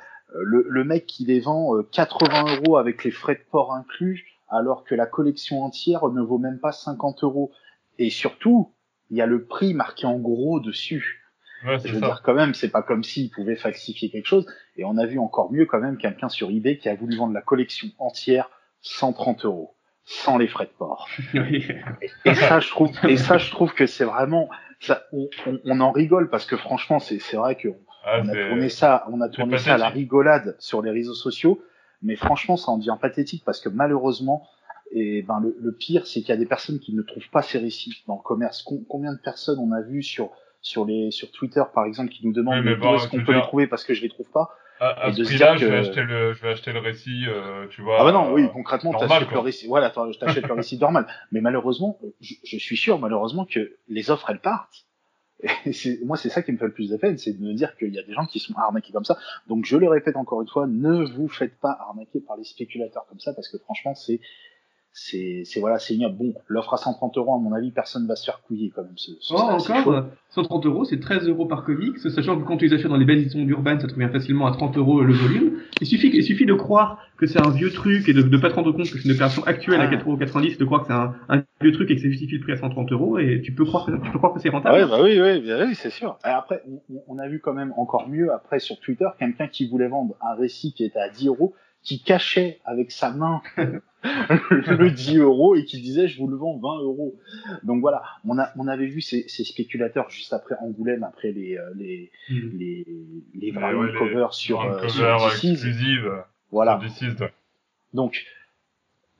[0.43, 4.25] le, le mec qui les vend euh, 80 euros avec les frais de port inclus,
[4.49, 7.51] alors que la collection entière ne vaut même pas 50 euros.
[7.97, 8.73] Et surtout,
[9.09, 11.23] il y a le prix marqué en gros dessus.
[11.65, 12.05] Ouais, Je veux ça.
[12.07, 14.45] dire quand même, c'est pas comme s'il pouvait falsifier quelque chose.
[14.75, 17.33] Et on a vu encore mieux quand même quelqu'un sur eBay qui a voulu vendre
[17.33, 18.49] la collection entière
[18.81, 19.75] 130 euros,
[20.09, 21.07] sans les frais de port.
[21.33, 21.67] Oui.
[22.25, 24.49] Et ça, je trouve, et ça, je trouve que c'est vraiment,
[24.79, 27.67] ça, on, on, on en rigole parce que franchement, c'est, c'est vrai que
[28.05, 31.13] Ah, on a tourné ça, on a tourné ça à la rigolade sur les réseaux
[31.13, 31.61] sociaux,
[32.01, 34.47] mais franchement, ça en devient pathétique parce que malheureusement,
[34.91, 37.41] et ben le, le pire, c'est qu'il y a des personnes qui ne trouvent pas
[37.41, 38.61] ces récits dans le commerce.
[38.63, 40.29] Com- combien de personnes on a vu sur
[40.61, 43.33] sur les sur Twitter par exemple qui nous demandent Oui, mais où est-ce qu'on peut
[43.33, 44.49] les trouver parce que je les trouve pas?
[44.79, 46.79] À, à et ce prix-là, dire je vais que- acheter le, je vais acheter le
[46.79, 47.97] récit, euh, tu vois.
[47.99, 49.67] Ah bah non, euh, oui, concrètement, normal, t'achètes le récit.
[49.67, 51.07] Voilà, t'achètes le récit normal.
[51.31, 54.85] Mais malheureusement, je, je suis sûr, malheureusement, que les offres elles partent.
[55.65, 57.53] Et c'est- moi, c'est ça qui me fait le plus de peine, c'est de me
[57.53, 59.17] dire qu'il y a des gens qui sont arnaqués comme ça.
[59.47, 63.05] Donc, je le répète encore une fois, ne vous faites pas arnaquer par les spéculateurs
[63.07, 64.19] comme ça, parce que franchement, c'est,
[64.99, 66.15] c'est, c'est voilà, c'est ignoble.
[66.17, 68.93] Bon, l'offre à 130 euros, à mon avis, personne va se faire couiller quand même.
[68.97, 69.93] Ce, ce Oh, encore, chaud.
[69.93, 72.97] euh, 130 euros, c'est 13 euros par comics, sachant que quand tu les achètes dans
[72.97, 75.59] les belles éditions d'Urban, ça te revient facilement à 30 euros le volume.
[75.81, 78.49] Il suffit, il suffit de croire que c'est un vieux truc et de ne pas
[78.49, 79.95] te rendre compte que c'est une opération actuelle à Ah.
[79.95, 82.53] 4,90€, de croire que c'est un, un vieux truc et que ça justifie le prix
[82.53, 84.77] à 130 euros et tu peux croire que, tu peux croire que c'est Ah rentable.
[84.77, 86.17] ouais, bah oui, oui, oui, c'est sûr.
[86.25, 86.63] Et après,
[87.07, 90.33] on a vu quand même encore mieux après sur Twitter quelqu'un qui voulait vendre un
[90.35, 91.53] récit qui était à 10 euros,
[91.83, 93.41] qui cachait avec sa main
[94.03, 97.15] le 10 euros et qui disait je vous le vends 20 euros.
[97.63, 101.57] Donc voilà, on a on avait vu ces, ces spéculateurs juste après Angoulême, après les
[101.57, 102.57] euh, les Mhm.
[102.57, 102.85] les,
[103.35, 106.11] les Ouais, les- covers sur, euh, cover sur exclusive.
[106.51, 106.77] Voilà.
[106.77, 107.29] sur.
[107.93, 108.25] Donc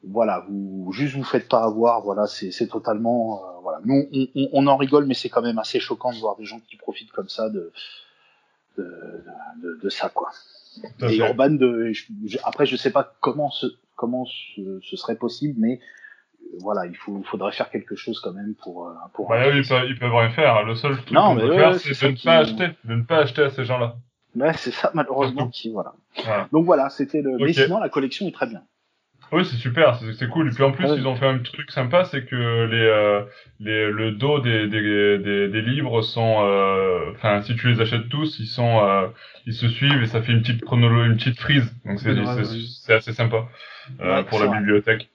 [0.04, 3.80] voilà, vous juste vous faites pas avoir, voilà, c'est c'est totalement euh, voilà.
[3.86, 6.46] Nous on, on, on en rigole, mais c'est quand même assez choquant de voir des
[6.46, 7.72] gens qui profitent comme ça de
[8.78, 9.24] de,
[9.64, 10.30] de, de ça quoi.
[11.10, 11.18] Et.
[11.18, 15.56] Urban, de, je- je- après je sais pas comment ce comment ce, ce serait possible,
[15.60, 15.80] mais
[16.44, 19.30] euh, voilà, il faut, faudrait faire quelque chose quand même pour euh, pour.
[19.30, 20.64] Bah oui, ils peuvent, ils peuvent rien faire.
[20.64, 22.94] Le seul truc qu'on mais peut ouais, faire, c'est de ne qui- pas acheter, de
[22.96, 23.98] ne pas acheter à ces gens-là.
[24.36, 25.94] Ouais, c'est ça malheureusement qui voilà.
[26.24, 26.48] Voilà.
[26.52, 27.38] Donc voilà, c'était le.
[27.38, 27.54] Mais Ok.
[27.66, 28.62] sinon la collection est très bien.
[29.32, 30.48] Oui, c'est super, c'est cool.
[30.48, 32.36] Et puis en plus, ils ont fait un truc sympa, c'est que
[32.66, 33.24] les, euh,
[33.60, 38.08] les, le dos des, des, des, des livres sont, euh, enfin, si tu les achètes
[38.10, 39.08] tous, ils sont, euh,
[39.46, 41.76] ils se suivent et ça fait une petite chronolo, une petite frise.
[41.86, 43.48] Donc c'est assez sympa
[44.00, 45.10] euh, Ouais, pour la bibliothèque.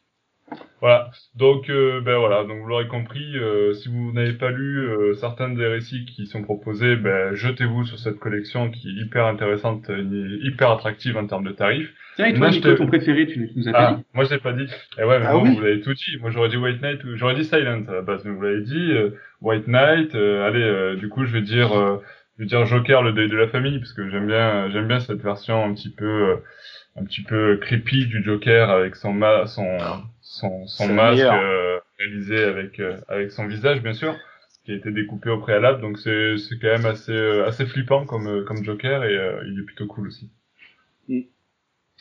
[0.81, 1.11] Voilà.
[1.37, 2.45] Donc, euh, ben voilà.
[2.45, 6.27] Donc, vous l'aurez compris, euh, si vous n'avez pas lu euh, certains des récits qui
[6.27, 10.03] sont proposés, ben jetez-vous sur cette collection qui est hyper intéressante, et
[10.47, 11.91] hyper attractive en termes de tarifs.
[12.17, 14.53] Tiens, et toi, Nico, ton préféré, tu nous as Ah, dit moi je l'ai pas
[14.53, 14.67] dit.
[14.99, 16.19] Et ouais, mais Ah bon, oui vous l'avez tout dit.
[16.21, 18.61] Moi j'aurais dit White Knight, ou j'aurais dit Silent à la base, mais vous l'avez
[18.63, 18.93] dit.
[18.93, 19.11] euh,
[19.41, 20.15] White Knight.
[20.15, 22.03] euh, allez, euh, du coup je vais dire, euh,
[22.37, 25.01] je vais dire Joker, le deuil de la famille, parce que j'aime bien, j'aime bien
[25.01, 26.37] cette version un petit peu, euh,
[26.97, 29.65] un petit peu creepy du Joker avec son ma, son,
[30.33, 34.17] son, son masque euh, réalisé avec, euh, avec son visage bien sûr,
[34.65, 35.81] qui a été découpé au préalable.
[35.81, 39.45] Donc c'est, c'est quand même assez, euh, assez flippant comme, euh, comme Joker et euh,
[39.47, 40.31] il est plutôt cool aussi.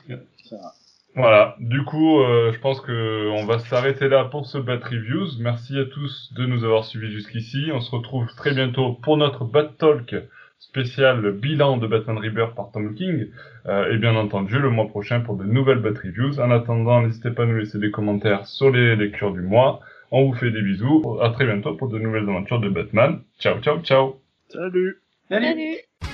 [0.08, 0.72] Ça va.
[1.14, 5.28] Voilà, du coup, euh, je pense que on va s'arrêter là pour ce Bat Reviews.
[5.42, 7.70] Merci à tous de nous avoir suivis jusqu'ici.
[7.74, 10.16] On se retrouve très bientôt pour notre Bat Talk
[10.62, 13.28] spécial bilan de Batman Rebirth par Tom King.
[13.66, 16.40] Euh, et bien entendu, le mois prochain pour de nouvelles Bat Reviews.
[16.40, 19.82] En attendant, n'hésitez pas à nous laisser des commentaires sur les lectures du mois.
[20.12, 21.18] On vous fait des bisous.
[21.22, 23.22] À très bientôt pour de nouvelles aventures de Batman.
[23.40, 24.22] Ciao, ciao, ciao.
[24.50, 24.98] Salut
[25.30, 26.11] Salut Salut